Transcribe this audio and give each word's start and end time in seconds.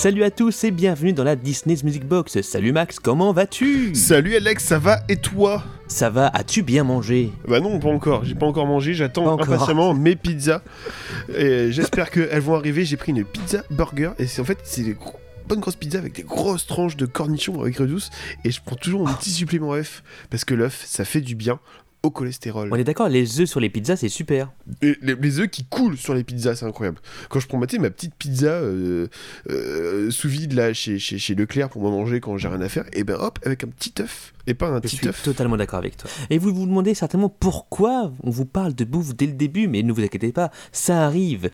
Salut 0.00 0.24
à 0.24 0.30
tous 0.30 0.64
et 0.64 0.70
bienvenue 0.70 1.12
dans 1.12 1.24
la 1.24 1.36
Disney's 1.36 1.84
Music 1.84 2.06
Box. 2.06 2.40
Salut 2.40 2.72
Max, 2.72 2.98
comment 2.98 3.34
vas-tu? 3.34 3.94
Salut 3.94 4.34
Alex, 4.34 4.64
ça 4.64 4.78
va 4.78 5.00
et 5.10 5.16
toi? 5.16 5.62
Ça 5.88 6.08
va, 6.08 6.28
as-tu 6.28 6.62
bien 6.62 6.84
mangé? 6.84 7.30
Bah 7.46 7.60
non, 7.60 7.78
pas 7.78 7.90
encore, 7.90 8.24
j'ai 8.24 8.34
pas 8.34 8.46
encore 8.46 8.64
mangé, 8.64 8.94
j'attends 8.94 9.38
impatiemment 9.38 9.92
mes 9.92 10.16
pizzas. 10.16 10.62
Et 11.36 11.70
j'espère 11.70 12.10
qu'elles 12.10 12.40
vont 12.40 12.54
arriver, 12.54 12.86
j'ai 12.86 12.96
pris 12.96 13.12
une 13.12 13.26
pizza 13.26 13.62
burger 13.70 14.12
et 14.18 14.26
c'est 14.26 14.40
en 14.40 14.46
fait 14.46 14.60
c'est 14.64 14.84
des 14.84 14.94
gros- 14.94 15.20
bonnes 15.46 15.60
grosses 15.60 15.76
pizzas 15.76 15.98
avec 15.98 16.14
des 16.14 16.22
grosses 16.22 16.66
tranches 16.66 16.96
de 16.96 17.04
cornichons 17.04 17.60
avec 17.60 17.82
douce 17.82 18.08
et 18.42 18.50
je 18.50 18.58
prends 18.64 18.76
toujours 18.76 19.06
mon 19.06 19.12
petit 19.12 19.30
supplément 19.30 19.74
œuf 19.74 20.02
parce 20.30 20.46
que 20.46 20.54
l'œuf 20.54 20.82
ça 20.86 21.04
fait 21.04 21.20
du 21.20 21.34
bien 21.34 21.60
au 22.02 22.10
cholestérol. 22.10 22.68
On 22.72 22.76
est 22.76 22.84
d'accord, 22.84 23.08
les 23.08 23.40
œufs 23.40 23.48
sur 23.48 23.60
les 23.60 23.70
pizzas 23.70 23.96
c'est 23.96 24.08
super. 24.08 24.52
Et 24.82 24.96
les, 25.02 25.14
les 25.14 25.40
œufs 25.40 25.48
qui 25.48 25.64
coulent 25.64 25.96
sur 25.96 26.14
les 26.14 26.24
pizzas, 26.24 26.56
c'est 26.56 26.66
incroyable. 26.66 26.98
Quand 27.28 27.40
je 27.40 27.46
prends 27.46 27.58
ma, 27.58 27.66
petite 27.66 28.14
pizza 28.14 28.46
euh, 28.48 29.08
euh, 29.48 30.10
sous 30.10 30.28
vide 30.28 30.52
là 30.54 30.72
chez, 30.72 30.98
chez, 30.98 31.18
chez 31.18 31.34
Leclerc 31.34 31.68
pour 31.68 31.82
moi 31.82 31.90
manger 31.90 32.20
quand 32.20 32.36
j'ai 32.36 32.48
rien 32.48 32.60
à 32.60 32.68
faire, 32.68 32.84
et 32.92 33.04
ben 33.04 33.16
hop, 33.18 33.38
avec 33.44 33.64
un 33.64 33.68
petit 33.68 33.92
œuf, 34.00 34.32
et 34.46 34.54
pas 34.54 34.68
un 34.68 34.76
Je 34.76 34.80
petit 34.80 34.96
suis 34.96 35.08
œuf. 35.08 35.22
totalement 35.22 35.56
d'accord 35.56 35.78
avec 35.78 35.96
toi. 35.96 36.10
Et 36.30 36.38
vous 36.38 36.54
vous 36.54 36.66
demandez 36.66 36.94
certainement 36.94 37.28
pourquoi 37.28 38.12
on 38.22 38.30
vous 38.30 38.46
parle 38.46 38.74
de 38.74 38.84
bouffe 38.84 39.14
dès 39.14 39.26
le 39.26 39.32
début, 39.32 39.68
mais 39.68 39.82
ne 39.82 39.92
vous 39.92 40.02
inquiétez 40.02 40.32
pas, 40.32 40.50
ça 40.72 41.04
arrive. 41.04 41.50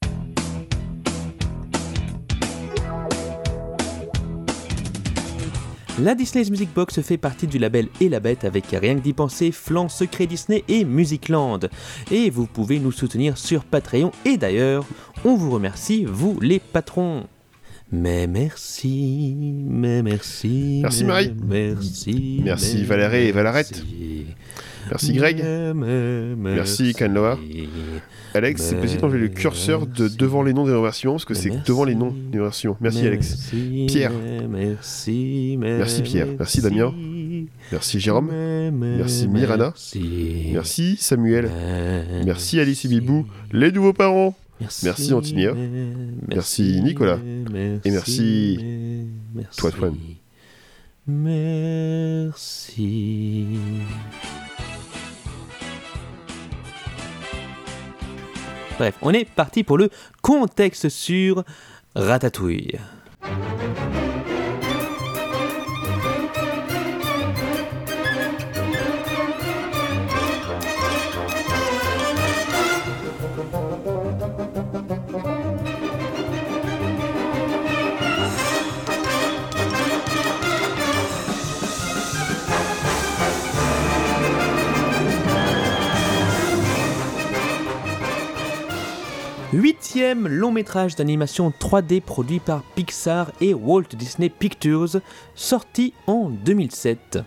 La 5.99 6.15
Disney's 6.15 6.51
Music 6.51 6.69
Box 6.75 7.01
fait 7.01 7.17
partie 7.17 7.47
du 7.47 7.59
label 7.59 7.89
Et 8.03 8.11
la 8.11 8.21
Bête 8.21 8.45
avec 8.45 8.67
Rien 8.67 8.97
que 8.97 9.01
d'y 9.01 9.15
penser, 9.15 9.51
Flan 9.51 9.89
Secret 9.89 10.27
Disney 10.27 10.63
et 10.69 10.85
Musicland. 10.85 11.71
Et 12.11 12.29
vous 12.29 12.47
pouvez 12.47 12.79
nous 12.79 12.93
soutenir 12.93 13.39
sur 13.39 13.65
Patreon 13.65 14.13
et 14.27 14.37
d'ailleurs, 14.37 14.85
on 15.25 15.37
vous 15.37 15.51
remercie, 15.51 16.05
vous 16.05 16.39
les 16.43 16.59
patrons. 16.59 17.27
Mais 17.93 18.27
merci, 18.27 19.35
mais 19.69 20.03
merci. 20.03 20.81
Merci, 20.83 21.05
mais 21.05 21.09
Marie. 21.09 21.33
Merci. 21.47 22.41
Merci, 22.45 22.85
Valérie 22.85 23.29
et 23.29 23.33
Valarette. 23.33 23.83
merci. 24.91 25.13
Greg. 25.13 25.43
Mais- 25.75 26.35
Merci, 26.37 26.93
Kanloa. 26.95 27.39
Alex, 28.35 28.61
c'est 28.63 28.77
possible 28.81 29.01
d'enlever 29.01 29.19
le 29.21 29.29
curseur 29.29 29.87
de 29.87 30.09
devant 30.09 30.43
les 30.43 30.53
noms 30.53 30.67
des 30.67 30.73
remerciements 30.75 31.15
parce 31.15 31.25
que 31.25 31.35
c'est 31.35 31.65
devant 31.65 31.85
les 31.85 31.95
noms 31.95 32.13
des 32.33 32.39
remerciements. 32.39 32.77
Merci 32.81 33.07
Alex. 33.07 33.51
Pierre. 33.87 34.13
Merci, 34.51 35.57
Pierre. 36.03 36.27
Merci, 36.39 36.61
Damien. 36.63 36.93
Merci 37.73 38.01
Jérôme. 38.01 38.31
Merci, 38.73 39.29
Mirana. 39.29 39.73
Merci. 40.53 40.97
Samuel. 40.99 41.51
Merci 42.25 42.59
Alice 42.61 42.85
et 42.85 42.89
Bibou, 42.89 43.27
les 43.53 43.71
nouveaux 43.71 43.93
parents. 43.93 44.35
Merci, 44.61 44.85
Merci, 44.87 45.13
Antinia. 45.13 45.53
Merci, 46.29 46.81
Nicolas. 46.83 47.19
Et 47.85 47.91
merci, 47.91 48.59
mais- 49.35 49.45
toi. 49.57 49.71
Merci. 51.07 52.57
Bref, 58.79 58.95
on 59.03 59.11
est 59.13 59.25
parti 59.25 59.63
pour 59.65 59.79
le 59.79 59.89
contexte 60.23 60.89
sur 60.89 61.45
Ratatouille. 61.95 62.73
Huitième 89.53 90.27
long 90.27 90.51
métrage 90.51 90.97
d'animation 90.97 91.51
3D 91.51 92.01
produit 92.01 92.41
par 92.41 92.65
Pixar 92.75 93.31
et 93.41 93.55
Walt 93.55 93.85
Disney 93.97 94.29
Pictures, 94.29 95.01
sorti 95.37 95.95
en 96.09 96.31
2007. 96.31 97.21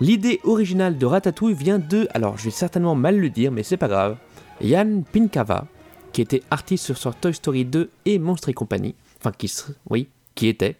L'idée 0.00 0.40
originale 0.44 0.96
de 0.96 1.06
Ratatouille 1.06 1.54
vient 1.54 1.80
de, 1.80 2.06
alors 2.14 2.38
je 2.38 2.44
vais 2.44 2.50
certainement 2.50 2.94
mal 2.94 3.18
le 3.18 3.30
dire, 3.30 3.50
mais 3.50 3.64
c'est 3.64 3.76
pas 3.76 3.88
grave, 3.88 4.16
Yann 4.60 5.02
Pinkava, 5.02 5.66
qui 6.12 6.22
était 6.22 6.42
artiste 6.52 6.94
sur, 6.94 7.16
Toy 7.16 7.34
Story 7.34 7.64
2 7.64 7.90
et 8.04 8.20
Monstres 8.20 8.50
et 8.50 8.54
compagnie, 8.54 8.94
enfin 9.18 9.32
qui, 9.32 9.52
oui, 9.90 10.08
qui 10.36 10.46
était. 10.46 10.76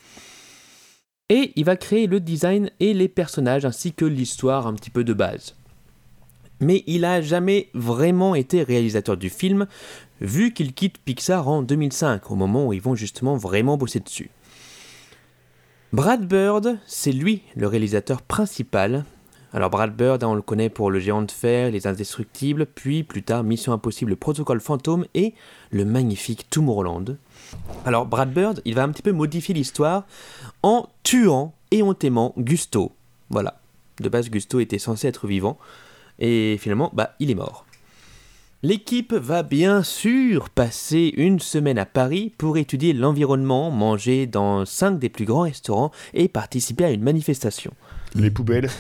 Et 1.30 1.52
il 1.56 1.64
va 1.64 1.74
créer 1.76 2.06
le 2.06 2.20
design 2.20 2.70
et 2.78 2.94
les 2.94 3.08
personnages 3.08 3.64
ainsi 3.64 3.92
que 3.92 4.04
l'histoire 4.04 4.68
un 4.68 4.74
petit 4.74 4.90
peu 4.90 5.02
de 5.02 5.14
base. 5.14 5.56
Mais 6.60 6.84
il 6.86 7.04
a 7.04 7.20
jamais 7.20 7.68
vraiment 7.74 8.34
été 8.34 8.62
réalisateur 8.62 9.16
du 9.16 9.28
film, 9.28 9.66
vu 10.20 10.52
qu'il 10.52 10.72
quitte 10.72 10.98
Pixar 10.98 11.48
en 11.48 11.62
2005, 11.62 12.30
au 12.30 12.34
moment 12.34 12.66
où 12.66 12.72
ils 12.72 12.82
vont 12.82 12.94
justement 12.94 13.36
vraiment 13.36 13.76
bosser 13.76 14.00
dessus. 14.00 14.30
Brad 15.92 16.26
Bird, 16.26 16.78
c'est 16.86 17.12
lui 17.12 17.42
le 17.54 17.68
réalisateur 17.68 18.22
principal. 18.22 19.04
Alors 19.52 19.70
Brad 19.70 19.94
Bird, 19.94 20.24
hein, 20.24 20.28
on 20.28 20.34
le 20.34 20.42
connaît 20.42 20.68
pour 20.68 20.90
Le 20.90 20.98
Géant 20.98 21.22
de 21.22 21.30
Fer, 21.30 21.70
Les 21.70 21.86
Indestructibles, 21.86 22.66
puis 22.66 23.04
plus 23.04 23.22
tard 23.22 23.44
Mission 23.44 23.72
Impossible, 23.72 24.16
Protocole 24.16 24.60
Fantôme 24.60 25.06
et 25.14 25.34
le 25.70 25.84
magnifique 25.84 26.50
Tomorrowland. 26.50 27.16
Alors 27.84 28.06
Brad 28.06 28.32
Bird, 28.32 28.60
il 28.64 28.74
va 28.74 28.82
un 28.82 28.88
petit 28.88 29.02
peu 29.02 29.12
modifier 29.12 29.54
l'histoire 29.54 30.06
en 30.64 30.88
tuant 31.04 31.54
éhontément 31.70 32.34
Gusto. 32.36 32.90
Voilà. 33.30 33.60
De 34.00 34.08
base, 34.08 34.28
Gusto 34.28 34.58
était 34.58 34.80
censé 34.80 35.06
être 35.06 35.28
vivant, 35.28 35.56
et 36.18 36.56
finalement, 36.58 36.90
bah, 36.92 37.14
il 37.20 37.30
est 37.30 37.36
mort. 37.36 37.63
L'équipe 38.68 39.12
va 39.12 39.42
bien 39.42 39.82
sûr 39.82 40.48
passer 40.48 41.12
une 41.18 41.38
semaine 41.38 41.76
à 41.76 41.84
Paris 41.84 42.32
pour 42.38 42.56
étudier 42.56 42.94
l'environnement, 42.94 43.70
manger 43.70 44.26
dans 44.26 44.64
5 44.64 44.98
des 44.98 45.10
plus 45.10 45.26
grands 45.26 45.42
restaurants 45.42 45.90
et 46.14 46.28
participer 46.28 46.84
à 46.84 46.90
une 46.90 47.02
manifestation. 47.02 47.72
Les 48.14 48.30
poubelles, 48.30 48.70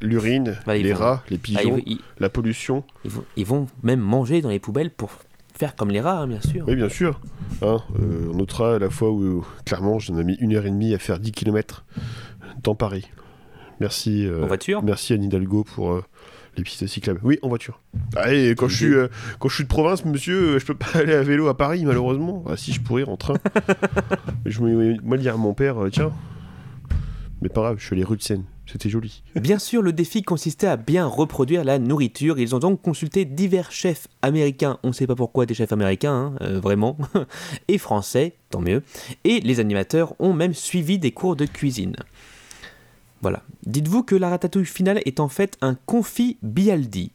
l'urine, 0.00 0.56
Bah, 0.66 0.76
les 0.76 0.92
vont- 0.92 0.98
rats, 1.00 1.24
les 1.30 1.38
pigeons, 1.38 1.80
ils- 1.84 1.98
la 2.20 2.28
pollution. 2.28 2.84
ils 3.04 3.10
vont, 3.10 3.24
ils 3.36 3.44
vont 3.44 3.66
même 3.82 3.98
manger 3.98 4.40
dans 4.40 4.50
les 4.50 4.60
poubelles 4.60 4.90
pour 4.92 5.10
faire 5.58 5.74
comme 5.74 5.90
les 5.90 6.00
rats, 6.00 6.20
hein, 6.20 6.28
bien 6.28 6.40
sûr. 6.40 6.64
Oui, 6.68 6.76
bien 6.76 6.88
sûr. 6.88 7.18
Hein, 7.62 7.78
euh, 7.98 8.28
on 8.32 8.36
notera 8.36 8.78
la 8.78 8.88
fois 8.88 9.10
où, 9.10 9.44
clairement, 9.64 9.98
j'en 9.98 10.16
ai 10.16 10.22
mis 10.22 10.34
une 10.34 10.54
heure 10.54 10.64
et 10.66 10.70
demie 10.70 10.94
à 10.94 11.00
faire 11.00 11.18
10 11.18 11.32
km 11.32 11.84
dans 12.62 12.76
Paris. 12.76 13.06
Merci. 13.80 14.26
euh, 14.26 14.44
En 14.44 14.46
voiture 14.46 14.80
Merci 14.84 15.12
Anne 15.12 15.24
Hidalgo 15.24 15.64
pour 15.64 15.90
euh, 15.92 16.04
les 16.56 16.64
pistes 16.64 16.86
cyclables. 16.86 17.20
Oui, 17.22 17.38
en 17.42 17.48
voiture. 17.48 17.80
Ah, 18.16 18.32
et 18.32 18.54
quand, 18.54 18.68
je 18.68 18.76
suis, 18.76 18.94
euh, 18.94 19.08
quand 19.38 19.48
je 19.48 19.54
suis 19.54 19.64
de 19.64 19.68
province, 19.68 20.04
monsieur, 20.04 20.54
euh, 20.54 20.58
je 20.58 20.66
peux 20.66 20.74
pas 20.74 20.86
aller 20.94 21.14
à 21.14 21.22
vélo 21.22 21.48
à 21.48 21.56
Paris, 21.56 21.84
malheureusement. 21.84 22.44
Ah, 22.48 22.56
si, 22.56 22.72
je 22.72 22.80
pourrais 22.80 23.04
en 23.04 23.16
train. 23.16 23.34
Je 24.46 24.60
me 24.60 25.00
moi 25.02 25.16
dire 25.16 25.34
à 25.34 25.36
mon 25.36 25.54
père, 25.54 25.82
euh, 25.82 25.90
tiens. 25.90 26.12
Mais 27.42 27.48
pas 27.48 27.62
grave, 27.62 27.76
je 27.78 27.84
suis 27.84 27.94
allé 27.94 28.04
rue 28.04 28.16
de 28.16 28.22
Seine. 28.22 28.44
C'était 28.66 28.88
joli. 28.88 29.22
Bien 29.36 29.60
sûr, 29.60 29.80
le 29.80 29.92
défi 29.92 30.22
consistait 30.22 30.66
à 30.66 30.76
bien 30.76 31.06
reproduire 31.06 31.62
la 31.62 31.78
nourriture. 31.78 32.38
Ils 32.38 32.54
ont 32.54 32.58
donc 32.58 32.82
consulté 32.82 33.24
divers 33.24 33.70
chefs 33.70 34.08
américains, 34.22 34.78
on 34.82 34.88
ne 34.88 34.92
sait 34.92 35.06
pas 35.06 35.14
pourquoi 35.14 35.46
des 35.46 35.54
chefs 35.54 35.72
américains, 35.72 36.12
hein, 36.12 36.34
euh, 36.40 36.60
vraiment, 36.60 36.96
et 37.68 37.78
français, 37.78 38.34
tant 38.50 38.60
mieux. 38.60 38.82
Et 39.22 39.40
les 39.40 39.60
animateurs 39.60 40.14
ont 40.18 40.32
même 40.32 40.54
suivi 40.54 40.98
des 40.98 41.12
cours 41.12 41.36
de 41.36 41.46
cuisine. 41.46 41.94
Voilà. 43.22 43.42
Dites-vous 43.66 44.02
que 44.02 44.14
la 44.14 44.28
ratatouille 44.28 44.66
finale 44.66 45.00
est 45.04 45.20
en 45.20 45.28
fait 45.28 45.56
un 45.60 45.74
confit 45.74 46.38
bialdi. 46.42 47.12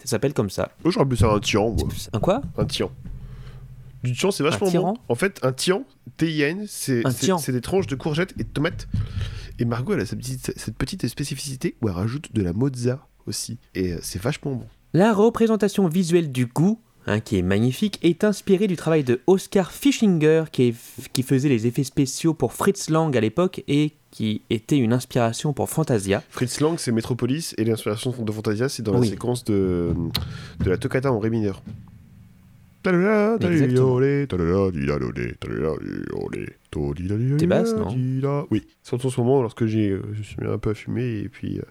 Ça 0.00 0.06
s'appelle 0.06 0.34
comme 0.34 0.50
ça. 0.50 0.72
Moi, 0.82 0.92
j'aurais 0.92 1.06
pu 1.06 1.16
faire 1.16 1.30
un 1.30 1.40
tian, 1.40 1.70
moi. 1.70 1.88
Un 2.12 2.18
quoi? 2.18 2.42
Un 2.58 2.64
tian. 2.64 2.90
Du 4.02 4.12
tian, 4.14 4.32
c'est 4.32 4.42
vachement 4.42 4.68
bon. 4.70 4.94
En 5.08 5.14
fait, 5.14 5.38
un 5.44 5.52
tian, 5.52 5.84
T-I-A-N, 6.16 6.66
c'est 6.66 7.02
des 7.52 7.60
tranches 7.60 7.86
de 7.86 7.94
courgettes 7.94 8.34
et 8.38 8.42
de 8.42 8.48
tomates. 8.48 8.88
Et 9.58 9.64
Margot, 9.64 9.94
elle 9.94 10.00
a 10.00 10.06
cette 10.06 10.18
petite, 10.18 10.52
cette 10.56 10.76
petite 10.76 11.06
spécificité 11.06 11.76
où 11.80 11.88
elle 11.88 11.94
rajoute 11.94 12.32
de 12.34 12.42
la 12.42 12.52
mozza 12.52 13.06
aussi. 13.26 13.58
Et 13.74 13.92
euh, 13.92 13.98
c'est 14.02 14.20
vachement 14.20 14.52
bon. 14.52 14.66
La 14.92 15.12
représentation 15.12 15.86
visuelle 15.86 16.32
du 16.32 16.46
goût, 16.46 16.80
hein, 17.06 17.20
qui 17.20 17.38
est 17.38 17.42
magnifique, 17.42 17.98
est 18.02 18.24
inspirée 18.24 18.66
du 18.66 18.76
travail 18.76 19.04
de 19.04 19.20
Oscar 19.26 19.72
Fischinger, 19.72 20.44
qui, 20.52 20.62
est- 20.68 21.08
qui 21.12 21.22
faisait 21.22 21.48
les 21.48 21.66
effets 21.66 21.84
spéciaux 21.84 22.34
pour 22.34 22.52
Fritz 22.52 22.90
Lang 22.90 23.16
à 23.16 23.20
l'époque 23.20 23.62
et 23.68 23.92
qui 24.10 24.42
était 24.50 24.76
une 24.78 24.92
inspiration 24.92 25.52
pour 25.54 25.70
Fantasia. 25.70 26.22
Fritz 26.30 26.60
Lang, 26.60 26.74
c'est 26.78 26.92
Metropolis, 26.92 27.54
et 27.58 27.64
l'inspiration 27.64 28.12
de 28.16 28.32
Fantasia, 28.32 28.68
c'est 28.68 28.82
dans 28.82 28.92
la 28.92 28.98
séquence 29.10 29.44
de, 29.44 29.94
de 30.62 30.70
la 30.70 30.76
toccata 30.76 31.10
en 31.12 31.18
ré 31.18 31.30
mineur. 31.30 31.62
Exactement. 33.52 33.86
T'es 37.38 37.46
basse, 37.46 37.74
non 37.74 38.46
Oui, 38.50 38.62
c'est 38.82 38.94
en 38.94 39.10
ce 39.10 39.20
moment 39.20 39.42
lorsque 39.42 39.66
j'ai, 39.66 39.90
euh, 39.90 40.02
je 40.14 40.22
suis 40.22 40.36
un 40.46 40.56
peu 40.56 40.70
à 40.70 40.74
fumer 40.74 41.18
et 41.18 41.28
puis 41.28 41.58
euh, 41.58 41.62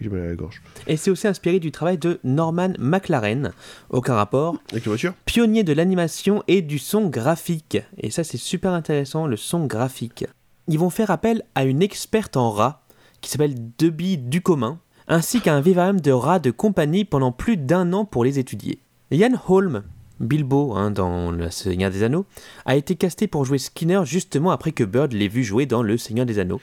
j'ai 0.00 0.08
mal 0.08 0.22
à 0.22 0.26
la 0.28 0.34
gorge. 0.34 0.62
Et 0.86 0.96
c'est 0.96 1.10
aussi 1.10 1.28
inspiré 1.28 1.60
du 1.60 1.70
travail 1.72 1.98
de 1.98 2.18
Norman 2.24 2.72
McLaren, 2.78 3.52
aucun 3.90 4.14
rapport. 4.14 4.56
Avec 4.72 4.86
la 4.86 4.90
voiture? 4.90 5.12
Pionnier 5.26 5.62
de 5.62 5.74
l'animation 5.74 6.42
et 6.48 6.62
du 6.62 6.78
son 6.78 7.08
graphique. 7.08 7.78
Et 7.98 8.10
ça, 8.10 8.24
c'est 8.24 8.38
super 8.38 8.72
intéressant, 8.72 9.26
le 9.26 9.36
son 9.36 9.66
graphique. 9.66 10.24
Ils 10.68 10.78
vont 10.78 10.90
faire 10.90 11.10
appel 11.10 11.42
à 11.54 11.64
une 11.64 11.82
experte 11.82 12.36
en 12.38 12.50
rats 12.50 12.82
qui 13.20 13.30
s'appelle 13.30 13.54
Debbie 13.78 14.16
Ducommun, 14.16 14.78
ainsi 15.06 15.40
qu'à 15.40 15.54
un 15.54 15.60
vivarium 15.60 16.00
de 16.00 16.12
rats 16.12 16.38
de 16.38 16.50
compagnie 16.50 17.04
pendant 17.04 17.30
plus 17.30 17.58
d'un 17.58 17.92
an 17.92 18.04
pour 18.06 18.24
les 18.24 18.38
étudier. 18.38 18.80
Ian 19.10 19.34
Holm, 19.48 19.82
Bilbo 20.20 20.74
hein, 20.74 20.90
dans 20.90 21.30
Le 21.30 21.50
Seigneur 21.50 21.90
des 21.90 22.02
Anneaux, 22.02 22.26
a 22.64 22.76
été 22.76 22.96
casté 22.96 23.26
pour 23.26 23.44
jouer 23.44 23.58
Skinner 23.58 24.00
justement 24.04 24.50
après 24.50 24.72
que 24.72 24.84
Bird 24.84 25.12
l'ait 25.12 25.28
vu 25.28 25.44
jouer 25.44 25.66
dans 25.66 25.82
Le 25.82 25.96
Seigneur 25.98 26.26
des 26.26 26.38
Anneaux. 26.38 26.60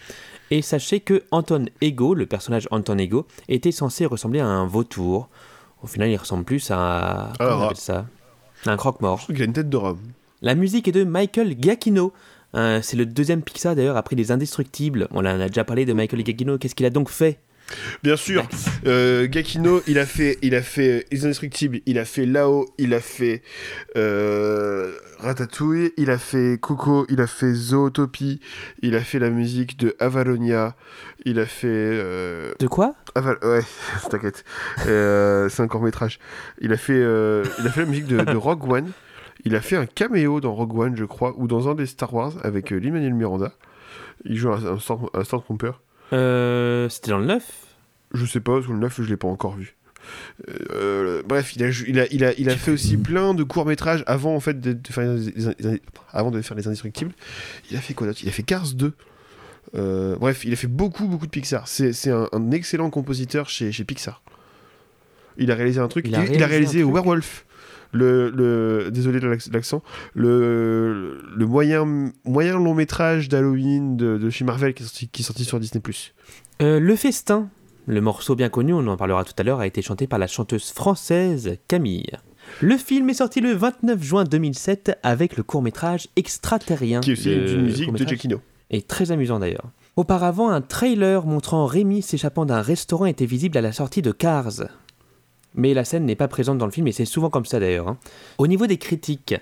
Et 0.52 0.62
sachez 0.62 1.00
que 1.00 1.24
Anton 1.32 1.66
Ego, 1.82 2.14
le 2.14 2.26
personnage 2.26 2.68
Anton 2.72 2.98
Ego, 2.98 3.26
était 3.48 3.72
censé 3.72 4.06
ressembler 4.06 4.40
à 4.40 4.48
un 4.48 4.66
vautour. 4.68 5.30
Au 5.82 5.88
final, 5.88 6.10
il 6.10 6.18
ressemble 6.18 6.44
plus 6.44 6.70
à. 6.72 7.34
Comment 7.40 7.58
on 7.58 7.62
appelle 7.64 7.78
ça? 7.78 8.06
Un 8.66 8.78
croque-mort. 8.78 9.26
Il 9.30 9.42
a 9.42 9.46
une 9.46 9.54
tête 9.54 9.70
de 9.70 9.78
rat. 9.78 9.96
La 10.42 10.56
musique 10.56 10.88
est 10.88 10.92
de 10.94 11.04
Michael 11.04 11.56
Giacchino. 11.60 12.14
Euh, 12.56 12.82
c'est 12.82 12.98
le 12.98 13.06
deuxième 13.06 13.42
Pixar 13.42 13.76
d'ailleurs 13.76 13.98
après 13.98 14.16
Les 14.16 14.32
Indestructibles. 14.32 15.08
On 15.12 15.20
en 15.20 15.26
a 15.26 15.48
déjà 15.48 15.64
parlé 15.64 15.86
de 15.86 15.94
Michael 15.94 16.26
Giacchino. 16.26 16.58
Qu'est-ce 16.58 16.76
qu'il 16.76 16.86
a 16.86 16.90
donc 16.90 17.10
fait? 17.10 17.40
Bien 18.04 18.16
sûr, 18.16 18.48
euh, 18.86 19.28
Gakino, 19.28 19.82
il 19.88 19.98
a 19.98 20.06
fait, 20.06 20.38
il 20.42 20.54
a 20.56 20.62
fait 20.62 21.06
Les 21.12 21.26
Indestructibles, 21.26 21.80
il 21.86 21.98
a 21.98 22.06
fait 22.06 22.26
Lao, 22.26 22.68
il 22.78 22.94
a 22.94 23.00
fait 23.00 23.42
euh, 23.96 24.94
Ratatouille, 25.20 25.94
il 25.98 26.12
a 26.12 26.18
fait 26.18 26.60
Coco, 26.60 27.06
il 27.10 27.22
a 27.22 27.28
fait 27.28 27.54
Zootopie, 27.54 28.42
il 28.82 28.96
a 28.96 29.00
fait 29.00 29.20
la 29.20 29.30
musique 29.30 29.78
de 29.80 29.96
Avalonia, 30.00 30.76
il 31.26 31.40
a 31.40 31.46
fait. 31.46 31.68
Euh, 31.70 32.52
de 32.60 32.68
quoi 32.68 32.94
Aval 33.16 33.38
Ouais, 33.44 33.62
t'inquiète, 34.10 34.44
euh, 34.88 35.48
c'est 35.50 35.64
un 35.64 35.68
court 35.68 35.82
métrage. 35.82 36.20
Il 36.60 36.74
a 36.74 36.78
fait, 36.78 36.94
euh, 36.94 37.44
il 37.60 37.68
a 37.68 37.70
fait 37.70 37.82
la 37.82 37.88
musique 37.88 38.08
de, 38.08 38.20
de, 38.22 38.36
Rogue 38.36 38.70
One. 38.70 38.92
Il 39.46 39.56
a 39.56 39.62
fait 39.62 39.78
un 39.78 39.86
caméo 39.86 40.42
dans 40.42 40.54
Rogue 40.54 40.78
One, 40.78 40.98
je 40.98 41.06
crois, 41.06 41.34
ou 41.38 41.48
dans 41.48 41.70
un 41.70 41.76
des 41.76 41.86
Star 41.86 42.14
Wars 42.14 42.34
avec 42.44 42.72
euh, 42.72 42.80
Lin-Manuel 42.80 43.14
Miranda. 43.14 43.54
Il 44.26 44.36
joue 44.36 44.52
un, 44.52 44.66
un, 44.66 44.78
un 45.14 45.24
Stormtrooper. 45.24 45.72
Euh, 46.12 46.90
C'était 46.90 47.12
dans 47.12 47.20
le 47.20 47.26
9 47.26 47.44
Je 48.14 48.26
sais 48.26 48.40
pas, 48.40 48.54
parce 48.54 48.68
que 48.68 48.72
le 48.72 48.80
9, 48.80 49.02
je 49.02 49.10
l'ai 49.10 49.18
pas 49.18 49.28
encore 49.28 49.56
vu. 49.56 49.76
Euh, 50.72 51.24
bref, 51.26 51.56
il 51.56 51.64
a, 51.64 51.70
il, 51.70 52.00
a, 52.00 52.06
il, 52.12 52.26
a, 52.26 52.34
il 52.38 52.50
a 52.50 52.58
fait 52.58 52.72
aussi 52.72 52.98
plein 52.98 53.34
de 53.34 53.44
courts-métrages 53.44 54.04
avant, 54.06 54.36
en 54.36 54.40
fait, 54.40 54.60
de, 54.60 54.74
de 54.74 54.88
faire 54.90 55.14
les, 55.14 55.32
les, 55.60 55.82
avant 56.12 56.30
de 56.30 56.42
faire 56.42 56.58
Les 56.58 56.68
Indestructibles. 56.68 57.14
Il 57.72 57.78
a 57.78 57.80
fait 57.80 57.94
quoi 57.94 58.08
d'autre? 58.08 58.20
Il 58.24 58.30
a 58.30 58.32
fait 58.32 58.44
Cars 58.44 58.74
2. 58.74 58.94
Euh, 59.76 60.16
bref, 60.18 60.44
il 60.46 60.54
a 60.54 60.56
fait 60.56 60.68
beaucoup, 60.68 61.08
beaucoup 61.08 61.26
de 61.26 61.32
Pixar. 61.32 61.68
C'est 61.68 62.10
un, 62.10 62.28
un, 62.32 62.52
excellent 62.52 62.90
compositeur 62.90 63.50
chez, 63.50 63.72
chez 63.72 63.84
Pixar. 63.84 64.22
Il 65.38 65.52
a 65.52 65.56
réalisé 65.56 65.80
un 65.80 65.88
truc. 65.88 66.06
Il 66.08 66.14
a 66.16 66.20
réalisé, 66.20 66.38
il 66.38 66.44
a 66.44 66.48
réalisé 66.48 66.84
Werewolf. 66.84 67.46
Le, 67.94 68.32
le, 68.32 68.90
désolé 68.92 69.20
de 69.20 69.28
l'accent, 69.28 69.84
le, 70.16 71.22
le 71.36 71.46
moyen, 71.46 72.12
moyen 72.26 72.58
long 72.58 72.74
métrage 72.74 73.30
d'Halloween 73.30 73.96
de, 73.96 74.18
de, 74.18 74.30
chez 74.32 74.44
Marvel 74.44 74.74
qui 74.74 74.82
est, 74.82 74.86
sorti, 74.88 75.08
qui 75.10 75.22
est 75.22 75.26
sorti 75.26 75.46
sur 75.46 75.60
Disney+. 75.60 75.82
Euh, 76.62 76.80
le 76.80 76.96
Festin, 76.96 77.50
le 77.86 78.02
morceau 78.02 78.36
bien 78.36 78.50
connu, 78.50 78.74
on 78.74 78.88
en 78.88 78.98
parlera 78.98 79.24
tout 79.24 79.34
à 79.38 79.44
l'heure, 79.44 79.60
a 79.60 79.68
été 79.68 79.82
chanté 79.82 80.08
par 80.08 80.18
la 80.18 80.28
chanteuse 80.28 80.72
française 80.72 81.58
Camille. 81.68 82.12
Le 82.62 82.78
film 82.78 83.10
est 83.10 83.16
sorti 83.16 83.42
le 83.42 83.52
29 83.54 84.02
juin 84.02 84.24
2007 84.24 85.00
avec 85.04 85.38
le 85.38 85.44
court-métrage 85.44 86.08
Extraterrien. 86.16 87.00
Qui 87.02 87.12
est 87.12 87.14
aussi 87.14 87.32
une 87.32 87.64
musique 87.64 87.94
de 87.94 88.06
Giacchino. 88.06 88.42
Et 88.70 88.82
très 88.82 89.12
amusant 89.12 89.40
d'ailleurs. 89.40 89.70
Auparavant, 89.96 90.50
un 90.50 90.62
trailer 90.62 91.26
montrant 91.26 91.68
Rémi 91.68 92.02
s'échappant 92.02 92.46
d'un 92.46 92.62
restaurant 92.62 93.06
était 93.06 93.28
visible 93.28 93.58
à 93.58 93.62
la 93.62 93.72
sortie 93.72 94.02
de 94.02 94.12
Cars. 94.12 94.64
Mais 95.56 95.74
la 95.74 95.86
scène 95.86 96.06
n'est 96.06 96.16
pas 96.16 96.28
présente 96.28 96.58
dans 96.58 96.66
le 96.66 96.72
film 96.72 96.88
et 96.88 96.92
c'est 96.92 97.06
souvent 97.06 97.30
comme 97.30 97.46
ça 97.46 97.60
d'ailleurs. 97.60 97.88
Hein. 97.88 97.98
Au 98.38 98.48
niveau 98.48 98.68
des 98.68 98.78
critiques, 98.78 99.36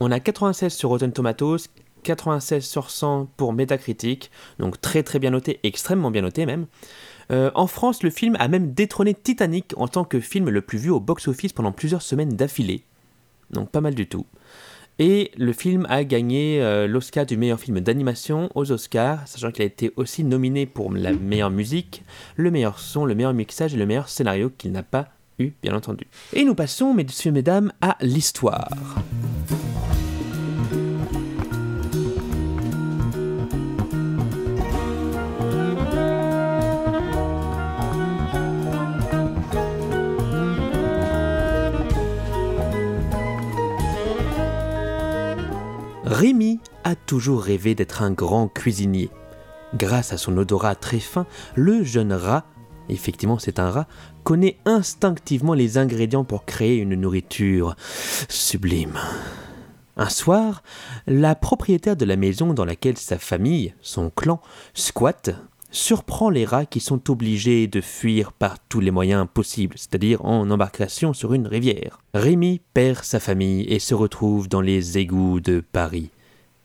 on 0.00 0.10
a 0.10 0.20
96 0.20 0.72
sur 0.72 0.88
Rotten 0.88 1.12
Tomatoes, 1.12 1.66
96 2.02 2.64
sur 2.64 2.90
100 2.90 3.28
pour 3.36 3.52
Metacritic, 3.52 4.30
donc 4.58 4.80
très 4.80 5.02
très 5.02 5.18
bien 5.18 5.30
noté, 5.30 5.60
extrêmement 5.62 6.10
bien 6.10 6.22
noté 6.22 6.46
même. 6.46 6.66
Euh, 7.30 7.50
en 7.54 7.66
France, 7.66 8.02
le 8.02 8.10
film 8.10 8.36
a 8.40 8.48
même 8.48 8.72
détrôné 8.72 9.14
Titanic 9.14 9.74
en 9.76 9.86
tant 9.86 10.04
que 10.04 10.18
film 10.18 10.48
le 10.48 10.62
plus 10.62 10.78
vu 10.78 10.90
au 10.90 11.00
box-office 11.00 11.52
pendant 11.52 11.72
plusieurs 11.72 12.02
semaines 12.02 12.34
d'affilée. 12.34 12.84
Donc 13.50 13.70
pas 13.70 13.80
mal 13.80 13.94
du 13.94 14.06
tout. 14.06 14.26
Et 14.98 15.30
le 15.38 15.52
film 15.52 15.86
a 15.88 16.04
gagné 16.04 16.60
euh, 16.60 16.86
l'Oscar 16.86 17.24
du 17.24 17.36
meilleur 17.36 17.58
film 17.58 17.80
d'animation 17.80 18.50
aux 18.54 18.70
Oscars, 18.70 19.26
sachant 19.26 19.50
qu'il 19.50 19.62
a 19.62 19.66
été 19.66 19.92
aussi 19.96 20.24
nominé 20.24 20.66
pour 20.66 20.92
la 20.92 21.12
meilleure 21.12 21.50
musique, 21.50 22.04
le 22.36 22.50
meilleur 22.50 22.78
son, 22.78 23.06
le 23.06 23.14
meilleur 23.14 23.32
mixage 23.32 23.72
et 23.72 23.78
le 23.78 23.86
meilleur 23.86 24.08
scénario 24.08 24.50
qu'il 24.50 24.72
n'a 24.72 24.82
pas 24.82 25.08
bien 25.62 25.74
entendu. 25.74 26.06
Et 26.32 26.44
nous 26.44 26.54
passons, 26.54 26.94
messieurs, 26.94 27.32
mesdames, 27.32 27.72
à 27.80 27.96
l'histoire. 28.00 28.68
Rémi 46.04 46.60
a 46.84 46.96
toujours 46.96 47.42
rêvé 47.42 47.74
d'être 47.74 48.02
un 48.02 48.10
grand 48.10 48.48
cuisinier. 48.48 49.10
Grâce 49.74 50.12
à 50.12 50.18
son 50.18 50.36
odorat 50.36 50.74
très 50.74 50.98
fin, 50.98 51.24
le 51.54 51.84
jeune 51.84 52.12
rat, 52.12 52.44
effectivement 52.90 53.38
c'est 53.38 53.58
un 53.58 53.70
rat, 53.70 53.86
connaît 54.24 54.58
instinctivement 54.64 55.54
les 55.54 55.78
ingrédients 55.78 56.24
pour 56.24 56.44
créer 56.44 56.76
une 56.76 56.94
nourriture 56.94 57.74
sublime. 58.28 58.98
Un 59.96 60.08
soir, 60.08 60.62
la 61.06 61.34
propriétaire 61.34 61.96
de 61.96 62.04
la 62.04 62.16
maison 62.16 62.54
dans 62.54 62.64
laquelle 62.64 62.96
sa 62.96 63.18
famille, 63.18 63.74
son 63.82 64.08
clan, 64.10 64.40
squatte, 64.72 65.30
surprend 65.70 66.30
les 66.30 66.44
rats 66.44 66.66
qui 66.66 66.80
sont 66.80 67.10
obligés 67.10 67.66
de 67.66 67.80
fuir 67.80 68.32
par 68.32 68.58
tous 68.68 68.80
les 68.80 68.90
moyens 68.90 69.26
possibles, 69.32 69.76
c'est-à-dire 69.78 70.24
en 70.24 70.50
embarcation 70.50 71.12
sur 71.12 71.34
une 71.34 71.46
rivière. 71.46 72.00
Rémi 72.14 72.60
perd 72.74 73.04
sa 73.04 73.20
famille 73.20 73.62
et 73.64 73.78
se 73.78 73.94
retrouve 73.94 74.48
dans 74.48 74.60
les 74.60 74.98
égouts 74.98 75.40
de 75.40 75.60
Paris, 75.60 76.10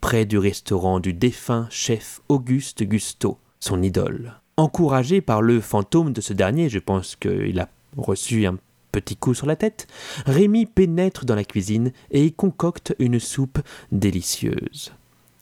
près 0.01 0.25
du 0.25 0.37
restaurant 0.37 0.99
du 0.99 1.13
défunt 1.13 1.67
chef 1.69 2.21
Auguste 2.29 2.83
Gusteau, 2.83 3.37
son 3.59 3.83
idole. 3.83 4.39
Encouragé 4.57 5.19
par 5.19 5.41
le 5.41 5.59
fantôme 5.59 6.13
de 6.13 6.21
ce 6.21 6.31
dernier, 6.31 6.69
je 6.69 6.79
pense 6.79 7.17
qu'il 7.17 7.59
a 7.59 7.67
reçu 7.97 8.45
un 8.45 8.57
petit 8.93 9.17
coup 9.17 9.33
sur 9.33 9.47
la 9.47 9.57
tête, 9.57 9.85
Rémi 10.25 10.65
pénètre 10.65 11.25
dans 11.25 11.35
la 11.35 11.43
cuisine 11.43 11.91
et 12.11 12.23
y 12.23 12.31
concocte 12.31 12.95
une 12.97 13.19
soupe 13.19 13.59
délicieuse. 13.91 14.93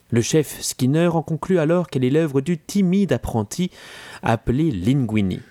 Le 0.10 0.22
chef 0.22 0.60
Skinner 0.62 1.10
en 1.10 1.22
conclut 1.22 1.60
alors 1.60 1.90
qu'elle 1.90 2.04
est 2.04 2.10
l'œuvre 2.10 2.42
du 2.42 2.58
timide 2.58 3.14
apprenti 3.14 3.70
appelé 4.24 4.72
Linguini. 4.72 5.42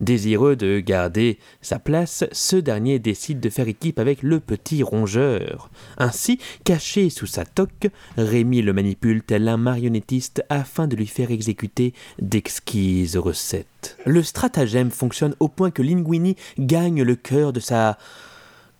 Désireux 0.00 0.54
de 0.54 0.78
garder 0.78 1.38
sa 1.60 1.78
place, 1.78 2.24
ce 2.30 2.56
dernier 2.56 2.98
décide 2.98 3.40
de 3.40 3.50
faire 3.50 3.66
équipe 3.66 3.98
avec 3.98 4.22
le 4.22 4.38
petit 4.38 4.82
rongeur. 4.82 5.70
Ainsi, 5.96 6.38
caché 6.64 7.10
sous 7.10 7.26
sa 7.26 7.44
toque, 7.44 7.88
Rémi 8.16 8.62
le 8.62 8.72
manipule 8.72 9.22
tel 9.22 9.48
un 9.48 9.56
marionnettiste 9.56 10.44
afin 10.48 10.86
de 10.86 10.94
lui 10.94 11.06
faire 11.06 11.30
exécuter 11.30 11.94
d'exquises 12.20 13.16
recettes. 13.16 13.96
Le 14.06 14.22
stratagème 14.22 14.90
fonctionne 14.90 15.34
au 15.40 15.48
point 15.48 15.70
que 15.72 15.82
Linguini 15.82 16.36
gagne 16.58 17.02
le 17.02 17.16
cœur 17.16 17.52
de 17.52 17.60
sa 17.60 17.98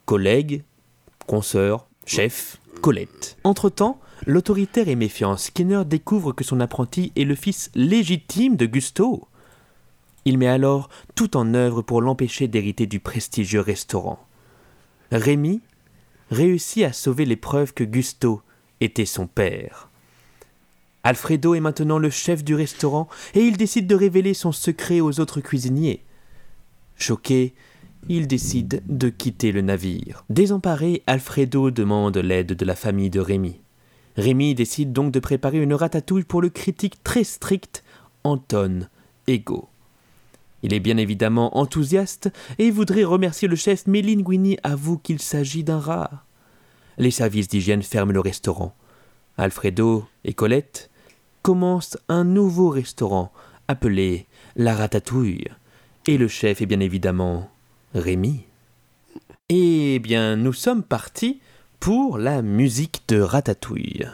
collègue, 0.06 0.62
consoeur, 1.26 1.88
chef, 2.06 2.58
Colette. 2.80 3.36
Entre-temps, 3.44 3.98
l'autoritaire 4.26 4.88
et 4.88 4.94
méfiant 4.94 5.36
Skinner 5.36 5.82
découvre 5.84 6.32
que 6.32 6.44
son 6.44 6.60
apprenti 6.60 7.12
est 7.16 7.24
le 7.24 7.34
fils 7.34 7.70
légitime 7.74 8.56
de 8.56 8.66
Gusto. 8.66 9.26
Il 10.24 10.38
met 10.38 10.48
alors 10.48 10.88
tout 11.14 11.36
en 11.36 11.54
œuvre 11.54 11.82
pour 11.82 12.02
l'empêcher 12.02 12.48
d'hériter 12.48 12.86
du 12.86 13.00
prestigieux 13.00 13.60
restaurant. 13.60 14.26
Rémi 15.10 15.60
réussit 16.30 16.84
à 16.84 16.92
sauver 16.92 17.24
les 17.24 17.36
preuves 17.36 17.72
que 17.72 17.84
Gusto 17.84 18.42
était 18.80 19.06
son 19.06 19.26
père. 19.26 19.88
Alfredo 21.04 21.54
est 21.54 21.60
maintenant 21.60 21.98
le 21.98 22.10
chef 22.10 22.44
du 22.44 22.54
restaurant 22.54 23.08
et 23.34 23.40
il 23.40 23.56
décide 23.56 23.86
de 23.86 23.94
révéler 23.94 24.34
son 24.34 24.52
secret 24.52 25.00
aux 25.00 25.20
autres 25.20 25.40
cuisiniers. 25.40 26.04
Choqué, 26.96 27.54
il 28.08 28.26
décide 28.26 28.82
de 28.86 29.08
quitter 29.08 29.52
le 29.52 29.62
navire. 29.62 30.24
Désemparé, 30.28 31.02
Alfredo 31.06 31.70
demande 31.70 32.16
l'aide 32.18 32.52
de 32.52 32.64
la 32.64 32.74
famille 32.74 33.10
de 33.10 33.20
Rémi. 33.20 33.60
Rémi 34.16 34.54
décide 34.54 34.92
donc 34.92 35.12
de 35.12 35.20
préparer 35.20 35.62
une 35.62 35.74
ratatouille 35.74 36.24
pour 36.24 36.42
le 36.42 36.48
critique 36.48 37.02
très 37.04 37.24
strict 37.24 37.84
Anton 38.24 38.88
Ego. 39.26 39.68
Il 40.62 40.74
est 40.74 40.80
bien 40.80 40.96
évidemment 40.96 41.56
enthousiaste 41.56 42.30
et 42.58 42.70
voudrait 42.70 43.04
remercier 43.04 43.48
le 43.48 43.56
chef, 43.56 43.86
mais 43.86 44.02
Linguini 44.02 44.58
avoue 44.62 44.98
qu'il 44.98 45.20
s'agit 45.20 45.64
d'un 45.64 45.78
rat. 45.78 46.24
Les 46.98 47.12
services 47.12 47.48
d'hygiène 47.48 47.82
ferment 47.82 48.12
le 48.12 48.20
restaurant. 48.20 48.74
Alfredo 49.36 50.04
et 50.24 50.34
Colette 50.34 50.90
commencent 51.42 51.96
un 52.08 52.24
nouveau 52.24 52.70
restaurant 52.70 53.32
appelé 53.68 54.26
La 54.56 54.74
Ratatouille. 54.74 55.48
Et 56.06 56.18
le 56.18 56.26
chef 56.26 56.60
est 56.60 56.66
bien 56.66 56.80
évidemment 56.80 57.50
Rémi. 57.94 58.44
Eh 59.48 59.98
bien, 60.00 60.36
nous 60.36 60.52
sommes 60.52 60.82
partis 60.82 61.40
pour 61.78 62.18
la 62.18 62.42
musique 62.42 63.02
de 63.08 63.20
Ratatouille. 63.20 64.06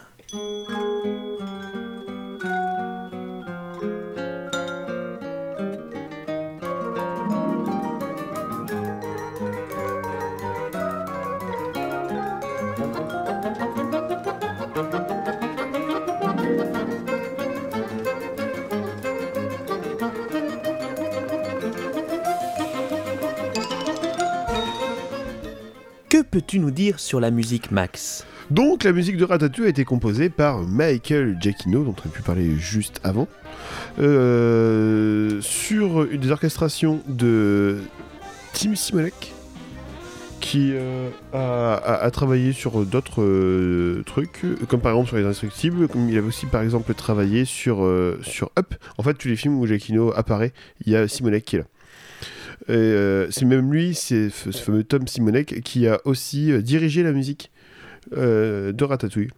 Peux-tu 26.35 26.59
nous 26.59 26.73
dire 26.73 26.99
sur 26.99 27.21
la 27.21 27.31
musique, 27.31 27.71
Max? 27.71 28.27
Donc 28.51 28.83
la 28.83 28.91
musique 28.91 29.17
de 29.17 29.25
Ratatouille 29.25 29.67
a 29.67 29.69
été 29.69 29.85
composée 29.85 30.31
par 30.31 30.63
Michael 30.67 31.39
Giacchino, 31.41 31.85
dont 31.85 31.95
on 32.05 32.09
a 32.09 32.11
pu 32.11 32.23
parler 32.23 32.57
juste 32.57 33.01
avant, 33.05 33.29
euh, 34.01 35.41
sur 35.41 36.09
des 36.09 36.33
orchestrations 36.33 37.01
de 37.07 37.79
Tim 38.53 38.75
Simonek, 38.75 39.33
qui 40.41 40.73
euh, 40.75 41.09
a, 41.33 42.11
travaillé 42.11 42.53
sur 42.53 42.85
d'autres 42.85 43.23
euh, 43.23 44.03
trucs, 44.05 44.45
comme 44.67 44.81
par 44.81 44.91
exemple 44.91 45.11
sur 45.11 45.17
Les 45.17 45.25
Indestructibles, 45.25 45.87
comme 45.87 46.09
il 46.09 46.19
avait 46.19 46.27
aussi 46.27 46.47
par 46.47 46.63
exemple 46.63 46.93
travaillé 46.95 47.45
sur, 47.45 47.85
euh, 47.85 48.19
sur 48.23 48.51
Up. 48.59 48.75
En 48.99 49.05
fait, 49.05 49.15
tous 49.15 49.29
les 49.29 49.37
films 49.37 49.57
où 49.61 49.67
Giacchino 49.69 50.13
apparaît, 50.17 50.53
il 50.85 50.93
y 50.93 50.97
a 50.97 51.07
Simonek 51.07 51.45
qui 51.45 51.57
est 51.57 51.59
là. 51.61 51.65
Euh, 52.71 53.27
c'est 53.31 53.45
même 53.45 53.73
lui, 53.73 53.95
c'est 53.95 54.31
ce 54.31 54.51
fameux 54.51 54.85
Tom 54.85 55.07
Simonek, 55.07 55.63
qui 55.63 55.87
a 55.87 56.01
aussi 56.05 56.53
euh, 56.53 56.63
dirigé 56.63 57.03
la 57.03 57.13
musique 57.13 57.51
euh, 58.17 58.73
de 58.73 58.85
Ratatouille. 58.85 59.31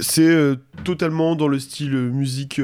C'est 0.00 0.56
totalement 0.84 1.36
dans 1.36 1.48
le 1.48 1.58
style 1.58 1.92
musique 1.92 2.60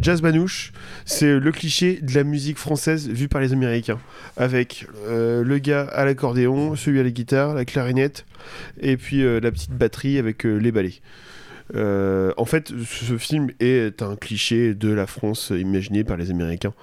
jazz 0.00 0.22
manouche. 0.22 0.72
C'est 1.04 1.38
le 1.38 1.52
cliché 1.52 1.98
de 2.00 2.14
la 2.14 2.22
musique 2.22 2.58
française 2.58 3.08
vue 3.08 3.28
par 3.28 3.40
les 3.40 3.52
Américains, 3.52 3.98
avec 4.36 4.86
le 5.08 5.58
gars 5.58 5.82
à 5.82 6.04
l'accordéon, 6.04 6.76
celui 6.76 7.00
à 7.00 7.02
la 7.02 7.10
guitare, 7.10 7.54
la 7.54 7.64
clarinette, 7.64 8.24
et 8.80 8.96
puis 8.96 9.22
la 9.22 9.50
petite 9.50 9.72
batterie 9.72 10.18
avec 10.18 10.44
les 10.44 10.70
ballets. 10.70 11.00
Euh, 11.74 12.32
en 12.36 12.44
fait, 12.44 12.72
ce 12.84 13.16
film 13.16 13.50
est 13.60 14.02
un 14.02 14.16
cliché 14.16 14.74
de 14.74 14.90
la 14.90 15.06
France 15.06 15.52
imaginé 15.56 16.04
par 16.04 16.16
les 16.16 16.30
Américains. 16.30 16.74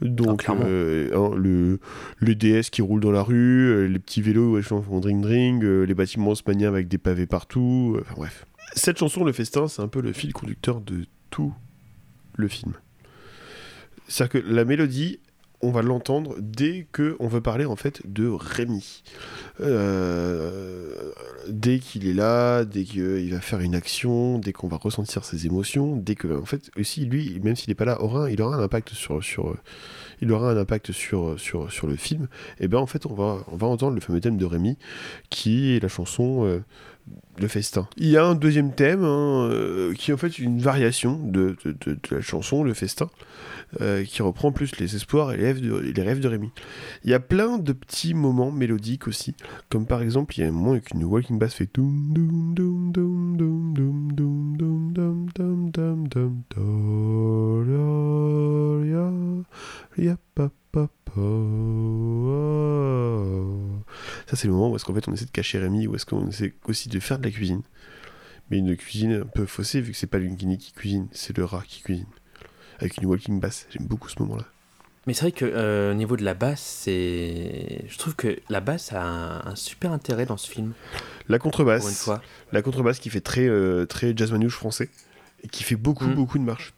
Donc, 0.00 0.44
clairement. 0.44 0.64
euh, 0.66 1.10
hein, 1.14 1.36
le, 1.36 1.78
le 2.18 2.34
DS 2.34 2.70
qui 2.70 2.80
roule 2.80 3.00
dans 3.00 3.10
la 3.10 3.22
rue, 3.22 3.68
euh, 3.68 3.86
les 3.86 3.98
petits 3.98 4.22
vélos 4.22 4.52
ouais, 4.54 4.62
qui 4.62 4.68
font 4.68 5.00
dring 5.00 5.20
dring, 5.20 5.62
euh, 5.62 5.84
les 5.84 5.94
bâtiments 5.94 6.30
haussmanniens 6.30 6.68
avec 6.68 6.88
des 6.88 6.98
pavés 6.98 7.26
partout, 7.26 7.98
enfin 8.00 8.14
bref. 8.16 8.46
Cette 8.74 8.98
chanson, 8.98 9.24
Le 9.24 9.32
Festin, 9.32 9.68
c'est 9.68 9.82
un 9.82 9.88
peu 9.88 10.00
le 10.00 10.12
fil 10.12 10.32
conducteur 10.32 10.80
de 10.80 11.04
tout 11.28 11.52
le 12.36 12.48
film. 12.48 12.72
C'est-à-dire 14.08 14.42
que 14.42 14.48
la 14.48 14.64
mélodie, 14.64 15.20
on 15.62 15.70
va 15.70 15.82
l'entendre 15.82 16.36
dès 16.38 16.86
que 16.92 17.16
on 17.20 17.28
veut 17.28 17.40
parler 17.40 17.64
en 17.64 17.76
fait 17.76 18.00
de 18.06 18.28
Rémi. 18.28 19.02
Euh, 19.60 21.12
dès 21.48 21.78
qu'il 21.78 22.06
est 22.06 22.14
là, 22.14 22.64
dès 22.64 22.84
qu'il 22.84 23.30
va 23.32 23.40
faire 23.40 23.60
une 23.60 23.74
action, 23.74 24.38
dès 24.38 24.52
qu'on 24.52 24.68
va 24.68 24.78
ressentir 24.78 25.24
ses 25.24 25.46
émotions, 25.46 25.96
dès 25.96 26.14
que 26.14 26.28
en 26.28 26.44
aussi 26.78 27.04
lui, 27.04 27.38
même 27.42 27.56
s'il 27.56 27.70
n'est 27.70 27.74
pas 27.74 27.84
là, 27.84 28.00
aura, 28.02 28.30
il 28.30 28.40
aura 28.40 28.56
un 28.56 28.62
impact 28.62 28.94
sur 28.94 29.20
le 31.86 31.96
film. 31.96 32.28
Et 32.58 32.68
ben 32.68 32.78
en 32.78 32.86
fait 32.86 33.06
on 33.06 33.14
va 33.14 33.44
on 33.52 33.56
va 33.56 33.66
entendre 33.66 33.94
le 33.94 34.00
fameux 34.00 34.20
thème 34.20 34.36
de 34.36 34.44
Rémi 34.44 34.78
qui 35.28 35.74
est 35.74 35.80
la 35.82 35.88
chanson 35.88 36.46
euh, 36.46 36.62
le 37.38 37.48
festin. 37.48 37.88
Il 37.96 38.08
y 38.08 38.16
a 38.16 38.24
un 38.24 38.34
deuxième 38.34 38.72
thème 38.72 39.04
hein, 39.04 39.48
euh, 39.50 39.94
qui 39.94 40.10
est 40.10 40.14
en 40.14 40.18
fait 40.18 40.38
une 40.38 40.60
variation 40.60 41.18
de, 41.18 41.56
la 42.10 42.20
chanson 42.20 42.62
Le 42.62 42.74
Festin, 42.74 43.08
euh, 43.80 44.04
qui 44.04 44.22
reprend 44.22 44.52
plus 44.52 44.78
les 44.78 44.94
espoirs 44.94 45.32
et 45.32 45.36
les 45.36 45.44
rêves, 45.44 45.60
de, 45.60 45.78
les 45.78 46.28
Rémi. 46.28 46.50
Il 47.04 47.10
y 47.10 47.14
a 47.14 47.20
plein 47.20 47.58
de 47.58 47.72
petits 47.72 48.14
moments 48.14 48.52
mélodiques 48.52 49.08
aussi, 49.08 49.34
comme 49.68 49.86
par 49.86 50.02
exemple, 50.02 50.34
il 50.36 50.42
y 50.42 50.44
a 50.44 50.48
un 50.48 50.52
moment 50.52 50.72
avec 50.72 50.90
une 50.90 51.04
walking 51.04 51.38
bass 51.38 51.54
fait 51.54 51.70
Ça, 64.30 64.36
c'est 64.36 64.46
le 64.46 64.52
moment 64.52 64.70
où 64.70 64.76
est-ce 64.76 64.84
qu'en 64.84 64.94
fait 64.94 65.08
on 65.08 65.12
essaie 65.12 65.24
de 65.24 65.30
cacher 65.32 65.58
Rémi, 65.58 65.88
ou 65.88 65.96
est-ce 65.96 66.06
qu'on 66.06 66.28
essaie 66.28 66.52
aussi 66.68 66.88
de 66.88 67.00
faire 67.00 67.18
de 67.18 67.24
la 67.24 67.32
cuisine. 67.32 67.62
Mais 68.48 68.58
une 68.58 68.76
cuisine 68.76 69.22
un 69.22 69.26
peu 69.26 69.44
faussée, 69.44 69.80
vu 69.80 69.90
que 69.90 69.98
c'est 69.98 70.06
pas 70.06 70.18
l'Ungini 70.18 70.56
qui 70.56 70.72
cuisine, 70.72 71.08
c'est 71.10 71.36
le 71.36 71.44
rat 71.44 71.64
qui 71.66 71.82
cuisine. 71.82 72.06
Avec 72.78 72.96
une 72.98 73.06
walking 73.06 73.40
bass. 73.40 73.66
J'aime 73.70 73.86
beaucoup 73.88 74.08
ce 74.08 74.22
moment-là. 74.22 74.44
Mais 75.08 75.14
c'est 75.14 75.22
vrai 75.22 75.32
que 75.32 75.44
euh, 75.44 75.90
au 75.90 75.94
niveau 75.94 76.16
de 76.16 76.22
la 76.24 76.34
basse, 76.34 76.60
c'est. 76.60 77.84
Je 77.88 77.98
trouve 77.98 78.14
que 78.14 78.38
la 78.48 78.60
basse 78.60 78.92
a 78.92 79.02
un, 79.02 79.44
un 79.46 79.56
super 79.56 79.90
intérêt 79.92 80.26
dans 80.26 80.36
ce 80.36 80.48
film, 80.48 80.74
La 81.28 81.38
pour 81.38 81.46
une 81.46 81.50
contrebasse. 81.50 82.04
fois. 82.04 82.22
La 82.52 82.62
contrebasse 82.62 83.00
qui 83.00 83.10
fait 83.10 83.20
très, 83.20 83.48
euh, 83.48 83.84
très 83.84 84.16
jazz 84.16 84.30
manouche 84.30 84.54
français 84.54 84.90
qui 85.50 85.62
fait 85.62 85.76
beaucoup, 85.76 86.06
beaucoup 86.06 86.38
de 86.38 86.44
marches. 86.44 86.74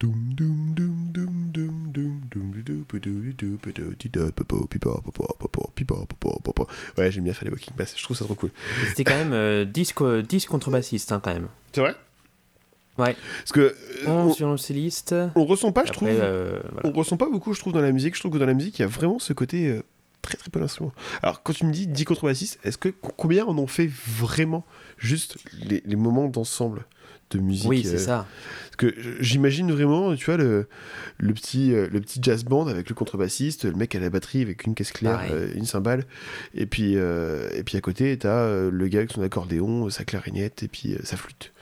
Ouais, 6.98 7.10
j'aime 7.10 7.24
bien 7.24 7.32
faire 7.32 7.44
les 7.44 7.50
walking 7.50 7.74
bass, 7.76 7.94
je 7.96 8.02
trouve 8.02 8.16
ça 8.16 8.24
trop 8.24 8.34
cool. 8.34 8.50
C'était 8.88 9.04
quand 9.04 9.16
même 9.16 9.32
euh, 9.32 9.64
10, 9.64 9.92
contrebassistes, 10.46 11.14
quand 11.22 11.32
même. 11.32 11.48
C'est 11.72 11.80
vrai 11.80 11.94
Ouais. 12.98 13.16
Parce 13.38 13.52
que. 13.52 13.60
Euh, 13.60 13.74
on, 14.06 14.10
on, 14.10 14.56
on, 15.34 15.44
ressent 15.46 15.72
pas, 15.72 15.84
je 15.86 15.92
trouve. 15.92 16.10
On 16.84 16.92
ressent 16.92 17.16
pas 17.16 17.28
beaucoup, 17.30 17.54
je 17.54 17.60
trouve, 17.60 17.72
dans 17.72 17.80
la 17.80 17.92
musique. 17.92 18.14
Je 18.14 18.20
trouve 18.20 18.32
que 18.32 18.38
dans 18.38 18.46
la 18.46 18.54
musique, 18.54 18.78
il 18.78 18.82
y 18.82 18.84
a 18.84 18.88
vraiment 18.88 19.18
ce 19.18 19.32
côté 19.32 19.80
très 20.20 20.36
très 20.36 20.50
peu 20.50 20.60
d'instruments. 20.60 20.92
Alors 21.22 21.42
quand 21.42 21.52
tu 21.52 21.64
me 21.66 21.72
dis 21.72 21.86
10 21.86 22.04
contrebassistes, 22.04 22.60
est-ce 22.64 22.78
que 22.78 22.90
combien 22.90 23.44
en 23.46 23.58
ont 23.58 23.66
fait 23.66 23.90
vraiment 23.90 24.64
juste 24.98 25.38
les 25.64 25.96
moments 25.96 26.28
d'ensemble 26.28 26.84
de 27.36 27.42
musique 27.42 27.68
Oui, 27.68 27.82
euh, 27.86 27.90
c'est 27.90 27.98
ça. 27.98 28.26
Parce 28.64 28.76
que 28.76 28.94
j'imagine 29.20 29.70
vraiment, 29.70 30.14
tu 30.14 30.24
vois, 30.26 30.36
le, 30.36 30.66
le, 31.18 31.34
petit, 31.34 31.74
euh, 31.74 31.88
le 31.92 32.00
petit 32.00 32.20
jazz 32.22 32.44
band 32.44 32.66
avec 32.66 32.88
le 32.88 32.94
contrebassiste, 32.94 33.64
le 33.64 33.72
mec 33.72 33.94
à 33.94 34.00
la 34.00 34.08
batterie 34.10 34.42
avec 34.42 34.64
une 34.64 34.74
caisse 34.74 34.92
claire, 34.92 35.12
Pareil. 35.18 35.32
euh, 35.32 35.48
une 35.54 35.66
cymbale, 35.66 36.04
et 36.54 36.66
puis, 36.66 36.94
euh, 36.96 37.48
et 37.54 37.62
puis 37.64 37.76
à 37.76 37.80
côté, 37.80 38.16
t'as 38.16 38.28
euh, 38.44 38.70
le 38.70 38.88
gars 38.88 39.00
avec 39.00 39.12
son 39.12 39.22
accordéon, 39.22 39.90
sa 39.90 40.04
clarinette, 40.04 40.62
et 40.62 40.68
puis 40.68 40.94
euh, 40.94 40.98
sa 41.04 41.16
flûte, 41.18 41.52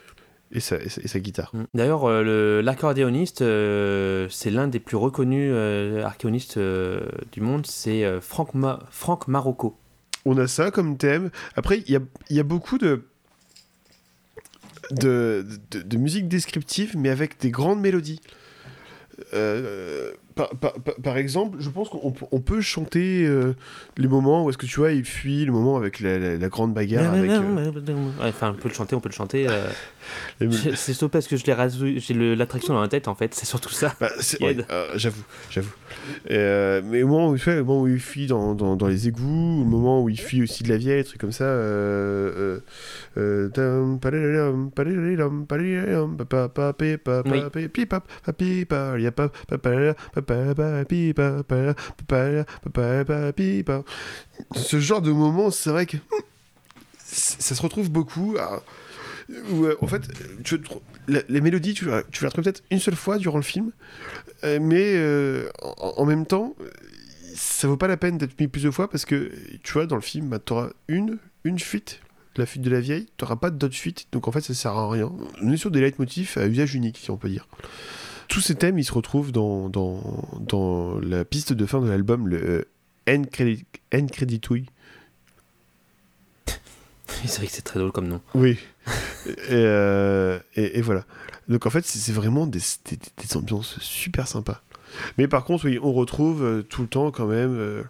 et 0.52 0.60
sa, 0.60 0.76
et 0.80 0.88
sa, 0.88 1.00
et 1.02 1.08
sa 1.08 1.18
guitare. 1.18 1.50
Mm. 1.52 1.62
D'ailleurs, 1.74 2.04
euh, 2.08 2.62
l'accordéoniste, 2.62 3.42
euh, 3.42 4.26
c'est 4.30 4.50
l'un 4.50 4.68
des 4.68 4.78
plus 4.80 4.96
reconnus 4.96 5.50
euh, 5.52 6.04
accordéonistes 6.04 6.58
euh, 6.58 7.00
du 7.32 7.40
monde, 7.40 7.66
c'est 7.66 8.04
euh, 8.04 8.20
Franck, 8.20 8.54
Ma- 8.54 8.80
Franck 8.90 9.26
Marocco. 9.26 9.76
On 10.26 10.36
a 10.38 10.46
ça 10.46 10.70
comme 10.70 10.96
thème. 10.96 11.30
Après, 11.56 11.82
il 11.86 11.90
y 11.92 11.96
a, 11.96 12.00
il 12.28 12.36
y 12.36 12.40
a 12.40 12.42
beaucoup 12.44 12.76
de, 12.78 13.04
de, 14.90 15.96
musique 15.96 16.28
descriptive, 16.28 16.96
mais 16.96 17.10
avec 17.10 17.38
des 17.40 17.50
grandes 17.50 17.80
mélodies. 17.80 18.20
Euh, 19.34 20.12
par, 20.48 20.72
par- 20.74 20.94
par- 21.02 21.16
exemple, 21.16 21.58
je 21.60 21.68
pense 21.70 21.88
qu'on 21.88 22.10
peut- 22.12 22.26
on 22.32 22.40
peut 22.40 22.60
chanter 22.60 23.26
euh, 23.26 23.54
les 23.96 24.08
moments 24.08 24.44
où 24.44 24.50
est-ce 24.50 24.58
que 24.58 24.66
tu 24.66 24.80
vois, 24.80 24.92
il 24.92 25.04
fuit, 25.04 25.44
le 25.44 25.52
moment 25.52 25.76
avec 25.76 26.00
la, 26.00 26.18
la- 26.18 26.36
la 26.36 26.48
grande 26.48 26.72
bagarre. 26.74 27.02
avec, 27.18 27.30
euh, 27.42 27.54
Ouais, 28.20 28.28
Enfin, 28.28 28.50
on 28.56 28.60
peut 28.60 28.68
le 28.68 28.74
chanter, 28.74 28.94
on 28.96 29.00
peut 29.00 29.08
le 29.08 29.14
chanter. 29.14 29.46
euh, 29.48 29.66
c'est 30.50 30.92
surtout 30.94 31.08
parce 31.10 31.26
que 31.28 31.36
je 31.36 31.44
l'ai 31.46 31.52
j'ai 32.00 32.14
le- 32.14 32.34
l'attraction 32.34 32.74
dans 32.74 32.80
la 32.80 32.88
tête, 32.88 33.08
en 33.08 33.14
fait. 33.14 33.34
C'est 33.34 33.46
surtout 33.46 33.70
ça. 33.70 33.94
Bah, 34.00 34.08
ouais, 34.40 34.56
euh, 34.70 34.86
j'avoue, 34.96 35.22
j'avoue. 35.50 35.72
Euh, 36.30 36.80
mais 36.84 37.02
au 37.02 37.08
moment 37.08 37.28
où 37.30 37.36
fait, 37.36 37.58
au 37.60 37.64
moment 37.64 37.82
où 37.82 37.88
il 37.88 38.00
fuit 38.00 38.26
dans, 38.26 38.54
dans, 38.54 38.76
dans 38.76 38.86
les 38.88 39.08
égouts, 39.08 39.60
au 39.62 39.64
moment 39.64 40.02
où 40.02 40.08
il 40.08 40.18
fuit 40.20 40.42
aussi 40.42 40.62
de 40.62 40.68
la 40.68 40.76
vieille, 40.76 41.04
trucs 41.04 41.20
comme 41.20 41.32
ça. 41.32 41.44
Euh, 41.44 42.60
Oui. 47.26 47.40
Ce 54.54 54.80
genre 54.80 55.02
de 55.02 55.10
moment, 55.10 55.50
c'est 55.50 55.70
vrai 55.70 55.86
que 55.86 55.96
ça 57.04 57.54
se 57.54 57.62
retrouve 57.62 57.90
beaucoup. 57.90 58.36
où, 59.52 59.64
euh, 59.64 59.76
en 59.80 59.86
fait, 59.86 60.02
tu, 60.44 60.60
les 61.08 61.40
mélodies, 61.40 61.74
tu, 61.74 61.86
tu 62.10 62.22
les 62.22 62.28
retrouver 62.28 62.44
peut-être 62.44 62.62
une 62.70 62.80
seule 62.80 62.96
fois 62.96 63.18
durant 63.18 63.38
le 63.38 63.44
film, 63.44 63.72
euh, 64.44 64.58
mais 64.60 64.94
euh, 64.96 65.48
en, 65.78 66.04
même 66.04 66.26
temps, 66.26 66.54
ça 67.34 67.68
vaut 67.68 67.76
pas 67.76 67.88
la 67.88 67.96
peine 67.96 68.18
d'être 68.18 68.38
mis 68.40 68.48
plusieurs 68.48 68.74
fois 68.74 68.88
parce 68.88 69.04
que, 69.04 69.30
tu 69.62 69.72
vois, 69.72 69.86
dans 69.86 69.96
le 69.96 70.02
film, 70.02 70.28
bah, 70.28 70.38
tu 70.44 70.52
auras 70.52 70.70
une, 70.88 71.18
une 71.44 71.58
fuite, 71.58 72.00
La 72.36 72.46
fuite 72.46 72.62
de 72.62 72.70
la 72.70 72.80
vieille, 72.80 73.06
t'auras 73.16 73.36
pas 73.36 73.50
d'autres 73.50 73.74
fuites, 73.74 74.06
donc 74.12 74.28
en 74.28 74.32
fait 74.32 74.40
ça 74.40 74.54
sert 74.54 74.72
à 74.72 74.90
rien. 74.90 75.12
On 75.42 75.52
est 75.52 75.56
sur 75.56 75.70
des 75.70 75.80
leitmotifs 75.80 76.36
à 76.36 76.46
usage 76.46 76.74
unique, 76.74 76.98
si 76.98 77.10
on 77.10 77.16
peut 77.16 77.28
dire. 77.28 77.48
Tous 78.30 78.40
ces 78.40 78.54
thèmes, 78.54 78.78
ils 78.78 78.84
se 78.84 78.92
retrouvent 78.92 79.32
dans, 79.32 79.68
dans, 79.68 80.00
dans 80.38 80.98
la 81.00 81.24
piste 81.24 81.52
de 81.52 81.66
fin 81.66 81.80
de 81.80 81.88
l'album, 81.88 82.28
le 82.28 82.36
euh, 82.42 82.64
N 83.06 83.26
Credit, 83.26 83.66
N 83.90 84.08
Creditouille. 84.08 84.66
c'est 87.06 87.36
vrai 87.38 87.46
que 87.48 87.52
c'est 87.52 87.62
très 87.62 87.80
drôle 87.80 87.90
comme 87.90 88.06
nom. 88.06 88.20
Oui. 88.34 88.56
et, 89.26 89.32
euh, 89.50 90.38
et, 90.54 90.78
et 90.78 90.80
voilà. 90.80 91.04
Donc 91.48 91.66
en 91.66 91.70
fait, 91.70 91.84
c'est 91.84 92.12
vraiment 92.12 92.46
des, 92.46 92.60
des, 92.84 92.96
des 92.96 93.36
ambiances 93.36 93.80
super 93.80 94.28
sympas. 94.28 94.62
Mais 95.18 95.26
par 95.26 95.44
contre, 95.44 95.66
oui, 95.66 95.80
on 95.82 95.92
retrouve 95.92 96.44
euh, 96.44 96.62
tout 96.62 96.82
le 96.82 96.88
temps 96.88 97.10
quand 97.10 97.26
même, 97.26 97.56
euh, 97.56 97.82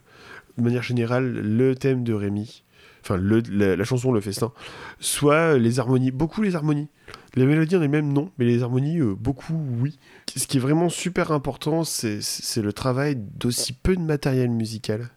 de 0.56 0.62
manière 0.62 0.82
générale, 0.82 1.30
le 1.30 1.74
thème 1.74 2.02
de 2.02 2.14
Rémi. 2.14 2.62
Enfin, 3.02 3.16
le, 3.16 3.42
la, 3.50 3.76
la 3.76 3.84
chanson, 3.84 4.12
le 4.12 4.20
festin. 4.20 4.52
Soit 4.98 5.58
les 5.58 5.78
harmonies, 5.78 6.10
beaucoup 6.10 6.42
les 6.42 6.54
harmonies. 6.54 6.88
Les 7.34 7.46
mélodies 7.46 7.76
en 7.76 7.82
elles-mêmes, 7.82 8.12
non, 8.12 8.30
mais 8.38 8.44
les 8.44 8.62
harmonies, 8.62 8.98
euh, 8.98 9.14
beaucoup, 9.14 9.54
oui. 9.80 9.98
Ce 10.36 10.46
qui 10.46 10.56
est 10.56 10.60
vraiment 10.60 10.88
super 10.88 11.32
important, 11.32 11.84
c'est 11.84 12.20
le 12.56 12.72
travail 12.72 13.16
d'aussi 13.16 13.72
peu 13.72 13.94
de 13.96 14.00
matériel 14.02 14.50
musical. 14.50 15.10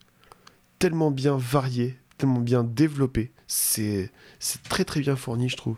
Tellement 0.80 1.12
bien 1.12 1.38
varié, 1.38 1.98
tellement 2.18 2.40
bien 2.40 2.64
développé. 2.64 3.32
C'est 3.48 4.12
très 4.70 4.86
très 4.86 5.00
bien 5.00 5.16
fourni, 5.16 5.50
je 5.50 5.58
trouve. 5.58 5.78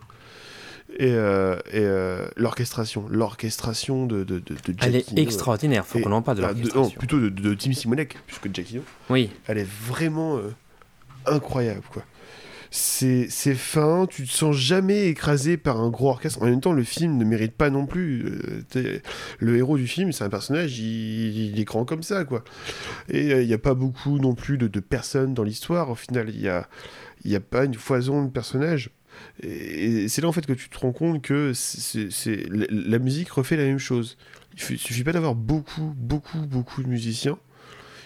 Et, 0.98 1.12
euh, 1.12 1.56
et 1.72 1.80
euh, 1.80 2.28
l'orchestration, 2.38 3.06
l'orchestration 3.10 4.06
de, 4.06 4.24
de, 4.24 4.40
de, 4.40 4.54
de 4.54 4.76
Elle 4.82 4.96
est 4.96 5.00
Giacchino, 5.00 5.22
extraordinaire, 5.22 5.86
faut 5.86 6.00
qu'on 6.00 6.12
en 6.12 6.22
parle 6.22 6.38
de 6.38 6.44
ah, 6.44 6.54
non, 6.54 6.60
l'orchestration. 6.60 7.00
plutôt 7.00 7.20
de, 7.20 7.30
de 7.30 7.54
Tim 7.54 7.74
Simonek, 7.74 8.18
puisque 8.28 8.54
Giacchino, 8.54 8.82
Oui, 9.10 9.30
elle 9.48 9.58
est 9.58 9.68
vraiment 9.68 10.38
euh, 10.38 10.52
incroyable, 11.28 11.84
quoi. 11.92 12.04
C'est 12.78 13.56
fin, 13.56 14.06
tu 14.06 14.28
te 14.28 14.32
sens 14.34 14.54
jamais 14.54 15.08
écrasé 15.08 15.56
par 15.56 15.80
un 15.80 15.90
gros 15.90 16.10
orchestre. 16.10 16.42
En 16.42 16.46
même 16.46 16.60
temps, 16.60 16.74
le 16.74 16.84
film 16.84 17.18
ne 17.18 17.24
mérite 17.24 17.54
pas 17.54 17.70
non 17.70 17.86
plus. 17.86 18.26
euh, 18.76 19.00
le 19.40 19.56
héros 19.56 19.78
du 19.78 19.88
film, 19.88 20.12
c'est 20.12 20.26
un 20.26 20.30
personnage, 20.30 20.78
il, 20.80 21.58
est 21.58 21.64
grand 21.64 21.86
comme 21.86 22.04
ça, 22.04 22.26
quoi. 22.26 22.44
Et 23.08 23.32
euh, 23.32 23.42
il 23.44 23.48
n'y 23.48 23.54
a 23.54 23.58
pas 23.58 23.76
beaucoup 23.76 24.20
non 24.20 24.36
plus 24.36 24.58
de, 24.58 24.68
de 24.68 24.80
personnes 24.82 25.34
dans 25.34 25.44
l'histoire. 25.44 25.90
Au 25.90 25.96
final, 25.96 26.30
il 26.30 26.42
n'y 26.42 26.50
a, 26.50 26.68
y 27.24 27.36
a 27.36 27.40
pas 27.40 27.64
une 27.64 27.76
foison 27.76 28.26
de 28.26 28.30
personnages. 28.30 28.90
Et, 29.42 30.10
c'est 30.10 30.22
là, 30.22 30.28
en 30.28 30.34
fait, 30.34 30.46
que 30.46 30.52
tu 30.52 30.68
te 30.68 30.78
rends 30.78 30.92
compte 30.92 31.22
que 31.22 31.54
c'est 31.54 32.50
la, 32.50 32.66
la 32.70 33.00
musique 33.00 33.30
refait 33.30 33.56
la 33.56 33.64
même 33.64 33.80
chose. 33.80 34.18
Il 34.70 34.78
suffit 34.78 35.04
pas 35.06 35.14
d'avoir 35.14 35.36
beaucoup, 35.36 35.94
beaucoup, 35.96 36.40
beaucoup 36.40 36.84
de 36.84 36.90
musiciens. 36.90 37.38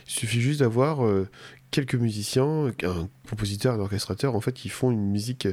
Il 0.07 0.11
suffit 0.11 0.41
juste 0.41 0.61
d'avoir 0.61 1.05
euh, 1.05 1.27
quelques 1.71 1.95
musiciens, 1.95 2.67
un 2.83 3.07
compositeur, 3.29 3.75
un 3.75 3.79
orchestrateur, 3.79 4.35
en 4.35 4.41
fait, 4.41 4.53
qui 4.53 4.69
font 4.69 4.91
une 4.91 5.09
musique 5.11 5.47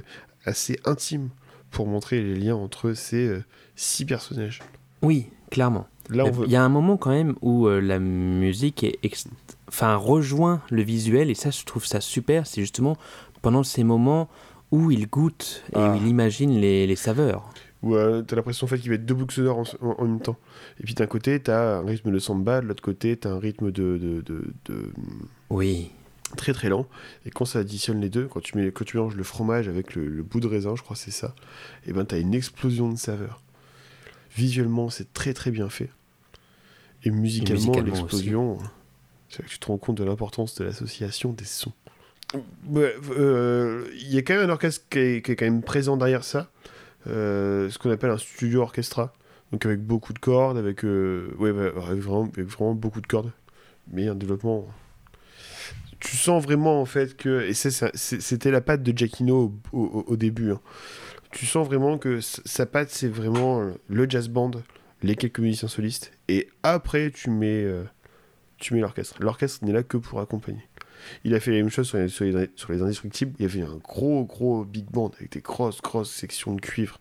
assez 0.45 0.79
intime 0.85 1.29
pour 1.71 1.87
montrer 1.87 2.23
les 2.23 2.35
liens 2.37 2.55
entre 2.57 2.93
ces 2.95 3.27
euh, 3.27 3.45
six 3.75 4.05
personnages. 4.05 4.61
oui, 5.03 5.29
clairement. 5.51 5.87
Là, 6.09 6.25
on 6.25 6.45
Il 6.45 6.51
y 6.53 6.57
a 6.57 6.63
un 6.63 6.69
moment 6.69 6.97
quand 6.97 7.11
même 7.11 7.35
où 7.43 7.67
euh, 7.67 7.81
la 7.81 7.99
musique 7.99 8.85
est 8.85 8.97
ex- 9.03 9.27
enfin, 9.69 9.97
rejoint 9.97 10.63
le 10.71 10.83
visuel, 10.83 11.31
et 11.31 11.35
ça, 11.35 11.51
je 11.51 11.65
trouve 11.65 11.85
ça 11.85 12.01
super. 12.01 12.47
C'est 12.47 12.61
justement 12.61 12.97
pendant 13.43 13.65
ces 13.65 13.83
moments 13.83 14.29
où 14.71 14.91
il 14.93 15.09
goûte 15.09 15.65
et 15.71 15.77
Ah. 15.77 15.93
où 15.93 15.97
il 15.97 16.07
imagine 16.07 16.59
les, 16.61 16.87
les 16.87 16.97
saveurs. 16.97 17.51
où 17.83 17.95
euh, 17.97 18.23
t'as 18.23 18.37
l'impression 18.37 18.65
en 18.65 18.69
fait 18.69 18.79
qu'il 18.79 18.89
va 18.89 18.95
être 18.95 19.05
deux 19.07 19.15
boucles 19.15 19.35
sonores 19.35 19.59
en, 19.59 19.87
en- 19.89 19.95
en 19.99 20.05
même 20.05 20.21
temps. 20.21 20.37
Et 20.81 20.85
puis 20.85 20.95
d'un 20.95 21.07
côté, 21.07 21.41
t'as 21.41 21.79
un 21.79 21.85
rythme 21.87 22.11
de 22.13 22.19
samba, 22.21 22.61
de 22.61 22.67
l'autre 22.67 22.83
côté, 22.83 23.17
t'as 23.17 23.31
un 23.31 23.39
rythme 23.41 23.71
de, 23.73 23.99
de, 23.99 24.21
de- 24.23 24.53
de- 24.67 24.93
Oui, 25.51 25.91
très 26.37 26.53
très 26.53 26.69
lent. 26.69 26.87
Et 27.25 27.31
quand 27.31 27.45
ça 27.45 27.61
additionne 27.61 28.01
les 28.01 28.11
deux, 28.11 28.27
quand 28.27 28.41
tu, 28.41 28.57
mets, 28.57 28.71
quand 28.73 28.85
tu 28.85 28.97
mélanges 28.97 29.17
le 29.17 29.25
fromage 29.25 29.69
avec 29.69 29.95
le, 29.95 30.09
le 30.09 30.23
bout 30.23 30.41
de 30.41 30.47
raisin, 30.47 30.75
je 30.77 30.83
crois 30.83 30.97
que 30.97 31.03
c'est 31.03 31.11
ça, 31.11 31.35
et 31.87 31.93
ben 31.93 32.05
t'as 32.05 32.19
une 32.19 32.35
explosion 32.35 32.91
de 32.91 32.99
saveurs. 32.99 33.43
Visuellement, 34.35 34.91
c'est 34.91 35.13
très 35.13 35.33
très 35.33 35.51
bien 35.51 35.69
fait. 35.69 35.91
Et 37.05 37.11
musicalement, 37.11 37.73
musicalement 37.73 37.87
l'explosion, 37.87 38.59
c'est 39.29 39.41
là 39.41 39.45
que 39.47 39.51
tu 39.53 39.59
te 39.59 39.67
rends 39.67 39.79
compte 39.79 39.97
de 39.97 40.05
l'importance 40.05 40.55
de 40.57 40.65
l'association 40.65 41.33
des 41.33 41.45
sons. 41.45 41.73
Ouais, 42.69 42.95
euh, 43.17 43.87
Il 43.95 44.13
y 44.13 44.19
a 44.19 44.23
quand 44.23 44.35
même 44.35 44.51
un 44.51 44.53
orchestre 44.53 44.85
qui 44.91 44.99
est, 44.99 45.25
qui 45.25 45.33
est 45.33 45.37
quand 45.37 45.45
même 45.45 45.63
présent 45.63 45.97
derrière 45.97 46.25
ça, 46.25 46.51
euh, 47.07 47.71
ce 47.71 47.79
qu'on 47.79 47.91
appelle 47.91 48.11
un 48.11 48.19
studio 48.19 48.63
orchestra, 48.63 49.13
donc 49.53 49.65
avec 49.65 49.81
beaucoup 49.81 50.13
de 50.13 50.19
cordes, 50.19 50.59
avec, 50.59 50.85
euh, 50.85 51.33
ouais, 51.39 51.51
avec 51.51 52.01
vraiment, 52.01 52.25
avec 52.25 52.47
vraiment 52.47 52.75
beaucoup 52.75 53.01
de 53.01 53.07
cordes, 53.07 53.31
mais 53.93 54.09
un 54.09 54.17
développement 54.17 54.67
tu 56.01 56.17
sens 56.17 56.43
vraiment 56.43 56.81
en 56.81 56.85
fait 56.85 57.17
que 57.17 57.43
et 57.49 57.55
c'était 57.55 58.51
la 58.51 58.61
patte 58.61 58.83
de 58.83 58.97
Giacchino 58.97 59.53
au, 59.73 59.79
au- 59.81 60.05
au 60.09 60.17
début 60.17 60.51
hein. 60.53 60.61
tu 61.33 61.47
sens 61.47 61.67
vraiment 61.67 61.99
que 61.99 62.21
sa 62.21 62.67
patte 62.67 62.91
c'est 62.91 63.09
vraiment 63.09 63.61
euh, 63.63 63.73
le 63.89 64.09
jazz 64.09 64.29
band 64.29 64.51
les 65.03 65.17
quelques 65.17 65.39
musiciens 65.41 65.69
solistes 65.69 66.13
et 66.29 66.49
après 66.63 67.11
tu 67.11 67.31
mets 67.31 67.63
euh, 67.65 67.85
tu 68.59 68.75
mets 68.75 68.81
l'orchestre 68.81 69.17
l'orchestre 69.21 69.65
n'est 69.65 69.73
là 69.73 69.83
que 69.83 69.97
pour 69.97 70.21
accompagner 70.21 70.63
il 71.25 71.35
a 71.35 71.41
fait 71.41 71.51
la 71.53 71.59
même 71.59 71.69
chose 71.71 71.87
sur 71.87 71.99
les, 71.99 72.09
sur 72.09 72.25
les, 72.25 72.51
sur 72.57 72.73
les 72.73 72.83
indestructibles 72.83 73.33
il 73.39 73.43
y 73.43 73.49
avait 73.49 73.63
un 73.63 73.77
gros 73.77 74.25
gros 74.25 74.65
big 74.65 74.87
band 74.91 75.11
avec 75.19 75.33
des 75.33 75.41
grosses 75.41 75.81
grosses 75.83 76.11
sections 76.11 76.55
de 76.55 76.61
cuivre 76.61 76.99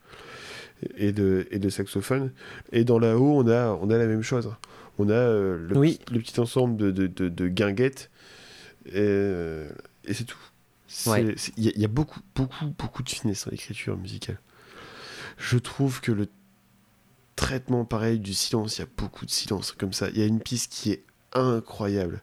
et 0.96 1.12
de, 1.12 1.46
et 1.50 1.58
de 1.58 1.68
saxophone 1.70 2.32
et 2.72 2.84
dans 2.84 2.98
la 2.98 3.16
haut 3.18 3.40
on 3.42 3.48
a, 3.48 3.68
on 3.80 3.88
a 3.90 3.96
la 3.98 4.06
même 4.06 4.22
chose 4.22 4.46
hein. 4.46 4.56
on 4.98 5.08
a 5.08 5.12
euh, 5.14 5.56
le, 5.68 5.76
Oui. 5.78 5.98
petit, 6.04 6.14
le 6.14 6.20
petit 6.20 6.38
ensemble 6.40 6.76
de, 6.76 6.90
de, 6.90 7.06
de, 7.06 7.28
de 7.30 7.48
guinguettes 7.48 8.10
et, 8.10 8.10
euh, 8.94 9.70
et 10.04 10.14
c'est 10.14 10.24
tout. 10.24 10.38
Ouais. 11.06 11.34
y, 11.56 11.68
il 11.68 11.80
y 11.80 11.84
a 11.84 11.88
beaucoup, 11.88 12.20
beaucoup, 12.34 12.66
beaucoup 12.78 13.02
de 13.02 13.08
finesse 13.08 13.44
dans 13.44 13.50
l'écriture 13.50 13.96
musicale. 13.96 14.38
Je 15.36 15.58
trouve 15.58 16.00
que 16.00 16.12
le 16.12 16.28
traitement 17.34 17.84
pareil 17.84 18.18
du 18.18 18.34
silence, 18.34 18.78
il 18.78 18.80
y 18.80 18.84
a 18.84 18.88
beaucoup 18.96 19.26
de 19.26 19.30
silence 19.30 19.72
comme 19.72 19.92
ça. 19.92 20.08
Il 20.10 20.18
y 20.18 20.22
a 20.22 20.26
une 20.26 20.40
piste 20.40 20.72
qui 20.72 20.92
est 20.92 21.04
incroyable. 21.32 22.22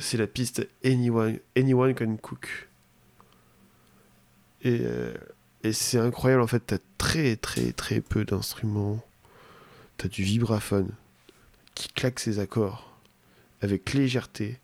C'est 0.00 0.16
la 0.16 0.26
piste 0.26 0.66
Anyone, 0.84 1.38
Anyone 1.56 1.94
Can 1.94 2.16
Cook. 2.16 2.68
Et, 4.62 4.80
euh, 4.82 5.14
et 5.62 5.72
c'est 5.72 5.98
incroyable, 5.98 6.42
en 6.42 6.46
fait, 6.46 6.60
t'as 6.60 6.78
très, 6.96 7.36
très, 7.36 7.72
très 7.72 8.00
peu 8.00 8.24
d'instruments. 8.24 9.04
T'as 9.98 10.08
du 10.08 10.22
vibraphone 10.22 10.90
qui 11.74 11.88
claque 11.88 12.18
ses 12.18 12.38
accords 12.38 12.98
avec 13.60 13.92
légèreté. 13.92 14.58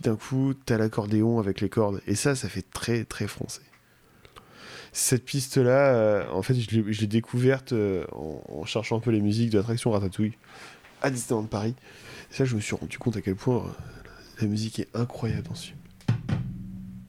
D'un 0.00 0.16
coup, 0.16 0.54
t'as 0.64 0.78
l'accordéon 0.78 1.40
avec 1.40 1.60
les 1.60 1.68
cordes. 1.68 2.00
Et 2.06 2.14
ça, 2.14 2.34
ça 2.34 2.48
fait 2.48 2.64
très, 2.72 3.04
très 3.04 3.26
français. 3.26 3.62
Cette 4.92 5.24
piste-là, 5.24 5.94
euh, 5.94 6.30
en 6.30 6.42
fait, 6.42 6.54
je 6.54 6.80
l'ai 6.80 7.06
découverte 7.06 7.72
euh, 7.72 8.04
en, 8.12 8.64
cherchant 8.64 8.96
un 8.96 9.00
peu 9.00 9.10
les 9.10 9.20
musiques 9.20 9.50
de 9.50 9.58
l'attraction 9.58 9.90
Ratatouille 9.90 10.34
à 11.02 11.10
Disneyland 11.10 11.44
Paris. 11.44 11.74
Et 12.30 12.34
ça, 12.34 12.44
je 12.44 12.54
me 12.54 12.60
suis 12.60 12.74
rendu 12.74 12.98
compte 12.98 13.16
à 13.16 13.20
quel 13.20 13.34
point 13.34 13.56
euh, 13.56 13.70
la 14.40 14.46
musique 14.46 14.78
est 14.78 14.88
incroyable 14.94 15.48
dans 15.48 15.54
ce 15.54 15.66
film. 15.66 15.78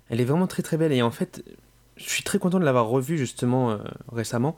Elle 0.10 0.20
est 0.20 0.26
vraiment 0.26 0.48
très 0.48 0.64
très 0.64 0.78
belle 0.78 0.92
et 0.92 1.04
en 1.04 1.12
fait, 1.12 1.44
je 1.96 2.10
suis 2.10 2.24
très 2.24 2.40
content 2.40 2.60
de 2.60 2.66
l'avoir 2.66 2.88
revue 2.88 3.18
justement 3.18 3.78
récemment 4.12 4.58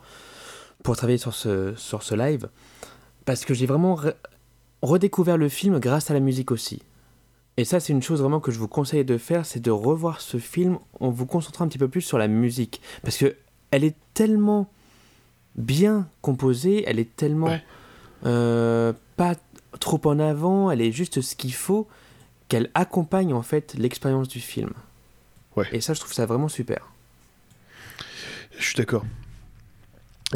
pour 0.82 0.96
travailler 0.96 1.18
sur 1.18 1.34
ce, 1.34 1.74
sur 1.76 2.04
ce 2.04 2.16
live 2.16 2.48
parce 3.26 3.44
que 3.44 3.54
j'ai 3.54 3.66
vraiment 3.66 3.96
re- 3.96 4.16
redécouvert 4.82 5.36
le 5.38 5.50
film 5.50 5.80
grâce 5.80 6.10
à 6.10 6.14
la 6.14 6.22
musique 6.22 6.52
aussi. 6.52 6.82
Et 7.58 7.66
ça, 7.66 7.80
c'est 7.80 7.94
une 7.94 8.02
chose 8.02 8.22
vraiment 8.22 8.40
que 8.40 8.52
je 8.52 8.60
vous 8.60 8.68
conseille 8.68 9.04
de 9.06 9.18
faire, 9.18 9.46
c'est 9.46 9.60
de 9.60 9.72
revoir 9.72 10.22
ce 10.22 10.38
film 10.38 10.80
en 11.00 11.10
vous 11.10 11.26
concentrant 11.26 11.66
un 11.66 11.68
petit 11.68 11.78
peu 11.78 11.90
plus 11.90 12.02
sur 12.02 12.18
la 12.18 12.28
musique 12.28 12.82
parce 13.04 13.18
que 13.18 13.36
elle 13.72 13.84
est 13.84 13.96
tellement 14.14 14.70
bien 15.56 16.08
composée, 16.22 16.84
elle 16.88 16.98
est 17.00 17.16
tellement 17.16 17.48
Ouais. 17.48 17.64
euh, 18.26 18.94
pas 19.18 19.36
trop 19.80 20.00
en 20.06 20.18
avant, 20.20 20.72
elle 20.72 20.82
est 20.82 20.92
juste 20.92 21.22
ce 21.22 21.36
qu'il 21.36 21.54
faut 21.54 21.88
qu'elle 22.48 22.70
accompagne 22.74 23.34
en 23.34 23.42
fait 23.42 23.74
l'expérience 23.78 24.28
du 24.28 24.40
film. 24.40 24.72
Ouais. 25.58 25.66
Et 25.74 25.82
ça, 25.82 25.94
je 25.94 26.00
trouve 26.00 26.14
ça 26.14 26.26
vraiment 26.26 26.48
super. 26.48 26.90
Je 28.58 28.64
suis 28.66 28.76
d'accord. 28.76 29.04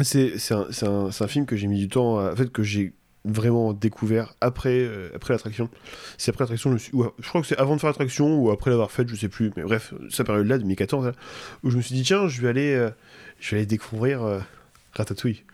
C'est 0.02 0.34
un, 0.52 0.66
un- 0.82 1.06
un 1.08 1.26
film 1.26 1.46
que 1.46 1.56
j'ai 1.56 1.66
mis 1.66 1.78
du 1.78 1.88
temps, 1.88 2.18
à, 2.18 2.32
en 2.32 2.36
fait, 2.36 2.50
que 2.52 2.62
j'ai 2.62 2.92
vraiment 3.26 3.72
découvert 3.72 4.34
après, 4.40 4.80
euh, 4.80 5.10
après 5.14 5.34
l'attraction. 5.34 5.68
C'est 6.16 6.30
après 6.30 6.44
l'attraction, 6.44 6.76
je, 6.76 6.90
crois 6.90 7.40
que 7.40 7.46
c'est 7.46 7.58
avant 7.58 7.76
de 7.76 7.80
faire 7.80 7.90
l'attraction 7.90 8.38
ou 8.38 8.50
après 8.50 8.70
l'avoir 8.70 8.90
faite, 8.90 9.08
je 9.08 9.16
sais 9.16 9.28
plus. 9.28 9.52
Mais 9.56 9.62
bref, 9.62 9.92
cette 10.10 10.26
période-là, 10.26 10.58
2014, 10.58 11.06
là, 11.06 11.12
où 11.62 11.70
je 11.70 11.76
me 11.76 11.82
suis 11.82 11.94
dit, 11.94 12.02
tiens, 12.02 12.28
je 12.28 12.40
vais 12.40 12.48
aller, 12.48 12.74
euh, 12.74 12.90
je 13.40 13.50
vais 13.50 13.58
aller 13.58 13.66
découvrir 13.66 14.22
euh, 14.22 14.40
Ratatouille. 14.92 15.44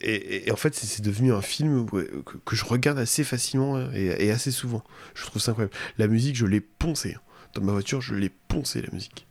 Et, 0.00 0.50
en 0.50 0.56
fait, 0.56 0.74
c'est 0.74 1.02
devenu 1.02 1.32
un 1.32 1.42
film 1.42 1.86
que, 1.86 2.56
je 2.56 2.64
regarde 2.64 2.98
assez 2.98 3.22
facilement 3.22 3.76
hein, 3.76 3.90
et, 3.92 4.30
assez 4.30 4.50
souvent. 4.50 4.82
Je 5.14 5.26
trouve 5.26 5.42
ça 5.42 5.50
incroyable. 5.50 5.74
La 5.98 6.06
musique, 6.06 6.34
je 6.36 6.46
l'ai 6.46 6.60
poncée. 6.60 7.14
hein. 7.16 7.20
Dans 7.54 7.62
ma 7.62 7.72
voiture, 7.72 8.00
je 8.00 8.14
l'ai 8.14 8.30
poncée, 8.30 8.80
la 8.80 8.88
musique. 8.92 9.26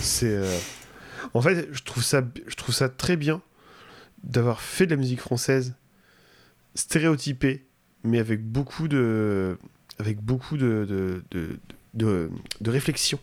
C'est. 0.00 0.38
En 1.32 1.40
fait, 1.40 1.68
je 1.72 1.82
trouve, 1.82 2.02
ça, 2.02 2.22
je 2.46 2.54
trouve 2.54 2.74
ça 2.74 2.90
très 2.90 3.16
bien 3.16 3.40
d'avoir 4.24 4.60
fait 4.60 4.86
de 4.86 4.90
la 4.90 4.96
musique 4.96 5.20
française 5.20 5.74
stéréotypée, 6.74 7.64
mais 8.02 8.18
avec 8.18 8.44
beaucoup 8.44 8.88
de. 8.88 9.56
avec 9.98 10.20
beaucoup 10.20 10.56
de. 10.56 10.84
de, 10.88 11.22
de, 11.30 11.58
de- 11.94 12.30
de 12.60 12.70
réflexion. 12.70 13.18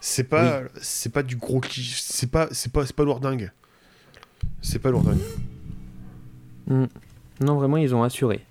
c'est 0.00 0.24
pas, 0.24 0.60
c'est 0.82 1.10
pas 1.12 1.22
du 1.22 1.36
gros 1.36 1.60
cliché, 1.60 1.94
c'est 2.06 2.30
pas, 2.30 2.48
c'est 2.52 2.70
pas, 2.70 2.84
c'est 2.84 2.94
pas 2.94 3.04
lourdingue. 3.04 3.50
C'est 4.60 4.78
pas 4.78 4.90
lourdingue. 4.90 5.18
Hmm. 6.66 6.84
Non, 7.40 7.54
vraiment, 7.56 7.78
ils 7.78 7.94
ont 7.94 8.02
assuré. 8.02 8.44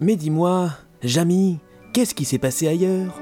Mais 0.00 0.16
dis-moi, 0.16 0.72
Jamy, 1.02 1.58
qu'est-ce 1.92 2.14
qui 2.14 2.24
s'est 2.24 2.38
passé 2.38 2.66
ailleurs? 2.66 3.14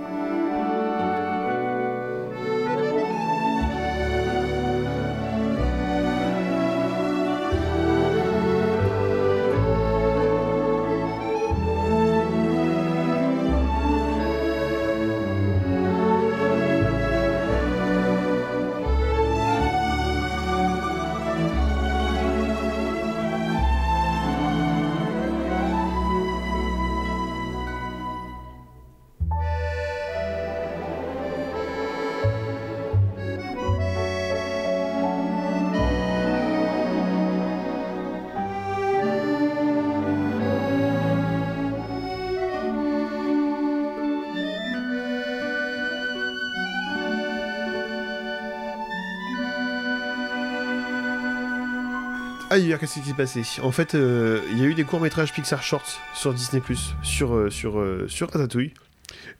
Ah, 52.59 52.61
hier, 52.61 52.77
qu'est-ce 52.81 52.95
qui 52.99 53.07
s'est 53.07 53.15
passé? 53.15 53.45
En 53.63 53.71
fait, 53.71 53.95
euh, 53.95 54.41
il 54.51 54.59
y 54.59 54.63
a 54.63 54.65
eu 54.65 54.75
des 54.75 54.83
courts-métrages 54.83 55.33
Pixar 55.33 55.63
Shorts 55.63 56.01
sur 56.13 56.35
Disney+, 56.35 56.61
sur, 57.05 57.33
euh, 57.33 57.51
sur, 57.51 57.79
euh, 57.79 58.09
sur 58.09 58.33
Ratatouille. 58.33 58.73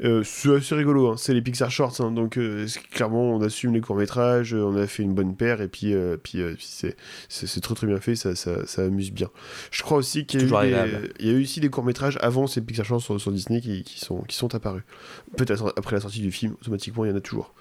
Euh, 0.05 0.23
c'est 0.25 0.55
assez 0.55 0.75
rigolo, 0.75 1.09
hein. 1.09 1.17
c'est 1.17 1.35
les 1.35 1.43
Pixar 1.43 1.71
Shorts, 1.71 2.01
hein. 2.01 2.11
donc 2.11 2.37
euh, 2.37 2.67
clairement 2.91 3.35
on 3.35 3.43
assume 3.43 3.75
les 3.75 3.81
courts-métrages, 3.81 4.55
euh, 4.55 4.63
on 4.63 4.77
a 4.77 4.87
fait 4.87 5.03
une 5.03 5.15
bonne 5.15 5.35
paire, 5.35 5.61
et 5.61 5.69
puis, 5.69 5.95
euh, 5.95 6.17
puis, 6.17 6.43
puis 6.55 6.69
c'est, 7.29 7.61
très 7.61 7.75
très 7.75 7.87
bien 7.87 8.01
fait, 8.01 8.15
ça, 8.15 8.35
ça, 8.35 8.67
ça 8.67 8.83
amuse 8.85 9.11
bien. 9.13 9.31
Je 9.71 9.83
crois 9.83 9.99
aussi 9.99 10.27
qu'il 10.27 10.49
y 10.49 10.55
a, 10.55 10.67
eu 10.67 11.11
y 11.21 11.35
a 11.35 11.39
aussi 11.39 11.61
des 11.61 11.71
courts-métrages 11.71 12.19
avant 12.21 12.47
ces 12.47 12.61
Pixar 12.61 12.85
Shorts 12.85 13.03
sur, 13.03 13.21
sur 13.21 13.33
Disney 13.33 13.61
qui, 13.61 13.83
qui, 13.83 14.01
sont, 14.01 14.23
qui 14.23 14.37
sont 14.37 14.55
apparus. 14.55 14.83
Peut-être 15.37 15.73
après 15.77 15.97
la 15.97 16.01
sortie 16.01 16.21
du 16.21 16.33
film, 16.33 16.55
automatiquement 16.61 17.05
il 17.05 17.11
y 17.11 17.13
en 17.13 17.17
a 17.17 17.21
toujours. 17.21 17.55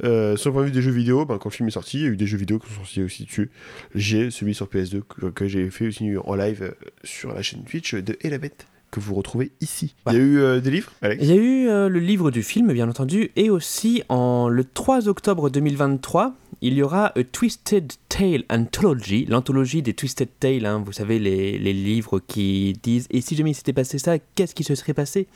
Sur 0.00 0.08
le 0.08 0.52
point 0.52 0.62
de 0.62 0.66
vue 0.66 0.72
des 0.72 0.82
jeux 0.82 0.90
vidéo, 0.90 1.24
ben, 1.24 1.38
quand 1.38 1.50
le 1.50 1.54
film 1.54 1.68
est 1.68 1.72
sorti, 1.72 1.98
il 1.98 2.02
y 2.02 2.06
a 2.06 2.10
eu 2.10 2.16
des 2.16 2.26
jeux 2.26 2.38
vidéo 2.38 2.58
qui 2.58 2.68
sont 2.68 2.80
sortis 2.80 3.02
aussi 3.02 3.24
dessus. 3.24 3.50
J'ai 3.94 4.30
celui 4.30 4.54
sur 4.54 4.66
PS2 4.66 5.02
que, 5.02 5.26
que 5.26 5.48
j'ai 5.48 5.70
fait 5.70 5.88
aussi 5.88 6.12
en 6.16 6.34
live 6.34 6.74
sur 7.04 7.32
la 7.32 7.42
chaîne 7.42 7.64
Twitch 7.64 7.94
de 7.94 8.16
Elabette 8.20 8.66
que 9.00 9.00
vous 9.00 9.14
retrouvez 9.14 9.52
ici. 9.60 9.94
Il 10.06 10.12
y 10.14 10.16
a 10.16 10.18
eu 10.18 10.38
euh, 10.38 10.60
des 10.60 10.70
livres, 10.70 10.90
Alex? 11.02 11.22
Il 11.22 11.28
y 11.28 11.32
a 11.32 11.36
eu 11.36 11.68
euh, 11.68 11.88
le 11.88 12.00
livre 12.00 12.30
du 12.30 12.42
film, 12.42 12.72
bien 12.72 12.88
entendu, 12.88 13.30
et 13.36 13.50
aussi 13.50 14.02
en 14.08 14.48
le 14.48 14.64
3 14.64 15.08
octobre 15.08 15.50
2023, 15.50 16.34
il 16.62 16.74
y 16.74 16.82
aura 16.82 17.12
A 17.16 17.24
Twisted 17.24 17.92
Tale 18.08 18.44
Anthology, 18.50 19.26
l'anthologie 19.26 19.82
des 19.82 19.92
Twisted 19.92 20.28
Tales, 20.40 20.64
hein, 20.64 20.82
vous 20.84 20.92
savez, 20.92 21.18
les, 21.18 21.58
les 21.58 21.72
livres 21.74 22.20
qui 22.26 22.72
disent 22.82 23.06
Et 23.10 23.20
si 23.20 23.36
jamais 23.36 23.50
il 23.50 23.54
s'était 23.54 23.74
passé 23.74 23.98
ça, 23.98 24.18
qu'est-ce 24.34 24.54
qui 24.54 24.64
se 24.64 24.74
serait 24.74 24.94
passé? 24.94 25.26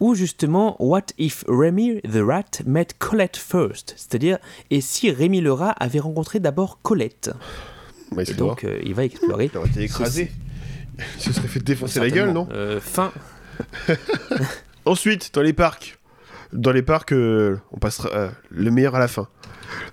Ou 0.00 0.14
justement, 0.14 0.76
What 0.78 1.06
if 1.16 1.44
Remy 1.48 2.02
the 2.02 2.20
Rat 2.22 2.62
met 2.66 2.88
Colette 2.98 3.38
first 3.38 3.94
C'est-à-dire, 3.96 4.38
et 4.70 4.82
si 4.82 5.10
Rémi 5.10 5.40
le 5.40 5.52
rat 5.52 5.70
avait 5.70 6.00
rencontré 6.00 6.38
d'abord 6.38 6.80
Colette? 6.82 7.30
Ouais, 8.12 8.24
Et 8.30 8.34
donc, 8.34 8.64
euh, 8.64 8.78
il 8.84 8.92
va 8.94 9.04
explorer. 9.04 9.50
Il 9.52 9.56
aurait 9.56 9.68
été 9.68 9.84
écrasé. 9.84 10.30
Il 10.98 11.04
se 11.22 11.32
serait 11.32 11.48
fait 11.48 11.60
défoncer 11.60 12.00
la 12.00 12.10
gueule, 12.10 12.32
non? 12.32 12.48
Euh, 12.52 12.80
Fin. 12.80 13.12
Ensuite, 14.84 15.34
dans 15.34 15.42
les 15.42 15.52
parcs. 15.52 15.95
Dans 16.52 16.72
les 16.72 16.82
parcs, 16.82 17.12
euh, 17.12 17.56
on 17.72 17.78
passera 17.78 18.08
euh, 18.14 18.30
le 18.50 18.70
meilleur 18.70 18.94
à 18.94 18.98
la 18.98 19.08
fin. 19.08 19.28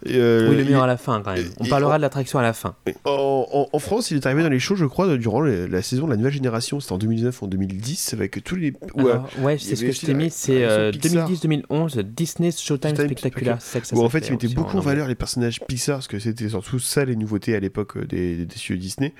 Euh, 0.07 0.49
oui, 0.49 0.57
le 0.57 0.63
meilleur 0.65 0.81
il- 0.81 0.83
à 0.83 0.87
la 0.87 0.97
fin, 0.97 1.21
quand 1.23 1.33
même. 1.33 1.45
On 1.59 1.65
parlera 1.65 1.97
de 1.97 2.01
l'attraction 2.03 2.37
à 2.37 2.43
la 2.43 2.53
fin. 2.53 2.75
En, 3.05 3.47
en- 3.51 3.67
en 3.75 3.79
France, 3.79 4.11
il 4.11 4.17
est 4.17 4.25
arrivé 4.27 4.43
dans 4.43 4.49
les 4.49 4.59
shows, 4.59 4.75
je 4.75 4.85
crois, 4.85 5.17
durant 5.17 5.41
les- 5.41 5.67
la 5.67 5.81
saison 5.81 6.05
de 6.05 6.11
la 6.11 6.17
nouvelle 6.17 6.31
génération. 6.33 6.79
C'était 6.79 6.93
en 6.93 6.97
2009 6.99 7.41
ou 7.41 7.45
en 7.45 7.47
2010, 7.47 8.13
avec 8.13 8.43
tous 8.43 8.55
les. 8.55 8.73
ouais, 8.93 9.11
Alors, 9.11 9.29
ouais, 9.41 9.57
c'est 9.57 9.75
ce 9.75 9.83
que 9.83 9.91
je 9.91 10.01
t'ai 10.05 10.13
mis, 10.13 10.29
c'est 10.29 10.59
version 10.59 10.79
euh, 10.79 10.91
Pixar. 10.91 11.27
2010-2011, 11.29 11.99
Disney 12.03 12.51
Showtime 12.51 12.89
Showtime 12.95 13.05
Spectacular. 13.17 13.57
c'est 13.61 13.83
ça 13.83 13.95
où 13.95 14.03
en 14.03 14.09
fait, 14.09 14.19
s'appelait 14.19 14.27
il 14.27 14.31
mettait 14.33 14.45
aussi 14.45 14.55
beaucoup 14.55 14.77
en 14.77 14.81
valeur 14.81 15.07
les 15.07 15.15
personnages 15.15 15.59
Pixar, 15.67 15.97
parce 15.97 16.07
que 16.07 16.19
c'était 16.19 16.49
surtout 16.49 16.77
ça 16.79 17.03
les 17.05 17.15
nouveautés 17.15 17.55
à 17.55 17.59
l'époque 17.59 17.97
des, 18.05 18.45
des 18.45 18.55
studios 18.55 18.79
Disney, 18.79 19.13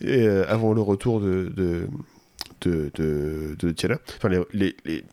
et, 0.00 0.26
avant 0.28 0.74
le 0.74 0.80
retour 0.80 1.20
de. 1.20 1.52
de 1.56 1.88
de, 2.62 2.90
de, 2.96 3.54
de 3.56 3.70
Tiana. 3.70 3.98
Enfin, 4.16 4.28
les, 4.30 4.40
les, 4.52 4.74
les, 4.84 5.04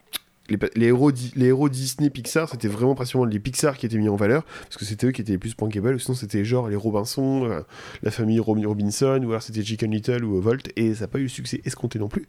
les, 0.50 0.86
héros, 0.88 1.12
les 1.36 1.46
héros 1.48 1.70
Disney 1.70 2.10
Pixar, 2.10 2.50
c'était 2.50 2.68
vraiment 2.68 2.94
principalement 2.96 3.26
les 3.26 3.40
Pixar 3.40 3.78
qui 3.78 3.86
étaient 3.86 3.98
mis 3.98 4.10
en 4.10 4.16
valeur, 4.16 4.44
parce 4.64 4.78
que 4.78 4.86
c'était 4.86 5.08
eux 5.08 5.12
qui 5.12 5.22
étaient 5.22 5.32
les 5.34 5.38
plus 5.38 5.56
bankable, 5.56 5.96
ou 5.96 6.00
sinon 6.00 6.16
c'était 6.16 6.46
genre 6.46 6.70
les 6.70 6.76
Robinson, 6.76 7.46
euh, 7.46 7.62
la 8.04 8.12
famille 8.12 8.40
Rob- 8.40 8.64
Robinson, 8.66 9.20
ou 9.24 9.30
alors 9.30 9.42
c'était 9.42 9.64
Chicken 9.64 9.92
Little 9.92 10.24
ou 10.24 10.40
Volt, 10.42 10.70
et 10.76 10.94
ça 10.94 11.02
n'a 11.02 11.08
pas 11.08 11.20
eu 11.20 11.24
le 11.24 11.28
succès 11.30 11.62
escompté 11.66 11.98
non 12.00 12.08
plus. 12.08 12.28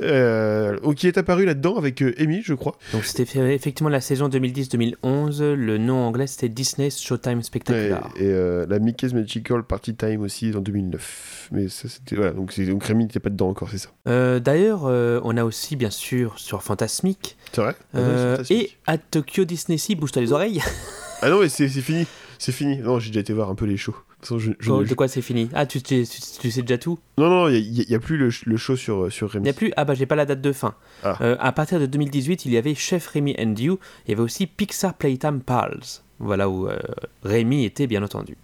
Euh, 0.00 0.76
qui 0.94 1.06
est 1.06 1.16
apparu 1.18 1.44
là-dedans 1.44 1.76
avec 1.76 2.02
euh, 2.02 2.14
Amy, 2.18 2.42
je 2.42 2.54
crois. 2.54 2.76
Donc 2.92 3.04
c'était 3.04 3.54
effectivement 3.54 3.88
la 3.90 4.00
saison 4.00 4.28
2010-2011. 4.28 5.52
Le 5.54 5.78
nom 5.78 5.96
anglais 6.06 6.26
c'était 6.26 6.48
Disney 6.48 6.90
Showtime 6.90 7.38
Ouais, 7.38 7.42
Spectacular. 7.44 8.10
et 8.16 8.24
euh, 8.24 8.66
la 8.68 8.78
Mickey's 8.78 9.12
Magical 9.14 9.62
Party 9.62 9.94
Time 9.94 10.22
aussi 10.22 10.52
en 10.56 10.60
2009. 10.60 11.48
Mais 11.52 11.68
ça 11.68 11.88
c'était. 11.88 12.16
Voilà, 12.16 12.32
donc, 12.32 12.58
donc 12.60 12.84
Rémi 12.84 13.04
n'était 13.04 13.20
pas 13.20 13.30
dedans 13.30 13.48
encore, 13.48 13.68
c'est 13.70 13.78
ça. 13.78 14.40
D'ailleurs, 14.40 14.84
on 14.84 15.36
a 15.36 15.44
aussi 15.44 15.76
bien 15.76 15.90
sûr 15.90 16.38
sur 16.38 16.62
Fantasmic 16.62 17.36
C'est 17.52 17.60
vrai 17.62 17.74
Ah 17.94 17.98
euh, 17.98 18.32
fantastique. 18.36 18.62
et 18.62 18.70
à 18.86 18.98
Tokyo 18.98 19.44
Disney 19.44 19.78
Sea, 19.78 19.94
bouge-toi 19.94 20.22
les 20.22 20.32
oreilles. 20.32 20.62
Ah 21.20 21.30
non, 21.30 21.40
mais 21.40 21.48
c'est 21.48 21.68
fini. 21.68 22.06
C'est 22.38 22.52
fini. 22.52 22.76
Non, 22.78 23.00
j'ai 23.00 23.08
déjà 23.10 23.18
été 23.18 23.32
voir 23.32 23.50
un 23.50 23.56
peu 23.56 23.64
les 23.64 23.76
shows. 23.76 23.90
De 23.90 23.96
toute 23.96 24.20
façon, 24.20 24.38
je- 24.38 24.52
je- 24.60 24.70
Oh, 24.70 24.84
je- 24.84 24.88
de 24.90 24.94
quoi 24.94 25.08
c'est 25.08 25.20
fini? 25.20 25.48
Ah, 25.52 25.66
tu, 25.66 25.82
tu, 25.82 26.04
sais 26.06 26.62
déjà 26.62 26.78
tout? 26.78 27.00
Non, 27.18 27.28
non, 27.28 27.48
il 27.48 27.86
n'y 27.88 27.92
a, 27.96 27.98
plus 27.98 28.16
le, 28.16 28.28
le 28.46 28.56
show 28.56 28.76
sur, 28.76 29.10
sur 29.10 29.26
Il 29.26 29.32
Rémi. 29.32 29.42
n'y 29.42 29.50
a 29.50 29.52
plus? 29.52 29.72
Ah 29.76 29.84
bah 29.84 29.94
j'ai 29.94 30.06
pas 30.06 30.14
la 30.14 30.26
date 30.26 30.40
de 30.40 30.52
fin. 30.52 30.74
Ah. 31.02 31.18
Euh, 31.20 31.36
à 31.40 31.50
partir 31.50 31.80
de 31.80 31.86
2018, 31.86 32.44
il 32.46 32.52
y 32.52 32.56
avait 32.56 32.76
Chef 32.76 33.08
Rémi 33.08 33.34
and 33.36 33.54
You. 33.58 33.80
Il 34.06 34.10
y 34.10 34.14
avait 34.14 34.22
aussi 34.22 34.46
Pixar 34.46 34.94
Playtime 34.94 35.40
Pals. 35.40 35.80
Voilà 36.20 36.48
où 36.48 36.68
euh, 36.68 36.78
Rémi 37.24 37.64
était 37.64 37.88
bien 37.88 38.04
entendu. 38.04 38.36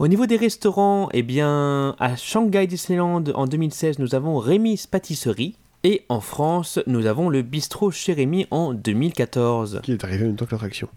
Au 0.00 0.08
niveau 0.08 0.26
des 0.26 0.36
restaurants, 0.36 1.08
eh 1.12 1.22
bien, 1.22 1.94
à 2.00 2.16
Shanghai 2.16 2.66
Disneyland 2.66 3.22
en 3.36 3.46
2016, 3.46 4.00
nous 4.00 4.16
avons 4.16 4.38
Rémi's 4.38 4.88
Pâtisserie. 4.88 5.54
Et 5.84 6.02
en 6.08 6.20
France, 6.20 6.78
nous 6.86 7.06
avons 7.06 7.28
le 7.28 7.42
bistrot 7.42 7.90
chez 7.90 8.14
Rémi 8.14 8.46
en 8.50 8.72
2014. 8.72 9.80
Qui 9.82 9.92
est 9.92 10.02
arrivé 10.04 10.24
en 10.24 10.28
même 10.28 10.36
temps 10.36 10.46
que 10.46 10.52
l'attraction. 10.52 10.88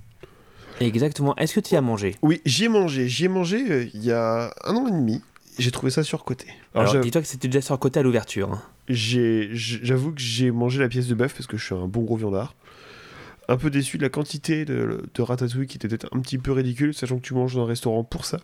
Exactement. 0.80 1.36
Est-ce 1.36 1.56
que 1.56 1.60
tu 1.60 1.74
y 1.74 1.78
as 1.78 1.82
mangé? 1.82 2.16
Oui, 2.22 2.42
j'y 2.46 2.66
ai 2.66 2.70
mangé. 2.70 3.10
J'y 3.10 3.26
ai 3.26 3.28
mangé 3.28 3.70
euh, 3.70 3.86
il 3.94 4.04
y 4.04 4.12
a 4.12 4.54
un 4.64 4.76
an 4.76 4.88
et 4.88 4.92
demi. 4.92 5.22
J'ai 5.60 5.72
trouvé 5.72 5.92
ça 5.92 6.04
surcoté. 6.04 6.46
Alors, 6.76 6.92
Alors, 6.92 7.04
dis-toi 7.04 7.22
que 7.22 7.28
c'était 7.28 7.48
déjà 7.48 7.62
sur 7.62 7.74
le 7.74 7.80
côté 7.80 8.00
à 8.00 8.04
l'ouverture. 8.04 8.52
hein. 8.54 8.62
j'ai- 8.88 9.50
j'avoue 9.54 10.12
que 10.14 10.22
j'ai 10.22 10.52
mangé 10.52 10.80
la 10.80 10.88
pièce 10.88 11.08
de 11.08 11.16
bœuf 11.16 11.34
parce 11.34 11.48
que 11.48 11.58
je 11.58 11.66
suis 11.66 11.76
un 11.76 11.88
bon 11.88 12.04
gros 12.04 12.16
viandard. 12.16 12.54
Un 13.50 13.58
peu 13.58 13.70
déçu 13.70 13.98
de 13.98 14.04
la 14.04 14.10
quantité 14.10 14.66
de, 14.66 15.02
de 15.14 15.22
ratatouille 15.22 15.68
qui 15.68 15.78
était 15.78 15.88
peut-être 15.88 16.08
un 16.16 16.20
petit 16.20 16.38
peu 16.38 16.52
ridicule, 16.52 16.94
sachant 16.94 17.18
que 17.18 17.22
tu 17.24 17.34
manges 17.34 17.56
dans 17.56 17.64
un 17.64 17.66
restaurant 17.66 18.04
pour 18.04 18.26
ça. 18.26 18.40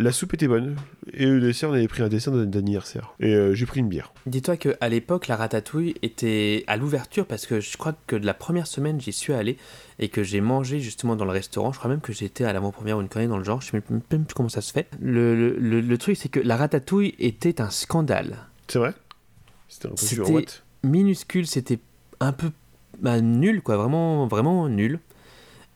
La 0.00 0.12
soupe 0.12 0.32
était 0.34 0.46
bonne. 0.46 0.76
Et 1.12 1.26
le 1.26 1.40
dessert, 1.40 1.70
on 1.70 1.72
avait 1.72 1.88
pris 1.88 2.04
un 2.04 2.08
dessert 2.08 2.32
d'anniversaire. 2.46 3.14
Et 3.18 3.34
euh, 3.34 3.52
j'ai 3.52 3.66
pris 3.66 3.80
une 3.80 3.88
bière. 3.88 4.12
Dis-toi 4.26 4.56
qu'à 4.56 4.88
l'époque, 4.88 5.26
la 5.26 5.34
ratatouille 5.34 5.96
était 6.02 6.62
à 6.68 6.76
l'ouverture 6.76 7.26
parce 7.26 7.46
que 7.46 7.58
je 7.58 7.76
crois 7.76 7.94
que 8.06 8.14
de 8.14 8.24
la 8.24 8.32
première 8.34 8.68
semaine, 8.68 9.00
j'y 9.00 9.12
suis 9.12 9.32
allé 9.32 9.56
et 9.98 10.08
que 10.08 10.22
j'ai 10.22 10.40
mangé 10.40 10.78
justement 10.78 11.16
dans 11.16 11.24
le 11.24 11.32
restaurant. 11.32 11.72
Je 11.72 11.78
crois 11.80 11.90
même 11.90 12.00
que 12.00 12.12
j'étais 12.12 12.44
à 12.44 12.52
l'avant-première 12.52 12.96
ou 12.98 13.00
une 13.00 13.08
connerie 13.08 13.26
dans 13.28 13.38
le 13.38 13.42
genre. 13.44 13.60
Je 13.60 13.70
sais 13.72 13.82
même 13.90 14.24
plus 14.24 14.34
comment 14.36 14.48
ça 14.48 14.60
se 14.60 14.72
fait. 14.72 14.86
Le, 15.00 15.34
le- 15.34 15.56
le- 15.58 15.80
le 15.80 15.98
truc, 15.98 16.16
c'est 16.16 16.28
que 16.28 16.38
la 16.38 16.56
ratatouille 16.56 17.16
était 17.18 17.60
un 17.60 17.70
scandale. 17.70 18.36
C'est 18.68 18.78
vrai? 18.78 18.94
C'était 19.68 19.88
un 19.88 19.90
peu 19.90 19.96
C'était- 19.96 20.24
sur 20.24 20.62
Minuscule, 20.84 21.46
c'était 21.48 21.80
un 22.20 22.30
peu 22.32 22.52
bah, 23.00 23.20
nul, 23.20 23.62
quoi. 23.62 23.76
Vraiment, 23.76 24.28
vraiment 24.28 24.68
nul. 24.68 25.00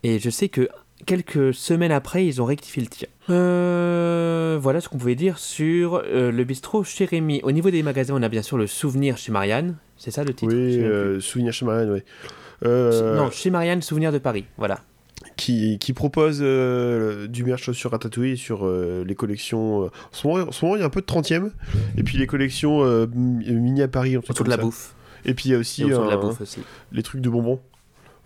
Et 0.05 0.21
je 0.21 0.31
sais 0.31 0.49
que 0.49 0.69
quelques 1.07 1.53
semaines 1.55 1.93
après, 1.93 2.27
ils 2.27 2.41
ont 2.41 2.45
rectifié 2.45 2.83
le 2.83 2.89
tir. 2.89 3.09
Euh, 3.31 4.59
voilà 4.61 4.81
ce 4.81 4.89
qu'on 4.89 4.99
pouvait 4.99 5.15
dire 5.15 5.39
sur 5.39 6.03
euh, 6.05 6.31
le 6.31 6.45
bistrot 6.45 6.85
chez 6.85 7.05
Rémi. 7.05 7.41
Au 7.43 7.53
niveau 7.53 7.71
des 7.71 7.83
magasins, 7.83 8.15
on 8.17 8.23
a 8.23 8.29
bien 8.29 8.43
sûr 8.43 8.57
le 8.59 8.67
souvenir 8.67 9.17
chez 9.19 9.33
Marianne. 9.33 9.77
C'est 9.97 10.11
ça 10.11 10.25
le 10.25 10.35
titre 10.35 10.53
Oui, 10.55 10.79
euh, 10.79 11.21
Souvenir 11.21 11.53
chez 11.53 11.65
Marianne, 11.65 11.91
oui. 11.93 12.01
Non, 12.65 13.31
chez 13.31 13.51
Marianne, 13.51 13.83
souvenir 13.83 14.13
de 14.13 14.19
Paris. 14.19 14.45
Voilà. 14.57 14.81
qui, 15.37 15.79
qui 15.79 15.93
propose 15.93 16.39
euh, 16.43 17.27
du 17.29 17.45
merch 17.45 17.71
sur 17.73 17.91
Ratatouille, 17.91 18.37
sur 18.37 18.65
euh, 18.67 19.05
les 19.07 19.15
collections. 19.15 19.85
en, 19.87 19.91
ce 20.13 20.27
moment, 20.27 20.49
en 20.49 20.53
ce 20.53 20.65
moment, 20.65 20.77
il 20.77 20.81
y 20.81 20.83
a 20.83 20.87
un 20.87 20.91
peu 20.91 21.01
de 21.01 21.07
30ème. 21.07 21.51
Et 21.97 22.03
puis 22.03 22.19
les 22.19 22.27
collections 22.27 22.83
euh, 22.85 23.07
mini 23.15 23.83
à 23.83 23.89
Paris. 23.89 24.17
Autour 24.17 24.45
de 24.45 24.51
la 24.51 24.57
ça. 24.57 24.63
bouffe. 24.63 24.95
Et 25.25 25.35
puis 25.35 25.49
il 25.49 25.53
y 25.53 25.55
a 25.55 25.59
un- 25.59 25.61
aussi. 25.61 26.61
les 26.93 27.03
trucs 27.03 27.21
de 27.21 27.29
bonbons. 27.31 27.61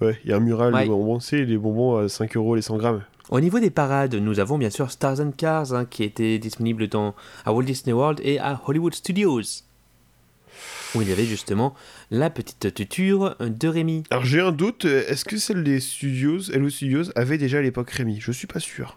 Ouais, 0.00 0.18
il 0.24 0.30
y 0.30 0.32
a 0.32 0.36
un 0.36 0.40
mural 0.40 0.74
Ouais. 0.74 0.84
de 0.84 0.88
bonbons, 0.88 1.20
c'est 1.20 1.44
les 1.44 1.56
bonbons 1.56 1.96
à 1.96 2.08
5 2.08 2.36
euros 2.36 2.54
les 2.54 2.62
100 2.62 2.76
grammes. 2.76 3.02
Au 3.30 3.40
niveau 3.40 3.58
des 3.58 3.70
parades, 3.70 4.14
nous 4.14 4.38
avons 4.38 4.56
bien 4.58 4.70
sûr 4.70 4.90
Stars 4.90 5.20
and 5.20 5.32
Cars 5.36 5.72
hein, 5.74 5.84
qui 5.84 6.04
était 6.04 6.38
disponible 6.38 6.86
dans, 6.88 7.14
à 7.44 7.52
Walt 7.52 7.64
Disney 7.64 7.92
World 7.92 8.20
et 8.22 8.38
à 8.38 8.60
Hollywood 8.66 8.94
Studios. 8.94 9.40
Où 10.94 11.02
il 11.02 11.08
y 11.08 11.12
avait 11.12 11.24
justement 11.24 11.74
la 12.10 12.30
petite 12.30 12.72
tuture 12.72 13.36
de 13.40 13.68
Rémi. 13.68 14.04
Alors 14.10 14.24
j'ai 14.24 14.40
un 14.40 14.52
doute, 14.52 14.84
est-ce 14.84 15.24
que 15.24 15.36
celle 15.38 15.64
des 15.64 15.80
studios, 15.80 16.38
Hello 16.52 16.70
Studios, 16.70 17.04
avait 17.16 17.36
déjà 17.38 17.58
à 17.58 17.62
l'époque 17.62 17.90
Rémi? 17.90 18.18
Je 18.20 18.32
suis 18.32 18.46
pas 18.46 18.60
sûr. 18.60 18.96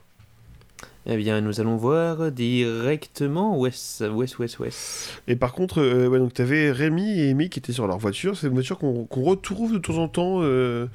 Eh 1.12 1.18
bien, 1.18 1.42
nous 1.42 1.60
allons 1.60 1.76
voir 1.76 2.32
directement 2.32 3.58
où 3.58 3.66
est-ce, 3.66 4.04
où 4.04 4.22
est-ce. 4.22 5.10
Et 5.28 5.36
par 5.36 5.54
contre, 5.54 5.82
euh, 5.82 6.08
ouais, 6.08 6.20
donc 6.20 6.36
t'avais 6.36 6.72
Rémi 6.72 7.20
et 7.20 7.32
Amy 7.32 7.50
qui 7.50 7.58
étaient 7.58 7.74
sur 7.74 7.88
leur 7.88 7.98
voiture. 7.98 8.38
C'est 8.38 8.46
une 8.46 8.54
voiture 8.54 8.78
qu'on 8.78 9.08
retrouve 9.24 9.74
de 9.74 9.80
temps 9.80 9.98
en 9.98 10.08
temps 10.08 10.44
euh, 10.44 10.86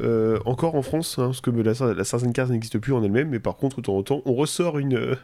euh, 0.00 0.38
encore 0.44 0.76
en 0.76 0.82
France, 0.82 1.18
hein, 1.18 1.26
parce 1.26 1.40
que 1.40 1.50
la, 1.50 1.92
la 1.92 2.04
Stars 2.04 2.22
and 2.22 2.30
Cars 2.30 2.50
n'existe 2.50 2.78
plus 2.78 2.92
en 2.92 3.02
elle-même, 3.02 3.30
mais 3.30 3.40
par 3.40 3.56
contre, 3.56 3.78
de 3.78 3.82
temps 3.82 3.96
en 3.96 4.04
temps, 4.04 4.22
on 4.26 4.34
ressort 4.34 4.78
une, 4.78 5.16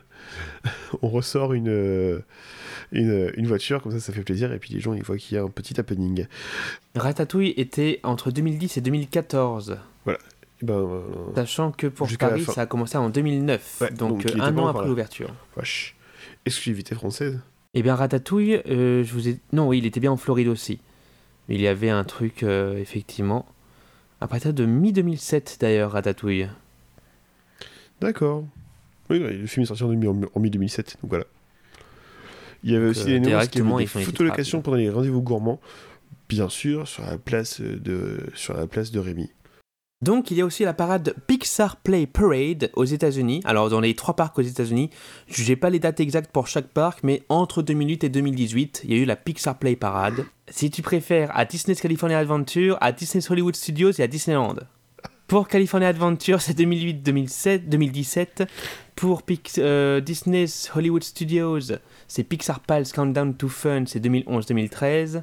on 1.03 1.09
ressort 1.11 1.53
une, 1.53 2.21
une, 2.91 3.31
une 3.37 3.47
voiture, 3.47 3.83
comme 3.83 3.93
ça, 3.93 4.01
ça 4.01 4.13
fait 4.13 4.23
plaisir, 4.23 4.53
et 4.53 4.59
puis 4.59 4.75
les 4.75 4.81
gens, 4.81 4.95
ils 4.95 5.05
voient 5.05 5.17
qu'il 5.17 5.37
y 5.37 5.39
a 5.39 5.45
un 5.45 5.49
petit 5.49 5.79
happening. 5.79 6.27
Ratatouille 6.97 7.55
était 7.57 8.01
entre 8.03 8.33
2010 8.33 8.79
et 8.79 8.81
2014. 8.81 9.79
Et 10.07 10.13
ben, 10.65 10.75
euh, 10.75 11.01
Sachant 11.35 11.73
que 11.73 11.87
pour 11.87 12.09
Paris, 12.19 12.45
ça 12.45 12.63
a 12.63 12.67
commencé 12.67 12.97
en 12.99 13.11
2009. 13.11 13.79
Ouais, 13.83 13.91
donc, 13.93 14.27
euh, 14.27 14.41
un 14.41 14.57
an 14.59 14.67
après 14.69 14.87
l'ouverture. 14.87 15.31
wesh. 15.57 15.95
Exclusivité 16.47 16.95
française. 16.95 17.39
Eh 17.75 17.83
bien, 17.83 17.95
Ratatouille, 17.95 18.61
euh, 18.69 19.03
je 19.05 19.13
vous 19.13 19.29
ai. 19.29 19.39
Non, 19.53 19.69
oui, 19.69 19.79
il 19.79 19.87
était 19.87 20.01
bien 20.01 20.13
en 20.13 20.17
Floride 20.17 20.49
aussi. 20.49 20.79
Il 21.49 21.61
y 21.61 21.67
avait 21.67 21.91
un 21.91 22.05
truc, 22.05 22.43
euh, 22.43 22.79
effectivement. 22.79 23.47
À 24.21 24.29
partir 24.29 24.55
de 24.55 24.65
mi-2007, 24.65 25.59
d'ailleurs, 25.61 25.93
Ratatouille. 25.93 26.49
D'accord. 28.01 28.45
Oui, 29.11 29.19
le 29.19 29.47
film 29.47 29.65
est 29.65 29.67
sorti 29.67 29.83
en, 29.85 29.89
demi- 29.93 30.07
en, 30.09 30.19
en 30.35 30.41
mi-2007, 30.41 30.97
donc 31.03 31.11
voilà. 31.11 31.25
Il 32.63 32.73
y 32.73 32.77
avait 32.77 32.87
Donc, 32.87 32.97
aussi 32.97 33.07
les 33.09 33.13
néons, 33.21 33.23
qui 33.25 33.29
directement, 33.29 33.75
avaient 33.77 33.85
ils 33.85 33.93
des 33.99 34.05
photolocations 34.05 34.63
pendant 34.63 34.79
les 34.79 34.89
rendez-vous 34.89 35.21
gourmands, 35.21 35.61
bien 36.29 36.49
sûr, 36.49 36.89
sur 36.89 37.05
la 37.05 37.19
place 37.19 37.61
de, 37.61 38.21
sur 38.35 38.57
la 38.57 38.67
place 38.67 38.91
de 38.91 38.99
Rémi. 39.01 39.31
Donc, 40.05 40.31
il 40.31 40.37
y 40.37 40.43
a 40.43 40.45
aussi 40.45 40.65
la 40.65 40.75
parade 40.75 41.15
Pixar 41.27 41.77
Play 41.77 42.07
Parade 42.07 42.71
aux 42.75 42.85
États-Unis. 42.85 43.41
Alors, 43.47 43.71
dans 43.71 43.81
les 43.81 43.95
trois 43.95 44.15
parcs 44.15 44.39
aux 44.39 44.43
États-Unis, 44.43 44.91
je 45.29 45.49
n'ai 45.49 45.57
pas 45.57 45.71
les 45.71 45.79
dates 45.79 45.99
exactes 45.99 46.31
pour 46.31 46.47
chaque 46.47 46.67
parc, 46.67 46.99
mais 47.03 47.23
entre 47.31 47.63
2008 47.63 48.05
et 48.05 48.09
2018, 48.11 48.83
il 48.85 48.93
y 48.93 48.99
a 48.99 48.99
eu 48.99 49.07
la 49.07 49.17
Pixar 49.17 49.59
Play 49.59 49.77
Parade. 49.77 50.27
Si 50.51 50.71
tu 50.71 50.83
préfères, 50.83 51.35
à 51.35 51.47
Disney's 51.47 51.81
California 51.81 52.19
Adventure, 52.19 52.77
à 52.83 52.93
Disney's 52.93 53.31
Hollywood 53.31 53.57
Studios 53.57 53.93
et 53.93 54.03
à 54.03 54.07
Disneyland. 54.07 54.57
Pour 55.27 55.49
California 55.49 55.89
Adventure, 55.89 56.43
c'est 56.43 56.53
2008, 56.53 57.03
2007, 57.03 57.71
2017. 57.71 58.43
Pour 58.97 59.23
euh, 59.57 60.01
Disney's 60.03 60.71
Hollywood 60.77 61.03
Studios, 61.03 61.73
c'est 62.09 62.25
Pixar 62.25 62.61
Pals 62.61 62.93
Countdown 62.95 63.35
to 63.35 63.49
Fun, 63.49 63.85
c'est 63.87 64.05
2011-2013. 64.05 65.23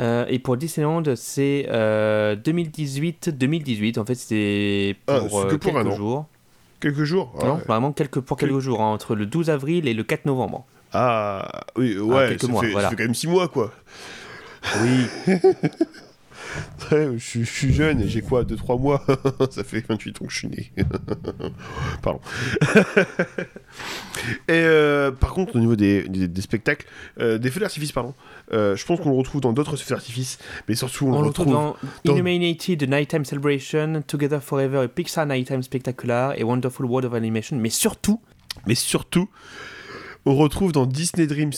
Euh, 0.00 0.24
et 0.28 0.38
pour 0.38 0.56
Disneyland, 0.56 1.02
c'est 1.16 1.66
euh, 1.70 2.36
2018-2018. 2.36 3.98
En 3.98 4.04
fait, 4.04 4.14
c'est 4.14 4.96
Ah, 5.06 5.20
pour, 5.20 5.46
que 5.46 5.54
euh, 5.54 5.58
pour 5.58 5.76
un 5.76 5.82
quelques 5.84 5.96
jours. 5.96 6.26
Quelques 6.80 7.02
jours 7.04 7.34
non, 7.44 7.56
ouais. 7.56 7.62
vraiment 7.66 7.92
quelques, 7.92 8.20
pour 8.20 8.36
quelques 8.36 8.60
jours, 8.60 8.80
hein, 8.80 8.92
entre 8.92 9.16
le 9.16 9.26
12 9.26 9.50
avril 9.50 9.88
et 9.88 9.94
le 9.94 10.04
4 10.04 10.26
novembre. 10.26 10.64
Ah, 10.92 11.64
oui, 11.76 11.98
ouais, 11.98 12.28
quelques 12.28 12.42
ça, 12.42 12.48
mois, 12.48 12.60
fait, 12.60 12.68
ça 12.68 12.72
voilà. 12.72 12.90
fait 12.90 12.96
quand 12.96 13.02
même 13.02 13.14
6 13.14 13.26
mois, 13.26 13.48
quoi. 13.48 13.72
Oui. 14.82 15.06
Je, 16.90 17.16
suis- 17.18 17.44
je 17.44 17.50
suis 17.50 17.72
jeune 17.74 18.00
et 18.00 18.08
j'ai 18.08 18.22
quoi 18.22 18.44
2-3 18.44 18.80
mois 18.80 19.04
Ça 19.50 19.64
fait 19.64 19.84
28 19.88 20.22
ans 20.22 20.24
que 20.26 20.32
je 20.32 20.38
suis 20.38 20.48
né. 20.48 20.72
Pardon. 22.02 22.20
et 24.48 24.52
euh, 24.52 25.10
par 25.10 25.32
contre, 25.32 25.56
au 25.56 25.58
niveau 25.58 25.76
des, 25.76 26.08
des- 26.08 26.28
des 26.28 26.40
spectacles, 26.40 26.86
euh, 27.20 27.38
des 27.38 27.50
feux 27.50 27.60
d'artifice, 27.60 27.92
pardon, 27.92 28.14
euh, 28.52 28.76
je 28.76 28.84
pense 28.84 29.00
qu'on 29.00 29.10
le 29.10 29.16
retrouve 29.16 29.40
dans 29.40 29.52
d'autres 29.52 29.76
feux 29.76 29.94
d'artifice, 29.94 30.38
mais 30.68 30.74
surtout 30.74 31.06
on, 31.06 31.14
On 31.14 31.20
le 31.22 31.28
retrouve. 31.28 31.46
dans, 31.52 31.76
dans- 32.04 32.14
Illuminated, 32.14 32.78
The 32.80 32.88
Nighttime 32.88 33.24
Celebration, 33.24 34.02
Together 34.06 34.42
Forever 34.42 34.84
et 34.84 34.88
Pixar 34.88 35.26
Nighttime 35.26 35.62
Spectacular 35.62 36.38
et 36.38 36.44
Wonderful 36.44 36.86
World 36.86 37.06
of 37.06 37.14
Animation. 37.14 37.56
Mais 37.58 37.70
surtout, 37.70 38.20
Mais 38.66 38.74
surtout, 38.74 39.28
on 40.24 40.34
retrouve 40.36 40.72
dans 40.72 40.86
Disney 40.86 41.26
Dreams 41.26 41.52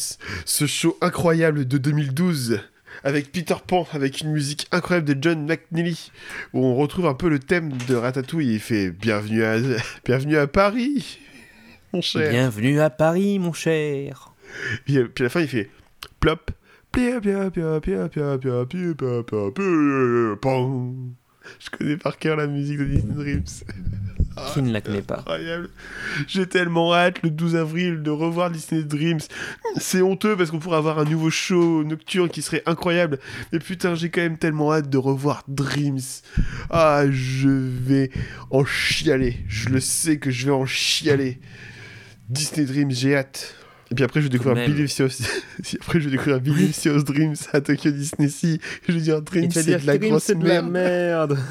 ce 0.45 0.67
show 0.67 0.97
incroyable 1.01 1.67
de 1.67 1.79
2012 1.79 2.61
avec 3.05 3.33
Peter 3.33 3.55
Pan, 3.67 3.87
avec 3.93 4.21
une 4.21 4.33
musique 4.33 4.67
incroyable 4.73 5.15
de 5.15 5.23
John 5.23 5.47
McNeely, 5.47 6.11
où 6.53 6.65
on 6.65 6.75
retrouve 6.77 7.07
un 7.07 7.15
peu 7.15 7.29
le 7.29 7.39
thème 7.39 7.73
de 7.89 7.95
Ratatouille. 7.95 8.55
Il 8.55 8.61
fait 8.61 8.91
Bienvenue 8.91 9.45
à, 9.45 9.57
Bienvenue 10.05 10.37
à 10.37 10.47
Paris, 10.47 11.19
mon 11.93 12.01
cher. 12.01 12.31
bienvenue 12.31 12.81
à 12.81 12.91
Paris, 12.91 13.39
mon 13.39 13.53
cher. 13.53 14.33
Puis, 14.85 14.99
euh, 14.99 15.09
puis 15.09 15.23
à 15.23 15.27
la 15.27 15.31
fin, 15.31 15.41
il 15.41 15.49
fait 15.49 15.71
Plop. 16.21 16.51
Pia, 16.93 17.21
pia, 17.21 17.51
pia, 17.51 17.81
pia, 17.81 18.09
pia, 18.09 18.39
pia, 18.39 18.67
pia, 18.67 18.67
pia, 18.69 19.23
pia, 19.23 19.51
pia, 19.55 20.37
pan. 20.41 20.95
Je 21.59 21.71
connais 21.71 21.97
par 21.97 22.19
cœur 22.19 22.37
la 22.37 22.47
musique 22.47 22.79
de 22.79 22.85
Disney 22.85 23.15
Dreams. 23.15 23.45
Qui 24.55 24.63
ne 24.63 24.73
la 24.73 24.81
connaît 24.81 25.03
pas 25.03 25.19
Incroyable. 25.19 25.69
J'ai 26.27 26.47
tellement 26.47 26.95
hâte 26.95 27.23
le 27.23 27.31
12 27.31 27.57
avril 27.57 28.03
de 28.03 28.11
revoir 28.11 28.51
Disney 28.51 28.83
Dreams. 28.83 29.21
C'est 29.77 30.03
honteux 30.03 30.37
parce 30.37 30.51
qu'on 30.51 30.59
pourrait 30.59 30.79
avoir 30.79 30.99
un 30.99 31.05
nouveau 31.05 31.31
show 31.31 31.85
nocturne 31.85 32.29
qui 32.29 32.41
serait 32.41 32.63
incroyable. 32.67 33.19
Mais 33.53 33.59
putain, 33.59 33.95
j'ai 33.95 34.09
quand 34.09 34.21
même 34.23 34.39
tellement 34.39 34.73
hâte 34.73 34.89
de 34.89 34.99
revoir 34.99 35.43
Dreams. 35.49 36.01
Ah, 36.71 37.05
je 37.11 37.49
vais 37.49 38.11
en 38.51 38.65
chialer. 38.65 39.45
Je 39.49 39.69
le 39.69 39.81
sais 39.81 40.19
que 40.19 40.31
je 40.31 40.47
vais 40.47 40.53
en 40.53 40.65
chialer. 40.67 41.41
Disney 42.29 42.65
Dreams, 42.67 42.93
j'ai 42.93 43.17
hâte. 43.17 43.55
Et 43.91 43.95
puis 43.95 44.05
après, 44.05 44.21
je 44.21 44.27
vais 44.27 44.31
découvrir. 44.31 44.67
Billy 44.67 44.89
Seos. 44.89 45.09
après, 45.81 46.01
je 46.01 46.09
vais 46.09 46.17
découvrir 46.17 46.75
Seos 46.75 47.03
Dreams 47.03 47.35
à 47.53 47.61
Tokyo 47.61 47.91
Disney 47.91 48.29
Sea. 48.29 48.61
Je 48.87 48.93
vais 48.93 49.01
dire 49.01 49.21
Dreams, 49.21 49.51
c'est 49.51 49.81
de 49.81 49.87
la 49.87 49.99
Dream, 49.99 50.11
grosse 50.11 50.31
de 50.31 50.47
la 50.47 50.63
merde. 50.63 51.39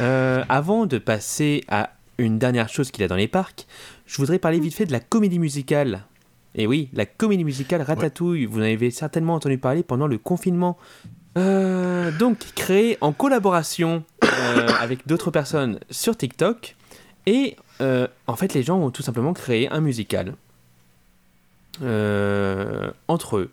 Euh, 0.00 0.42
avant 0.48 0.86
de 0.86 0.98
passer 0.98 1.62
à 1.68 1.90
une 2.18 2.36
dernière 2.40 2.68
chose 2.68 2.90
qu'il 2.90 3.04
a 3.04 3.08
dans 3.08 3.14
les 3.14 3.28
parcs, 3.28 3.64
je 4.06 4.16
voudrais 4.16 4.40
parler 4.40 4.58
vite 4.58 4.74
fait 4.74 4.86
de 4.86 4.92
la 4.92 4.98
comédie 4.98 5.38
musicale. 5.38 6.02
Et 6.56 6.66
oui, 6.66 6.88
la 6.92 7.06
comédie 7.06 7.44
musicale 7.44 7.80
Ratatouille, 7.80 8.46
vous 8.46 8.58
en 8.58 8.62
avez 8.62 8.90
certainement 8.90 9.34
entendu 9.34 9.56
parler 9.56 9.84
pendant 9.84 10.08
le 10.08 10.18
confinement. 10.18 10.76
Euh, 11.38 12.10
donc, 12.18 12.38
créée 12.56 12.98
en 13.00 13.12
collaboration 13.12 14.04
euh, 14.24 14.68
avec 14.80 15.06
d'autres 15.06 15.30
personnes 15.30 15.78
sur 15.90 16.16
TikTok. 16.16 16.76
Et 17.26 17.56
euh, 17.80 18.06
en 18.26 18.36
fait, 18.36 18.54
les 18.54 18.62
gens 18.62 18.78
ont 18.78 18.90
tout 18.90 19.02
simplement 19.02 19.32
créé 19.32 19.68
un 19.70 19.80
musical 19.80 20.34
euh, 21.82 22.90
entre 23.08 23.36
eux 23.38 23.50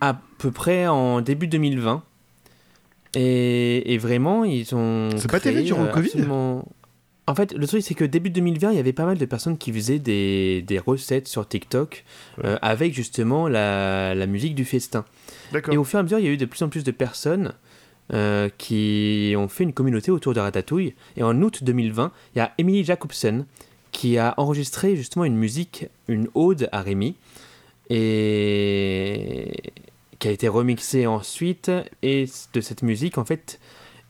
à 0.00 0.20
peu 0.38 0.50
près 0.50 0.86
en 0.86 1.20
début 1.20 1.46
2020. 1.46 2.02
Et, 3.14 3.92
et 3.92 3.98
vraiment, 3.98 4.44
ils 4.44 4.74
ont. 4.74 5.10
C'est 5.16 5.30
pas 5.30 5.38
terrible 5.40 5.64
durant 5.64 5.82
le 5.82 5.88
euh, 5.90 5.92
Covid 5.92 6.08
absolument- 6.08 6.64
En 7.26 7.34
fait, 7.34 7.52
le 7.52 7.66
truc, 7.66 7.82
c'est 7.82 7.94
que 7.94 8.04
début 8.04 8.30
2020, 8.30 8.70
il 8.70 8.76
y 8.76 8.80
avait 8.80 8.92
pas 8.94 9.04
mal 9.04 9.18
de 9.18 9.24
personnes 9.26 9.58
qui 9.58 9.70
faisaient 9.72 9.98
des, 9.98 10.62
des 10.62 10.78
recettes 10.78 11.28
sur 11.28 11.46
TikTok 11.46 12.04
Ouais. 12.38 12.44
euh, 12.46 12.58
avec 12.62 12.94
justement 12.94 13.48
la, 13.48 14.14
la 14.14 14.26
musique 14.26 14.54
du 14.54 14.64
festin. 14.64 15.04
Et 15.70 15.76
au 15.76 15.84
fur 15.84 15.98
et 15.98 16.00
à 16.00 16.02
mesure, 16.04 16.18
il 16.18 16.24
y 16.24 16.28
a 16.28 16.30
eu 16.30 16.36
de 16.38 16.46
plus 16.46 16.62
en 16.62 16.68
plus 16.70 16.82
de 16.84 16.90
personnes 16.90 17.52
euh, 18.12 18.48
qui 18.58 19.34
ont 19.36 19.48
fait 19.48 19.64
une 19.64 19.72
communauté 19.72 20.10
autour 20.10 20.34
de 20.34 20.40
Ratatouille. 20.40 20.94
Et 21.16 21.22
en 21.22 21.40
août 21.42 21.62
2020, 21.64 22.12
il 22.34 22.38
y 22.38 22.40
a 22.42 22.52
Emily 22.58 22.84
Jacobson 22.84 23.44
qui 23.90 24.18
a 24.18 24.34
enregistré 24.38 24.96
justement 24.96 25.24
une 25.24 25.36
musique, 25.36 25.86
une 26.08 26.28
ode 26.34 26.68
à 26.72 26.80
Rémi, 26.82 27.14
et 27.90 29.52
qui 30.18 30.28
a 30.28 30.30
été 30.30 30.48
remixée 30.48 31.06
ensuite. 31.06 31.70
Et 32.02 32.26
de 32.54 32.60
cette 32.60 32.82
musique, 32.82 33.18
en 33.18 33.24
fait, 33.24 33.58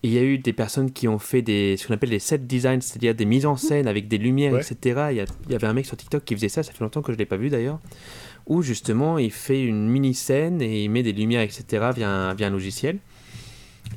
il 0.03 0.13
y 0.13 0.19
a 0.19 0.23
eu 0.23 0.39
des 0.39 0.53
personnes 0.53 0.91
qui 0.93 1.09
ont 1.09 1.19
fait 1.19 1.43
des, 1.43 1.77
ce 1.77 1.87
qu'on 1.87 1.95
appelle 1.95 2.11
des 2.11 2.19
set 2.19 2.47
designs, 2.47 2.81
c'est-à-dire 2.81 3.15
des 3.15 3.25
mises 3.25 3.47
en 3.47 3.57
scène 3.57 3.87
avec 3.87 4.09
des 4.09 4.19
lumières, 4.19 4.53
Ouais. 4.53 4.61
etc. 4.61 5.07
Il 5.11 5.17
y, 5.17 5.21
a- 5.21 5.27
il 5.47 5.53
y 5.53 5.55
avait 5.55 5.67
un 5.67 5.73
mec 5.73 5.87
sur 5.87 5.97
TikTok 5.97 6.25
qui 6.25 6.35
faisait 6.35 6.49
ça, 6.49 6.63
ça 6.63 6.73
fait 6.73 6.83
longtemps 6.85 7.03
que 7.03 7.13
je 7.13 7.17
ne 7.17 7.19
l'ai 7.19 7.27
pas 7.27 7.37
vu 7.37 7.51
d'ailleurs, 7.51 7.79
où 8.47 8.63
justement 8.63 9.19
il 9.19 9.31
fait 9.31 9.63
une 9.65 9.89
mini-scène 9.89 10.61
et 10.61 10.85
il 10.85 10.91
met 10.91 11.03
des 11.03 11.13
lumières, 11.13 11.43
etc. 11.43 11.91
via 11.95 12.09
un, 12.11 12.35
via 12.35 12.49
un 12.49 12.51
logiciel. 12.51 12.99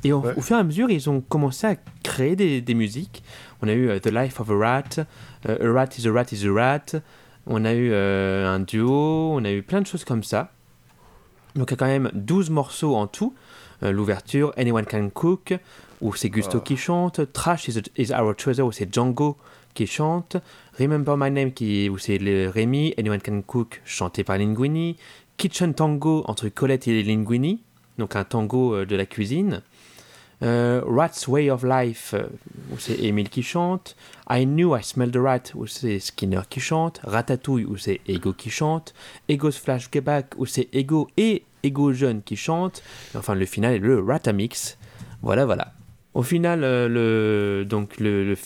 Et 0.04 0.12
au- 0.12 0.20
Ouais. 0.20 0.34
au 0.36 0.40
fur 0.40 0.56
et 0.56 0.60
à 0.60 0.64
mesure, 0.64 0.90
ils 0.90 1.08
ont 1.10 1.20
commencé 1.20 1.66
à 1.66 1.76
créer 2.02 2.36
des, 2.36 2.60
des 2.60 2.74
musiques. 2.74 3.22
On 3.62 3.68
a 3.68 3.72
eu 3.72 3.88
euh, 3.88 3.98
The 3.98 4.08
Life 4.12 4.40
of 4.40 4.50
a 4.50 4.54
Rat, 4.56 5.04
euh, 5.48 5.70
A 5.70 5.72
Rat 5.72 5.88
is 5.98 6.06
a 6.06 6.12
Rat 6.12 6.26
is 6.32 6.46
a 6.46 6.52
Rat. 6.52 7.00
On 7.46 7.64
a 7.64 7.72
eu 7.74 7.90
euh, 7.92 8.46
un 8.52 8.60
duo, 8.60 9.32
on 9.34 9.44
a 9.44 9.50
eu 9.52 9.62
plein 9.62 9.80
de 9.80 9.86
choses 9.86 10.04
comme 10.04 10.22
ça. 10.24 10.52
Donc 11.54 11.70
il 11.70 11.72
y 11.72 11.74
a 11.74 11.76
quand 11.78 11.86
même 11.86 12.10
12 12.14 12.50
morceaux 12.50 12.94
en 12.96 13.06
tout. 13.06 13.34
L'ouverture, 13.82 14.52
Anyone 14.56 14.86
Can 14.86 15.10
Cook, 15.12 15.54
où 16.00 16.14
c'est 16.14 16.30
Gusto 16.30 16.58
Ah. 16.58 16.64
qui 16.64 16.76
chante. 16.78 17.30
Trash 17.32 17.68
is, 17.68 17.82
is 17.98 18.10
Our 18.12 18.34
Treasure, 18.34 18.66
où 18.66 18.72
c'est 18.72 18.92
Django 18.92 19.36
qui 19.74 19.86
chante. 19.86 20.36
Remember 20.80 21.14
My 21.18 21.30
Name, 21.30 21.52
qui, 21.52 21.88
où 21.90 21.98
c'est 21.98 22.16
le 22.18 22.48
Rémi. 22.48 22.94
Anyone 22.98 23.20
Can 23.20 23.42
Cook, 23.42 23.82
chanté 23.84 24.24
par 24.24 24.38
Linguini. 24.38 24.96
Kitchen 25.36 25.74
Tango, 25.74 26.24
entre 26.26 26.48
Colette 26.48 26.88
et 26.88 27.02
Linguini. 27.02 27.60
donc 27.98 28.16
un 28.16 28.24
tango 28.24 28.84
de 28.86 28.96
la 28.96 29.04
cuisine. 29.06 29.62
Rat's 30.42 31.26
Way 31.28 31.50
of 31.50 31.64
Life, 31.64 32.14
où 32.72 32.78
c'est 32.78 33.02
Emile 33.02 33.28
qui 33.28 33.42
chante. 33.42 33.96
I 34.28 34.44
Knew 34.44 34.76
I 34.76 34.82
Smelled 34.82 35.14
the 35.14 35.18
Rat, 35.18 35.54
où 35.54 35.66
c'est 35.66 35.98
Skinner 35.98 36.42
qui 36.48 36.60
chante. 36.60 37.00
Ratatouille, 37.04 37.64
où 37.64 37.76
c'est 37.76 38.00
Ego 38.06 38.32
qui 38.32 38.50
chante. 38.50 38.94
Ego's 39.28 39.58
Flashback, 39.58 40.34
où 40.36 40.46
c'est 40.46 40.68
Ego 40.72 41.08
et 41.16 41.44
Ego 41.62 41.92
jeune 41.92 42.22
qui 42.22 42.36
chante. 42.36 42.82
Enfin, 43.14 43.34
le 43.34 43.46
final 43.46 43.74
est 43.74 43.78
le 43.78 44.00
Ratamix. 44.00 44.78
Voilà, 45.22 45.46
voilà. 45.46 45.72
Au 46.14 46.22
final, 46.22 46.60
le, 46.60 47.64
donc 47.68 47.98
le 47.98 48.36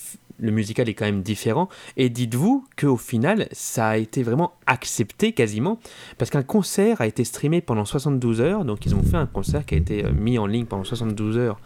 musical 0.40 0.88
est 0.88 0.94
quand 0.94 1.04
même 1.04 1.22
différent. 1.22 1.68
Et 1.96 2.08
dites-vous 2.08 2.66
qu'au 2.78 2.96
final, 2.96 3.48
ça 3.52 3.88
a 3.88 3.96
été 3.96 4.22
vraiment 4.22 4.52
accepté 4.66 5.32
quasiment, 5.32 5.78
parce 6.18 6.30
qu'un 6.30 6.42
concert 6.42 7.00
a 7.00 7.06
été 7.06 7.24
streamé 7.24 7.60
pendant 7.60 7.84
72 7.84 8.40
heures. 8.40 8.64
Donc 8.64 8.86
ils 8.86 8.94
ont 8.94 9.02
fait 9.02 9.16
un 9.16 9.26
concert 9.26 9.64
qui 9.66 9.74
a 9.74 9.78
été 9.78 10.04
euh, 10.04 10.12
mis 10.12 10.38
en 10.38 10.46
ligne 10.46 10.66
pendant 10.66 10.84
72 10.84 11.36
heures 11.38 11.60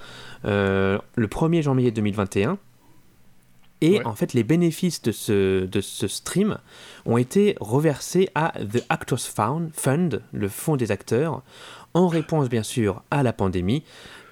euh, 0.44 0.98
le 1.16 1.26
1er 1.26 1.62
janvier 1.62 1.90
2021. 1.90 2.58
Et 3.80 4.02
en 4.06 4.14
fait, 4.14 4.32
les 4.32 4.44
bénéfices 4.44 5.02
de 5.02 5.12
ce, 5.12 5.66
de 5.66 5.80
ce 5.82 6.08
stream 6.08 6.56
ont 7.04 7.18
été 7.18 7.54
reversés 7.60 8.30
à 8.34 8.54
The 8.58 8.82
Actors 8.88 9.20
Fund, 9.20 10.22
le 10.32 10.48
fonds 10.48 10.76
des 10.76 10.90
acteurs, 10.90 11.42
en 11.92 12.08
réponse 12.08 12.48
bien 12.48 12.62
sûr 12.62 13.02
à 13.10 13.22
la 13.22 13.34
pandémie. 13.34 13.82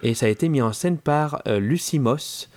Et 0.03 0.15
ça 0.15 0.27
a 0.27 0.29
été 0.31 0.49
mis 0.49 0.63
en 0.63 0.73
scène 0.73 0.97
par 0.97 1.43
euh, 1.47 1.61
Lucy 1.61 1.99
Moss, 1.99 2.51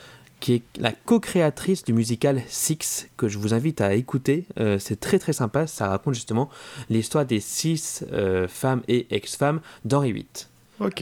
qui 0.45 0.53
est 0.53 0.63
la 0.77 0.91
co-créatrice 0.91 1.83
du 1.83 1.91
musical 1.91 2.39
Six, 2.47 3.09
que 3.17 3.27
je 3.27 3.39
vous 3.39 3.55
invite 3.55 3.81
à 3.81 3.95
écouter. 3.95 4.45
Euh, 4.59 4.77
c'est 4.77 4.99
très 4.99 5.17
très 5.17 5.33
sympa, 5.33 5.65
ça 5.65 5.87
raconte 5.87 6.13
justement 6.13 6.51
l'histoire 6.87 7.25
des 7.25 7.39
six 7.39 8.05
euh, 8.13 8.47
femmes 8.47 8.83
et 8.87 9.07
ex-femmes 9.09 9.59
d'Henri 9.85 10.13
VIII. 10.13 10.27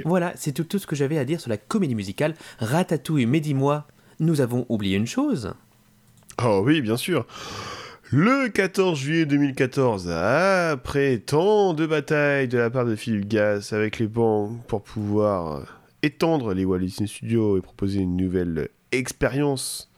Voilà, 0.06 0.32
c'est 0.38 0.54
tout, 0.54 0.64
tout, 0.64 0.80
ce 0.80 0.88
que 0.88 0.96
j'avais 0.96 1.18
à 1.18 1.26
dire 1.26 1.42
sur 1.42 1.50
la 1.50 1.58
comédie 1.58 1.94
musicale 1.94 2.36
Ratatouille. 2.60 3.26
Mais 3.26 3.42
dis-moi, 3.42 3.86
nous 4.22 4.40
avons 4.40 4.66
oublié 4.70 4.96
une 4.96 5.08
chose. 5.08 5.54
Oh 6.42 6.62
oui, 6.64 6.80
bien 6.80 6.96
sûr. 6.96 7.28
Le 8.12 8.48
14 8.48 8.98
juillet 8.98 9.26
2014, 9.26 10.10
après 10.10 11.18
tant 11.18 11.74
de 11.74 11.86
batailles 11.86 12.48
de 12.48 12.60
la 12.60 12.70
part 12.70 12.86
de 12.86 12.96
Philippe 12.96 13.28
Gas 13.28 13.72
avec 13.74 14.00
les 14.00 14.08
banques 14.08 14.66
pour 14.68 14.84
pouvoir 14.84 15.83
étendre 16.04 16.54
les 16.54 16.66
Walt 16.66 16.80
Disney 16.80 17.08
Studios 17.08 17.58
et 17.58 17.62
proposer 17.62 18.02
une 18.02 18.16
nouvelle 18.16 18.70
expérience 18.92 19.90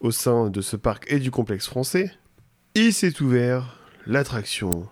au 0.00 0.10
sein 0.10 0.50
de 0.50 0.60
ce 0.60 0.76
parc 0.76 1.10
et 1.10 1.18
du 1.18 1.30
complexe 1.30 1.66
français, 1.66 2.12
il 2.74 2.92
s'est 2.92 3.20
ouvert 3.22 3.78
l'attraction 4.06 4.86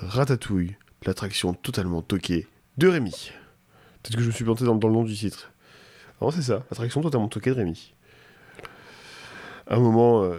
Ratatouille, 0.00 0.76
l'attraction 1.04 1.54
totalement 1.54 2.02
toquée 2.02 2.46
de 2.78 2.88
Rémi. 2.88 3.32
Peut-être 4.02 4.16
que 4.16 4.22
je 4.22 4.28
me 4.28 4.32
suis 4.32 4.44
planté 4.44 4.64
dans, 4.64 4.74
le 4.74 4.78
nom 4.78 5.02
du 5.02 5.14
titre. 5.14 5.52
Non, 6.20 6.30
c'est 6.30 6.42
ça, 6.42 6.64
l'attraction 6.70 7.00
totalement 7.00 7.28
toquée 7.28 7.50
de 7.50 7.56
Rémi. 7.56 7.93
Un 9.66 9.80
moment 9.80 10.22
euh, 10.22 10.38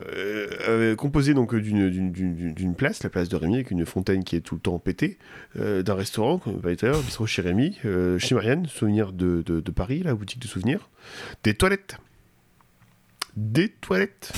euh, 0.67 0.95
composé 0.95 1.33
donc 1.33 1.55
d'une 1.55 2.75
place, 2.75 3.01
la 3.01 3.09
place 3.09 3.27
de 3.27 3.35
Rémi, 3.35 3.55
avec 3.55 3.71
une 3.71 3.85
fontaine 3.85 4.23
qui 4.23 4.35
est 4.35 4.41
tout 4.41 4.55
le 4.55 4.61
temps 4.61 4.77
pétée, 4.77 5.17
euh, 5.59 5.81
d'un 5.81 5.95
restaurant, 5.95 6.37
comme 6.37 6.59
bistrot 6.59 7.25
chez 7.25 7.41
Rémi, 7.41 7.77
chez 8.19 8.35
Marianne, 8.35 8.67
souvenir 8.67 9.13
de, 9.13 9.41
de, 9.41 9.71
Paris, 9.71 10.03
la 10.03 10.13
boutique 10.13 10.39
de 10.39 10.47
souvenirs, 10.47 10.89
des 11.43 11.55
toilettes, 11.55 11.97
des 13.35 13.69
toilettes. 13.69 14.31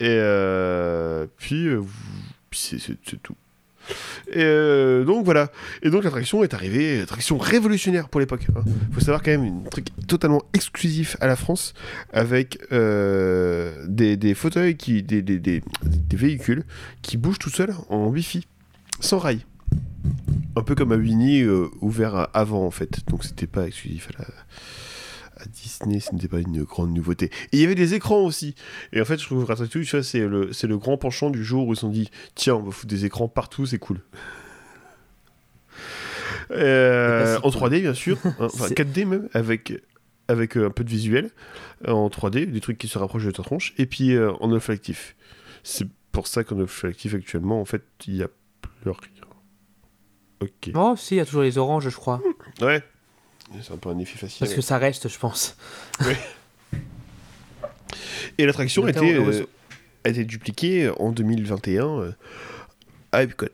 Et 0.00 0.20
puis, 1.38 1.68
c'est 2.52 3.22
tout. 3.22 3.36
Et 4.32 4.42
euh, 4.42 5.04
donc 5.04 5.24
voilà. 5.24 5.50
Et 5.82 5.90
donc 5.90 6.04
l'attraction 6.04 6.42
est 6.42 6.54
arrivée, 6.54 7.00
attraction 7.00 7.38
révolutionnaire 7.38 8.08
pour 8.08 8.20
l'époque. 8.20 8.46
Il 8.48 8.56
hein. 8.56 8.64
faut 8.92 9.00
savoir 9.00 9.22
quand 9.22 9.30
même 9.30 9.62
un 9.66 9.70
truc 9.70 9.86
totalement 10.06 10.42
exclusif 10.54 11.16
à 11.20 11.26
la 11.26 11.36
France 11.36 11.74
avec 12.12 12.58
des, 12.70 14.16
des, 14.16 14.34
fauteuils, 14.34 14.76
qui, 14.76 15.02
des, 15.02 15.22
des, 15.22 15.38
des, 15.38 15.62
véhicules 16.12 16.64
qui 17.02 17.16
bougent 17.16 17.38
tout 17.38 17.50
seuls 17.50 17.74
en 17.88 18.08
Wi-Fi, 18.08 18.46
sans 19.00 19.18
rail. 19.18 19.44
Un 20.56 20.62
peu 20.62 20.74
comme 20.74 20.92
à 20.92 20.96
Winnie 20.96 21.44
ouvert 21.80 22.28
avant 22.34 22.64
en 22.64 22.70
fait. 22.70 23.00
Donc 23.08 23.24
c'était 23.24 23.46
pas 23.46 23.66
exclusif 23.66 24.08
à 24.14 24.22
la 24.22 24.28
à 25.40 25.46
Disney, 25.46 26.00
ce 26.00 26.14
n'était 26.14 26.28
pas 26.28 26.38
une 26.40 26.62
grande 26.62 26.92
nouveauté. 26.94 27.26
Et 27.52 27.56
il 27.56 27.60
y 27.60 27.64
avait 27.64 27.74
des 27.74 27.94
écrans 27.94 28.20
aussi. 28.24 28.54
Et 28.92 29.00
en 29.00 29.04
fait, 29.04 29.18
je 29.18 29.26
trouve 29.26 29.42
que 29.42 29.48
Ratatouille, 29.48 29.86
c'est 29.86 30.26
le, 30.26 30.52
c'est 30.52 30.66
le 30.66 30.78
grand 30.78 30.96
penchant 30.96 31.30
du 31.30 31.44
jour 31.44 31.66
où 31.66 31.72
ils 31.72 31.76
se 31.76 31.82
sont 31.82 31.88
dit 31.88 32.10
tiens, 32.34 32.56
on 32.56 32.62
va 32.62 32.70
foutre 32.70 32.88
des 32.88 33.04
écrans 33.04 33.28
partout, 33.28 33.66
c'est 33.66 33.78
cool. 33.78 34.00
Euh, 36.52 37.38
en 37.42 37.48
3D, 37.50 37.80
bien 37.80 37.94
sûr. 37.94 38.18
Hein, 38.24 38.34
enfin, 38.40 38.66
4D 38.68 39.06
même, 39.06 39.28
avec, 39.32 39.72
avec 40.28 40.56
euh, 40.56 40.66
un 40.66 40.70
peu 40.70 40.84
de 40.84 40.90
visuel. 40.90 41.30
Euh, 41.86 41.92
en 41.92 42.08
3D, 42.08 42.46
des 42.46 42.60
trucs 42.60 42.78
qui 42.78 42.88
se 42.88 42.98
rapprochent 42.98 43.24
de 43.24 43.30
ta 43.30 43.42
tronche. 43.42 43.74
Et 43.78 43.86
puis 43.86 44.18
en 44.18 44.50
off 44.52 44.70
actif. 44.70 45.16
C'est 45.62 45.86
pour 46.12 46.26
ça 46.26 46.44
qu'en 46.44 46.58
off 46.60 46.84
actif, 46.84 47.14
actuellement, 47.14 47.60
en 47.60 47.64
fait, 47.64 47.82
il 48.06 48.14
n'y 48.14 48.22
a 48.22 48.28
plus 48.62 48.90
rien. 48.90 49.30
Ok. 50.40 50.70
Oh, 50.74 50.94
si, 50.96 51.14
il 51.14 51.18
y 51.18 51.20
a 51.20 51.26
toujours 51.26 51.42
les 51.42 51.58
oranges, 51.58 51.88
je 51.88 51.94
crois. 51.94 52.22
Ouais, 52.62 52.82
c'est 53.62 53.72
un 53.72 53.76
peu 53.76 53.88
un 53.88 53.98
effet 53.98 54.18
facile. 54.18 54.38
Parce 54.40 54.54
que 54.54 54.60
ça 54.60 54.78
reste, 54.78 55.08
je 55.08 55.18
pense. 55.18 55.56
Et 58.38 58.46
l'attraction 58.46 58.84
a, 58.84 58.90
été, 58.90 59.14
euh, 59.14 59.46
a 60.04 60.08
été 60.10 60.24
dupliquée 60.24 60.90
en 60.98 61.12
2021 61.12 61.84
euh, 61.84 62.12
à 63.12 63.22
Epcot. 63.22 63.46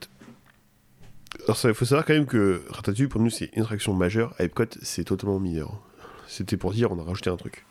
Alors, 1.45 1.59
il 1.65 1.75
faut 1.75 1.85
savoir 1.85 2.05
quand 2.05 2.15
même 2.15 2.27
que 2.27 2.63
Ratatouille, 2.71 3.09
pour 3.09 3.21
nous, 3.21 3.31
c'est 3.31 3.51
une 3.55 3.63
attraction 3.63 3.95
majeure. 3.95 4.35
À 4.39 4.45
Epcot, 4.45 4.65
c'est 4.83 5.05
totalement 5.05 5.39
mineur. 5.39 5.81
C'était 6.29 6.57
pour 6.57 6.73
dire, 6.73 6.93
on 6.93 6.99
a 6.99 7.03
rajouté 7.03 7.31
un 7.31 7.37
truc. 7.37 7.65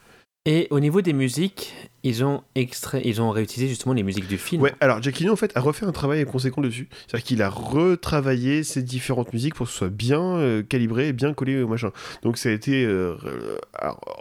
Et 0.45 0.67
au 0.69 0.79
niveau 0.79 1.01
des 1.01 1.13
musiques, 1.13 1.73
ils 2.05 2.23
ont, 2.23 2.43
extrait, 2.53 3.01
ils 3.03 3.19
ont 3.19 3.31
réutilisé 3.31 3.67
justement 3.67 3.95
les 3.95 4.03
musiques 4.03 4.27
du 4.27 4.37
film. 4.37 4.61
Ouais, 4.61 4.75
alors 4.79 5.01
Jackie 5.01 5.27
en 5.27 5.35
fait 5.35 5.51
a 5.57 5.59
refait 5.59 5.87
un 5.87 5.91
travail 5.91 6.23
conséquent 6.25 6.61
dessus. 6.61 6.87
C'est-à-dire 7.07 7.25
qu'il 7.25 7.41
a 7.41 7.49
retravaillé 7.49 8.63
ces 8.63 8.83
différentes 8.83 9.33
musiques 9.33 9.55
pour 9.55 9.65
que 9.65 9.71
ce 9.71 9.77
soit 9.79 9.89
bien 9.89 10.21
euh, 10.21 10.61
calibré 10.61 11.13
bien 11.13 11.33
collé 11.33 11.63
au 11.63 11.67
machin. 11.67 11.91
Donc 12.21 12.37
ça 12.37 12.49
a 12.49 12.51
été 12.51 12.85
euh, 12.85 13.15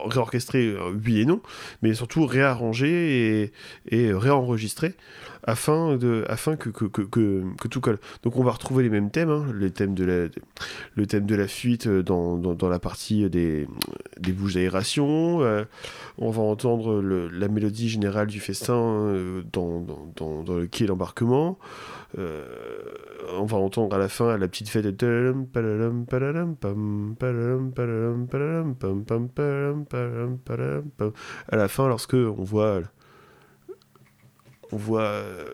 réorchestré, 0.06 0.64
euh, 0.66 0.98
oui 1.04 1.20
et 1.20 1.26
non, 1.26 1.42
mais 1.82 1.92
surtout 1.92 2.24
réarrangé 2.24 3.52
et, 3.90 4.12
réenregistré 4.14 4.94
afin, 5.46 5.96
de, 5.96 6.24
afin 6.28 6.56
que, 6.56 6.70
que, 6.70 6.86
que, 6.86 7.02
que, 7.02 7.68
tout 7.68 7.82
colle. 7.82 7.98
Donc 8.22 8.36
on 8.36 8.42
va 8.42 8.52
retrouver 8.52 8.82
les 8.82 8.88
mêmes 8.88 9.10
thèmes, 9.10 9.28
hein, 9.28 9.44
les 9.54 9.70
thèmes 9.70 9.94
de 9.94 10.04
la, 10.06 10.28
le 10.94 11.06
thème 11.06 11.26
de 11.26 11.34
la 11.34 11.48
fuite 11.48 11.86
dans, 11.86 12.38
dans, 12.38 12.54
dans 12.54 12.70
la 12.70 12.78
partie 12.78 13.28
des, 13.28 13.68
des 14.18 14.32
bouches 14.32 14.54
d'aération. 14.54 15.42
Euh, 15.42 15.64
on 16.18 16.30
va 16.30 16.42
entendre 16.42 17.00
le, 17.00 17.28
la 17.28 17.48
mélodie 17.48 17.73
générale 17.76 18.26
du 18.26 18.40
festin 18.40 18.74
euh, 18.74 19.42
dans, 19.52 19.84
dans, 20.16 20.54
le 20.54 20.66
quai 20.66 20.86
l'embarquement. 20.86 21.58
Euh, 22.18 22.44
on 23.36 23.44
va 23.44 23.56
entendre 23.56 23.94
à 23.96 23.98
la 23.98 24.08
fin 24.08 24.36
la 24.36 24.48
petite 24.48 24.68
fête 24.68 24.86
de 24.86 25.34
à 31.48 31.56
la 31.56 31.68
fin 31.68 31.88
lorsque 31.88 32.14
on 32.14 32.44
voit 32.44 32.82
on 34.72 34.76
voit. 34.76 35.02
Euh, 35.02 35.44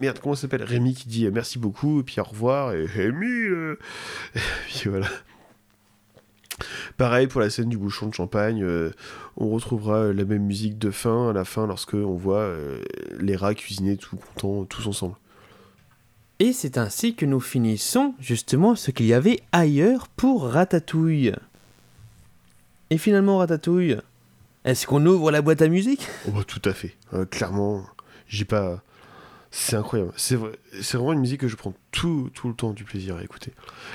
merde, 0.00 0.18
comment 0.20 0.34
s'appelle? 0.34 0.62
Rémi 0.62 0.94
qui 0.94 1.08
dit 1.08 1.28
merci 1.30 1.58
beaucoup, 1.58 2.00
et 2.00 2.02
puis 2.02 2.20
au 2.20 2.24
revoir, 2.24 2.72
et 2.74 2.84
Rémi 2.84 3.26
Et 4.34 4.40
puis 4.68 4.88
voilà. 4.90 5.08
Pareil 6.96 7.26
pour 7.26 7.40
la 7.40 7.50
scène 7.50 7.68
du 7.68 7.78
bouchon 7.78 8.06
de 8.08 8.14
champagne, 8.14 8.66
on 9.36 9.48
retrouvera 9.48 10.12
la 10.12 10.24
même 10.24 10.44
musique 10.44 10.78
de 10.78 10.90
fin 10.90 11.30
à 11.30 11.32
la 11.32 11.44
fin 11.44 11.66
lorsque 11.66 11.94
on 11.94 12.14
voit 12.16 12.52
les 13.18 13.36
rats 13.36 13.54
cuisiner 13.54 13.96
tout 13.96 14.16
contents, 14.16 14.64
tous 14.64 14.86
ensemble. 14.86 15.14
Et 16.40 16.52
c'est 16.52 16.78
ainsi 16.78 17.14
que 17.14 17.26
nous 17.26 17.40
finissons 17.40 18.14
justement 18.20 18.74
ce 18.76 18.90
qu'il 18.90 19.06
y 19.06 19.14
avait 19.14 19.40
ailleurs 19.52 20.08
pour 20.08 20.48
Ratatouille. 20.48 21.34
Et 22.90 22.98
finalement, 22.98 23.38
Ratatouille, 23.38 23.98
est-ce 24.64 24.86
qu'on 24.86 25.04
ouvre 25.04 25.30
la 25.30 25.42
boîte 25.42 25.62
à 25.62 25.68
musique? 25.68 26.06
Oh 26.26 26.32
bah, 26.32 26.44
Tout 26.46 26.62
à 26.64 26.72
fait, 26.72 26.96
clairement 27.30 27.84
j'ai 28.28 28.44
pas. 28.44 28.82
C'est 29.50 29.76
incroyable. 29.76 30.12
C'est 30.16 30.36
vraiment 30.36 31.12
une 31.12 31.20
musique 31.20 31.40
que 31.40 31.48
je 31.48 31.56
prends 31.56 31.74
tout, 31.90 32.30
tout 32.34 32.48
le 32.48 32.54
temps 32.54 32.72
du 32.72 32.84
plaisir 32.84 33.16
à 33.16 33.24
écouter. 33.24 33.52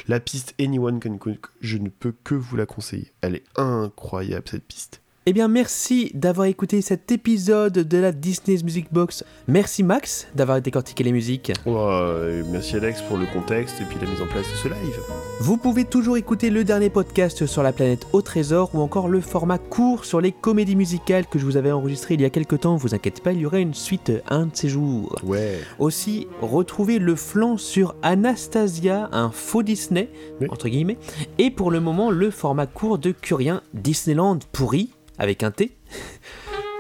La 0.07 0.19
piste 0.19 0.55
Anyone 0.59 0.99
Can 0.99 1.17
Cook, 1.17 1.47
je 1.61 1.77
ne 1.77 1.89
peux 1.89 2.13
que 2.23 2.35
vous 2.35 2.55
la 2.55 2.65
conseiller. 2.65 3.11
Elle 3.21 3.35
est 3.35 3.43
incroyable 3.55 4.47
cette 4.49 4.65
piste. 4.65 5.02
Eh 5.25 5.31
bien, 5.31 5.47
merci 5.47 6.11
d'avoir 6.15 6.47
écouté 6.47 6.81
cet 6.81 7.09
épisode 7.09 7.71
de 7.71 7.97
la 7.97 8.11
Disney's 8.11 8.61
Music 8.61 8.87
Box. 8.91 9.23
Merci 9.47 9.81
Max 9.81 10.27
d'avoir 10.35 10.59
décortiqué 10.61 11.01
les 11.05 11.13
musiques. 11.13 11.53
Ouais, 11.65 12.43
merci 12.51 12.75
Alex 12.75 13.01
pour 13.03 13.15
le 13.15 13.25
contexte 13.27 13.79
et 13.79 13.85
puis 13.85 13.95
la 14.01 14.11
mise 14.11 14.21
en 14.21 14.27
place 14.27 14.43
de 14.51 14.55
ce 14.57 14.67
live. 14.67 14.99
Vous 15.39 15.55
pouvez 15.55 15.85
toujours 15.85 16.17
écouter 16.17 16.49
le 16.49 16.65
dernier 16.65 16.89
podcast 16.89 17.45
sur 17.45 17.63
la 17.63 17.71
planète 17.71 18.05
au 18.11 18.21
trésor 18.21 18.71
ou 18.75 18.81
encore 18.81 19.07
le 19.07 19.21
format 19.21 19.59
court 19.59 20.03
sur 20.03 20.19
les 20.19 20.33
comédies 20.33 20.75
musicales 20.75 21.25
que 21.25 21.39
je 21.39 21.45
vous 21.45 21.55
avais 21.55 21.71
enregistré 21.71 22.15
il 22.15 22.21
y 22.21 22.25
a 22.25 22.29
quelques 22.29 22.59
temps. 22.59 22.75
Vous 22.75 22.93
inquiétez 22.93 23.21
pas, 23.21 23.31
il 23.31 23.39
y 23.39 23.45
aura 23.45 23.59
une 23.59 23.73
suite 23.73 24.11
un 24.29 24.47
de 24.47 24.51
ces 24.55 24.67
jours. 24.67 25.15
Ouais. 25.23 25.57
Aussi, 25.79 26.27
retrouvez 26.41 26.99
le 26.99 27.15
flanc 27.15 27.55
sur 27.55 27.95
Anastasia, 28.01 29.07
un 29.13 29.31
faux 29.31 29.63
Disney, 29.63 30.09
Oui. 30.41 30.47
entre 30.49 30.67
guillemets, 30.67 30.97
et 31.37 31.49
pour 31.49 31.71
le 31.71 31.79
moment 31.79 32.11
le 32.11 32.29
format 32.29 32.67
court 32.67 32.97
de 32.97 33.11
Curien 33.11 33.61
Disneyland 33.73 34.39
pourri, 34.51 34.89
avec 35.17 35.43
un 35.43 35.51
T, 35.51 35.71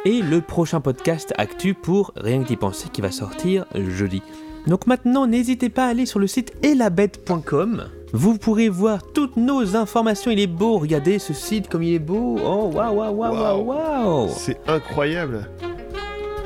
et 0.05 0.21
le 0.21 0.41
prochain 0.41 0.81
podcast 0.81 1.33
actu 1.37 1.73
pour 1.73 2.11
Rien 2.15 2.43
que 2.43 2.47
d'y 2.47 2.57
penser 2.57 2.89
qui 2.91 3.01
va 3.01 3.11
sortir 3.11 3.65
jeudi. 3.75 4.21
Donc 4.67 4.87
maintenant, 4.87 5.27
n'hésitez 5.27 5.69
pas 5.69 5.85
à 5.85 5.89
aller 5.89 6.05
sur 6.05 6.19
le 6.19 6.27
site 6.27 6.53
elabette.com. 6.63 7.89
Vous 8.13 8.37
pourrez 8.37 8.69
voir 8.69 9.01
toutes 9.13 9.37
nos 9.37 9.75
informations. 9.75 10.31
Il 10.31 10.39
est 10.39 10.47
beau, 10.47 10.77
regardez 10.77 11.19
ce 11.19 11.33
site 11.33 11.67
comme 11.67 11.83
il 11.83 11.95
est 11.95 11.99
beau. 11.99 12.37
Oh 12.43 12.69
waouh 12.73 12.95
waouh 12.95 13.15
waouh 13.15 13.33
waouh 13.33 13.63
waouh 13.63 14.29
C'est 14.29 14.59
incroyable. 14.67 15.49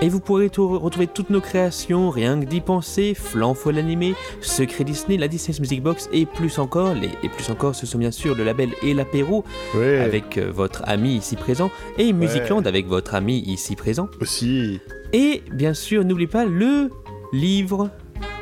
Et 0.01 0.09
vous 0.09 0.19
pourrez 0.19 0.49
tout- 0.49 0.77
retrouver 0.79 1.07
toutes 1.07 1.29
nos 1.29 1.41
créations, 1.41 2.09
rien 2.09 2.39
que 2.39 2.45
d'y 2.45 2.61
penser, 2.61 3.13
Flan 3.15 3.53
Folle 3.53 3.77
Animé, 3.77 4.13
Secret 4.41 4.83
Disney, 4.83 5.17
la 5.17 5.27
Disney's 5.27 5.59
Music 5.59 5.81
Box 5.81 6.09
et 6.13 6.25
plus 6.25 6.59
encore. 6.59 6.93
Les, 6.93 7.09
et 7.23 7.29
plus 7.29 7.49
encore, 7.49 7.73
ce 7.75 7.85
sont 7.85 7.97
bien 7.97 8.11
sûr 8.11 8.35
le 8.35 8.43
label 8.43 8.69
et 8.83 8.93
l'apéro 8.93 9.43
Ouais. 9.75 9.99
avec 9.99 10.37
euh, 10.37 10.51
votre 10.51 10.83
ami 10.87 11.15
ici 11.15 11.35
présent 11.35 11.71
et 11.97 12.13
Musicland 12.13 12.61
avec 12.67 12.87
votre 12.87 13.15
ami 13.15 13.39
ici 13.39 13.75
présent. 13.75 14.07
Aussi. 14.21 14.79
Et 15.13 15.41
bien 15.51 15.73
sûr, 15.73 16.03
n'oubliez 16.05 16.27
pas, 16.27 16.45
le 16.45 16.89
livre 17.33 17.89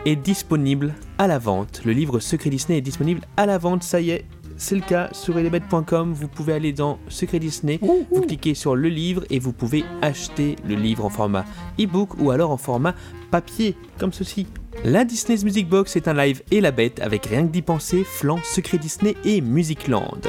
est 0.06 0.16
disponible 0.16 0.94
à 1.18 1.28
la 1.28 1.40
vente. 1.40 1.82
Le 1.86 1.92
livre 1.94 2.20
Secret 2.20 2.50
Disney 2.50 2.78
est 2.78 2.82
disponible 2.82 3.22
à 3.38 3.46
la 3.46 3.58
vente, 3.58 3.82
ça 3.84 4.00
y 4.02 4.12
est. 4.12 4.26
C'est 4.58 4.76
le 4.76 4.82
cas 4.82 5.10
sur 5.12 5.38
elebet.com, 5.38 6.14
vous 6.14 6.28
pouvez 6.28 6.54
aller 6.54 6.72
dans 6.72 6.98
Secret 7.10 7.40
Disney, 7.40 7.80
vous 7.82 8.22
cliquez 8.22 8.54
sur 8.54 8.76
le 8.76 8.88
livre 8.88 9.24
et 9.30 9.40
vous 9.40 9.52
pouvez 9.52 9.84
acheter 10.02 10.56
le 10.68 10.76
livre 10.76 11.04
en 11.04 11.10
format 11.10 11.46
e-book 11.80 12.12
ou 12.20 12.32
alors 12.32 12.52
en 12.52 12.58
format 12.58 12.96
papier, 13.32 13.76
comme 14.00 14.14
ceci. 14.14 14.48
La 14.84 15.04
Disney's 15.04 15.44
Music 15.44 15.68
Box 15.68 15.96
est 15.96 16.08
un 16.08 16.14
live 16.14 16.42
et 16.52 16.62
la 16.62 16.72
bête 16.72 17.00
avec 17.02 17.26
rien 17.26 17.44
que 17.44 17.52
d'y 17.52 17.62
penser, 17.62 18.04
flanc, 18.04 18.40
Secret 18.44 18.78
Disney 18.78 19.16
et 19.26 19.42
Musicland. 19.42 20.20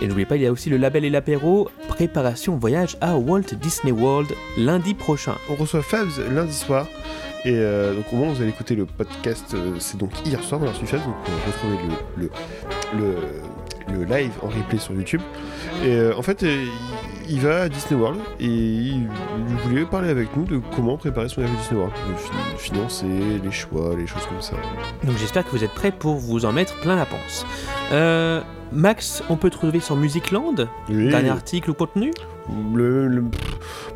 Et 0.00 0.06
n'oubliez 0.06 0.26
pas, 0.26 0.36
il 0.36 0.42
y 0.42 0.46
a 0.46 0.52
aussi 0.52 0.70
le 0.70 0.76
label 0.76 1.04
et 1.04 1.10
l'apéro, 1.10 1.68
préparation 1.88 2.56
voyage 2.56 2.96
à 3.00 3.16
Walt 3.16 3.54
Disney 3.60 3.92
World 3.92 4.30
lundi 4.58 4.94
prochain. 4.94 5.34
On 5.48 5.54
reçoit 5.54 5.82
Fabs 5.82 6.20
lundi 6.32 6.54
soir. 6.54 6.86
Et 7.44 7.54
euh, 7.54 7.94
donc 7.94 8.04
au 8.12 8.16
moment 8.16 8.32
où 8.32 8.34
vous 8.34 8.42
allez 8.42 8.50
écouter 8.50 8.74
le 8.74 8.86
podcast, 8.86 9.54
euh, 9.54 9.76
c'est 9.78 9.96
donc 9.96 10.10
hier 10.26 10.42
soir, 10.42 10.60
on 10.62 10.66
a 10.66 10.72
reçu 10.72 10.86
Fabs, 10.86 11.04
donc 11.04 11.14
on 11.28 11.46
retrouvait 11.50 11.78
le, 12.16 12.22
le, 12.22 12.30
le, 12.98 13.16
le 13.92 14.04
live 14.04 14.32
en 14.42 14.48
replay 14.48 14.78
sur 14.78 14.94
YouTube. 14.94 15.20
Et 15.84 15.88
euh, 15.94 16.16
en 16.16 16.22
fait, 16.22 16.42
euh, 16.42 16.64
il, 17.28 17.40
va 17.40 17.62
à 17.62 17.68
Disney 17.68 18.00
World 18.00 18.20
et 18.40 18.46
il, 18.46 19.08
voulait 19.64 19.84
parler 19.84 20.08
avec 20.08 20.36
nous 20.36 20.44
de 20.44 20.60
comment 20.74 20.96
préparer 20.96 21.28
son 21.28 21.40
voyage 21.40 21.56
à 21.56 21.60
Disney 21.60 21.80
World. 21.80 21.94
Le 22.10 22.16
fi- 22.16 22.70
financer, 22.70 23.06
les 23.42 23.52
choix, 23.52 23.94
les 23.96 24.06
choses 24.06 24.24
comme 24.26 24.42
ça. 24.42 24.56
Donc 25.04 25.16
j'espère 25.18 25.44
que 25.44 25.50
vous 25.50 25.64
êtes 25.64 25.74
prêts 25.74 25.92
pour 25.92 26.16
vous 26.16 26.44
en 26.44 26.52
mettre 26.52 26.74
plein 26.80 26.96
la 26.96 27.06
panse. 27.06 27.46
Euh, 27.92 28.40
Max, 28.72 29.22
on 29.28 29.36
peut 29.36 29.50
trouver 29.50 29.80
sur 29.80 29.96
Musicland 29.96 30.68
Oui. 30.88 31.08
Dernier 31.08 31.30
article 31.30 31.70
ou 31.70 31.74
contenu? 31.74 32.10
Le, 32.74 33.06
le- 33.06 33.22
bah, 33.22 33.30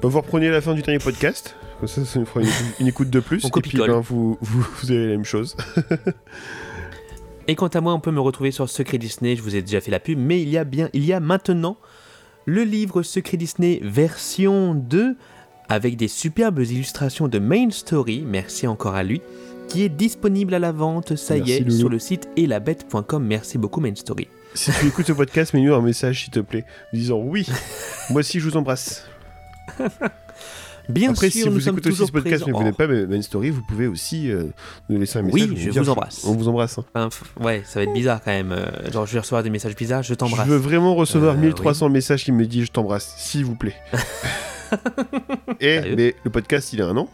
vous 0.08 0.20
reprenez 0.20 0.48
la 0.50 0.60
fin 0.60 0.74
du 0.74 0.82
dernier 0.82 0.98
podcast. 1.00 1.56
Comme 1.78 1.88
ça, 1.88 2.04
ça 2.04 2.18
nous 2.18 2.26
fera 2.26 2.42
une, 2.42 2.48
une 2.80 2.86
écoute 2.88 3.10
de 3.10 3.20
plus. 3.20 3.44
On 3.44 3.48
et 3.48 3.62
puis, 3.62 3.78
ben, 3.78 4.00
vous, 4.00 4.36
vous, 4.40 4.66
vous 4.82 4.90
avez 4.90 5.06
la 5.06 5.12
même 5.12 5.24
chose. 5.24 5.56
Et 7.50 7.56
quant 7.56 7.66
à 7.66 7.80
moi, 7.80 7.92
on 7.94 7.98
peut 7.98 8.12
me 8.12 8.20
retrouver 8.20 8.52
sur 8.52 8.70
Secret 8.70 8.96
Disney, 8.96 9.34
je 9.34 9.42
vous 9.42 9.56
ai 9.56 9.60
déjà 9.60 9.80
fait 9.80 9.90
la 9.90 9.98
pub, 9.98 10.16
mais 10.20 10.40
il 10.40 10.48
y 10.48 10.56
a 10.56 10.62
bien, 10.62 10.88
il 10.92 11.04
y 11.04 11.12
a 11.12 11.18
maintenant 11.18 11.76
le 12.46 12.62
livre 12.62 13.02
Secret 13.02 13.38
Disney 13.38 13.80
version 13.82 14.72
2 14.72 15.16
avec 15.68 15.96
des 15.96 16.06
superbes 16.06 16.60
illustrations 16.60 17.26
de 17.26 17.40
Main 17.40 17.70
Story, 17.70 18.22
merci 18.24 18.68
encore 18.68 18.94
à 18.94 19.02
lui, 19.02 19.20
qui 19.66 19.82
est 19.82 19.88
disponible 19.88 20.54
à 20.54 20.60
la 20.60 20.70
vente, 20.70 21.16
ça 21.16 21.38
y 21.38 21.50
est, 21.50 21.58
Loulou. 21.58 21.76
sur 21.76 21.88
le 21.88 21.98
site 21.98 22.28
elabette.com. 22.36 23.26
Merci 23.26 23.58
beaucoup 23.58 23.80
Main 23.80 23.96
Story. 23.96 24.28
Si 24.54 24.70
tu 24.70 24.86
écoutes 24.86 25.06
ce 25.06 25.12
podcast, 25.12 25.52
mets-nous 25.52 25.74
un 25.74 25.82
message, 25.82 26.22
s'il 26.22 26.30
te 26.30 26.38
plaît, 26.38 26.64
disant 26.92 27.18
oui, 27.18 27.48
moi 28.10 28.20
aussi 28.20 28.38
je 28.38 28.48
vous 28.48 28.56
embrasse. 28.56 29.08
Bien 30.90 31.10
Après, 31.10 31.30
sûr, 31.30 31.42
si 31.42 31.46
nous 31.48 31.54
vous 31.54 31.60
sommes 31.60 31.74
écoutez 31.76 31.90
aussi 31.90 32.06
ce 32.06 32.12
podcast, 32.12 32.44
mais 32.46 32.52
vous 32.52 32.62
n'êtes 32.62 32.76
pas 32.76 32.86
Main 32.86 33.22
Story, 33.22 33.50
vous 33.50 33.62
pouvez 33.62 33.86
aussi 33.86 34.30
euh, 34.30 34.44
nous 34.88 34.98
laisser 34.98 35.18
un 35.18 35.24
Oui, 35.24 35.42
message. 35.48 35.64
je 35.64 35.70
dire, 35.70 35.82
vous 35.82 35.90
embrasse. 35.90 36.24
On 36.24 36.34
vous 36.34 36.48
embrasse. 36.48 36.78
hein. 36.78 36.84
Enfin, 36.94 37.08
f- 37.08 37.44
ouais, 37.44 37.62
ça 37.64 37.80
va 37.80 37.84
être 37.84 37.92
bizarre 37.92 38.20
quand 38.24 38.30
même. 38.32 38.52
euh, 38.52 38.66
Genre, 38.92 39.06
je 39.06 39.12
vais 39.14 39.20
recevoir 39.20 39.42
des 39.42 39.50
messages 39.50 39.74
bizarres, 39.76 40.02
je 40.02 40.14
t'embrasse. 40.14 40.46
Je 40.46 40.52
veux 40.52 40.58
vraiment 40.58 40.94
recevoir 40.94 41.34
Euh, 41.34 41.38
1300 41.38 41.88
messages 41.88 42.24
qui 42.24 42.32
me 42.32 42.44
disent 42.46 42.66
je 42.66 42.72
t'embrasse, 42.72 43.14
s'il 43.18 43.44
vous 43.44 43.56
plaît. 43.56 43.74
Et 45.60 45.76
Sérieux 45.80 45.94
mais 45.96 46.14
le 46.24 46.30
podcast, 46.30 46.72
il 46.72 46.82
a 46.82 46.86
un 46.86 46.96
an. 46.96 47.08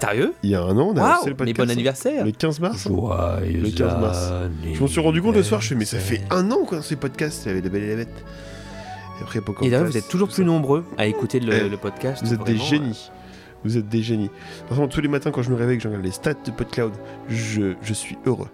Sérieux 0.00 0.32
Il 0.42 0.50
y 0.50 0.54
a 0.54 0.62
un 0.62 0.76
an, 0.78 0.92
on 0.94 0.96
a 0.96 1.00
lancé 1.00 1.00
Waouh 1.00 1.24
le 1.26 1.30
Mais 1.30 1.34
podcast. 1.36 1.56
bon 1.58 1.70
anniversaire 1.70 2.24
Le 2.24 2.32
15 2.32 2.60
mars. 2.60 2.88
Joyeux 2.88 3.60
Le 3.60 3.70
15 3.70 4.00
mars. 4.00 4.30
Je 4.74 4.80
m'en 4.80 4.86
suis 4.86 5.00
rendu 5.00 5.20
compte 5.22 5.34
le 5.36 5.42
soir, 5.42 5.60
je 5.60 5.68
fais 5.68 5.74
mais 5.74 5.84
ça 5.84 5.98
fait 5.98 6.22
un 6.30 6.50
an 6.50 6.64
qu'on 6.64 6.80
ces 6.82 6.96
podcasts, 6.96 7.44
il 7.44 7.48
y 7.48 7.50
avait 7.52 7.60
la 7.60 7.68
belle 7.68 7.82
et 7.84 7.88
la 7.90 7.96
bête. 7.96 8.24
Et 9.20 9.22
après, 9.22 9.40
Pocahontas, 9.40 9.66
Et 9.66 9.70
d'ailleurs, 9.70 9.86
vous 9.86 9.96
êtes 9.96 10.08
toujours 10.08 10.28
plus 10.28 10.36
ça. 10.36 10.44
nombreux 10.44 10.84
à 10.98 11.06
écouter 11.06 11.40
le, 11.40 11.52
Eh, 11.52 11.68
le 11.68 11.76
podcast. 11.76 12.22
Vous 12.24 12.32
êtes 12.32 12.42
des 12.44 12.54
vraiment, 12.54 12.64
génies. 12.64 13.10
Vous 13.64 13.76
êtes 13.76 13.88
des 13.88 14.02
génies. 14.02 14.30
Franchement, 14.66 14.88
tous 14.88 15.00
les 15.02 15.08
matins 15.08 15.30
quand 15.30 15.42
je 15.42 15.50
me 15.50 15.56
réveille, 15.56 15.76
que 15.76 15.82
je 15.82 15.88
regarde 15.88 16.04
les 16.04 16.10
stats 16.12 16.34
de 16.34 16.50
PodCloud, 16.50 16.92
je, 17.28 17.74
je 17.82 17.92
suis 17.94 18.16
heureux. 18.26 18.48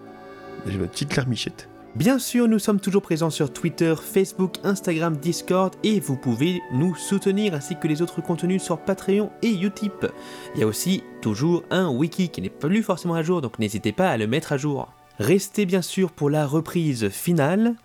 J'ai 0.67 0.79
ma 0.79 0.87
petite 0.89 1.15
larmichette. 1.15 1.69
euh. 1.71 1.73
Bien 1.95 2.19
sûr, 2.19 2.47
nous 2.49 2.59
sommes 2.59 2.81
toujours 2.81 3.01
présents 3.03 3.31
sur 3.31 3.51
Twitter, 3.53 3.95
Facebook, 4.03 4.57
Instagram, 4.65 5.17
Discord 5.17 5.73
et 5.85 5.99
vous 6.01 6.17
pouvez 6.17 6.61
nous 6.75 6.95
soutenir 6.97 7.55
ainsi 7.55 7.77
que 7.81 7.87
les 7.89 8.03
autres 8.03 8.21
contenus 8.21 8.63
sur 8.63 8.79
Patreon 8.79 9.31
et 9.43 9.53
Utip. 9.53 10.07
Il 10.55 10.61
y 10.61 10.65
a 10.65 10.67
aussi 10.67 11.05
toujours 11.23 11.63
un 11.71 11.89
wiki 11.89 12.29
qui 12.29 12.43
n'est 12.43 12.51
plus 12.51 12.83
forcément 12.83 13.15
à 13.15 13.23
jour, 13.23 13.41
donc 13.41 13.59
n'hésitez 13.59 13.93
pas 13.93 14.11
à 14.11 14.17
le 14.19 14.27
mettre 14.27 14.53
à 14.53 14.57
jour. 14.59 14.93
Restez 15.19 15.65
bien 15.65 15.81
sûr 15.81 16.11
pour 16.11 16.29
la 16.29 16.47
reprise 16.47 17.09
finale. 17.09 17.77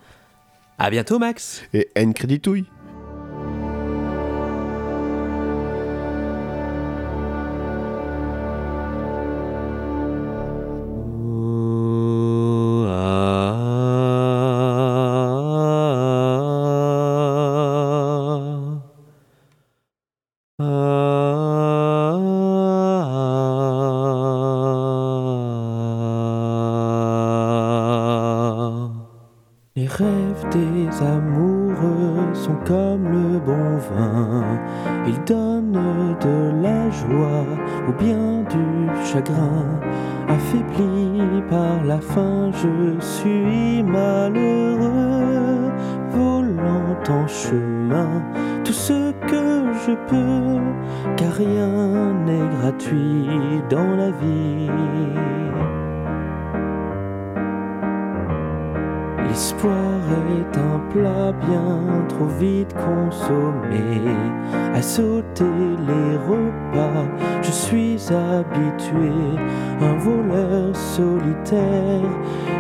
À 0.84 0.90
bientôt 0.90 1.20
Max 1.20 1.62
Et 1.76 1.90
N. 1.94 2.12
rêves 30.02 30.46
des 30.52 31.04
amoureux 31.04 32.34
sont 32.34 32.58
comme 32.66 33.06
le 33.18 33.40
bon 33.40 33.78
vin. 33.90 34.44
Ils 35.08 35.24
donnent 35.26 36.16
de 36.20 36.38
la 36.62 36.90
joie 36.90 37.46
ou 37.88 37.92
bien 38.04 38.44
du 38.54 38.66
chagrin. 39.06 39.80
Affaibli 40.28 41.42
par 41.50 41.84
la 41.86 42.00
faim, 42.00 42.52
je 42.62 43.00
suis 43.00 43.84
malheureux. 43.84 45.72
Volant 46.10 46.98
en 47.10 47.28
chemin, 47.28 48.12
tout 48.64 48.74
ce 48.74 49.12
que 49.30 49.46
je 49.86 49.94
peux, 50.10 50.62
car 51.18 51.34
rien 51.34 52.14
n'est 52.26 52.50
gratuit 52.60 53.62
dans 53.70 53.96
la 53.96 54.12
vie. 54.12 54.70
L'espoir 59.62 60.02
est 60.40 60.58
un 60.58 60.80
plat 60.90 61.32
bien 61.48 62.08
trop 62.10 62.26
vite 62.40 62.74
consommé. 62.74 64.02
À 64.74 64.82
sauter 64.82 65.44
les 65.88 66.18
repas, 66.18 67.06
je 67.44 67.52
suis 67.52 68.00
habitué. 68.12 69.12
Un 69.80 69.98
voleur 69.98 70.76
solitaire 70.76 72.10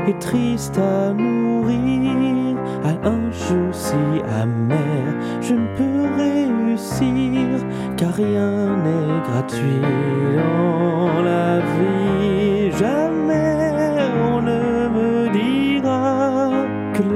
et 0.07 0.13
triste 0.19 0.77
à 0.77 1.11
nourrir. 1.13 2.57
À 2.83 3.07
un 3.07 3.31
jeu 3.31 3.69
si 3.71 3.95
amer, 4.39 5.15
je 5.41 5.55
ne 5.55 5.67
peux 5.75 6.05
réussir. 6.21 7.65
Car 7.97 8.13
rien 8.13 8.77
n'est 8.83 9.21
gratuit 9.27 9.81
dans 10.37 11.23
la 11.23 11.57
vie. 11.61 12.20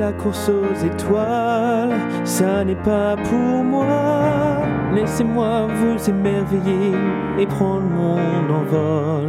La 0.06 0.14
course 0.14 0.50
aux 0.50 0.86
étoiles, 0.86 1.98
ça 2.24 2.64
n'est 2.64 2.84
pas 2.92 3.16
pour 3.16 3.64
moi. 3.64 4.62
Laissez-moi 4.94 5.68
vous 5.80 6.10
émerveiller 6.10 6.94
et 7.40 7.48
prendre 7.48 7.88
mon 8.00 8.42
envol. 8.60 9.26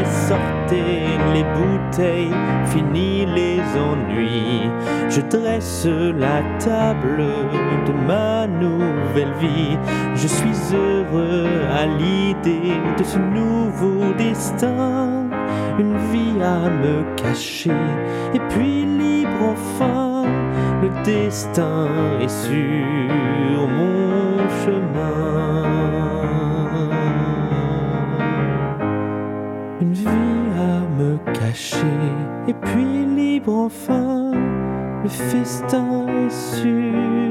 Sortez 0.05 1.07
les 1.33 1.45
bouteilles, 1.45 2.35
fini 2.66 3.27
les 3.27 3.61
ennuis. 3.61 4.70
Je 5.09 5.20
dresse 5.20 5.87
la 5.87 6.43
table 6.59 7.25
de 7.87 7.93
ma 8.07 8.47
nouvelle 8.47 9.35
vie. 9.41 9.79
Je 10.14 10.27
suis 10.27 10.75
heureux 10.75 11.49
à 11.72 11.87
l'idée 11.87 12.81
de 12.99 13.05
ce 13.05 13.18
nouveau 13.18 14.12
destin. 14.18 15.29
Une 15.79 15.97
vie 16.12 16.41
à 16.43 16.68
me 16.68 17.03
cacher, 17.16 17.72
et 18.33 18.41
puis 18.51 18.85
libre 18.85 19.55
enfin. 19.55 20.25
Le 20.83 20.91
destin 21.03 21.89
est 22.20 22.29
sur 22.29 23.68
mon 23.68 24.24
Une 29.80 29.92
vie 29.92 30.06
à 30.56 30.80
me 30.98 31.18
cacher, 31.34 31.76
et 32.48 32.54
puis 32.54 33.04
libre 33.04 33.52
enfin. 33.52 34.32
Le 35.02 35.08
festin 35.08 36.06
est 36.08 36.62
chemin. 36.62 37.24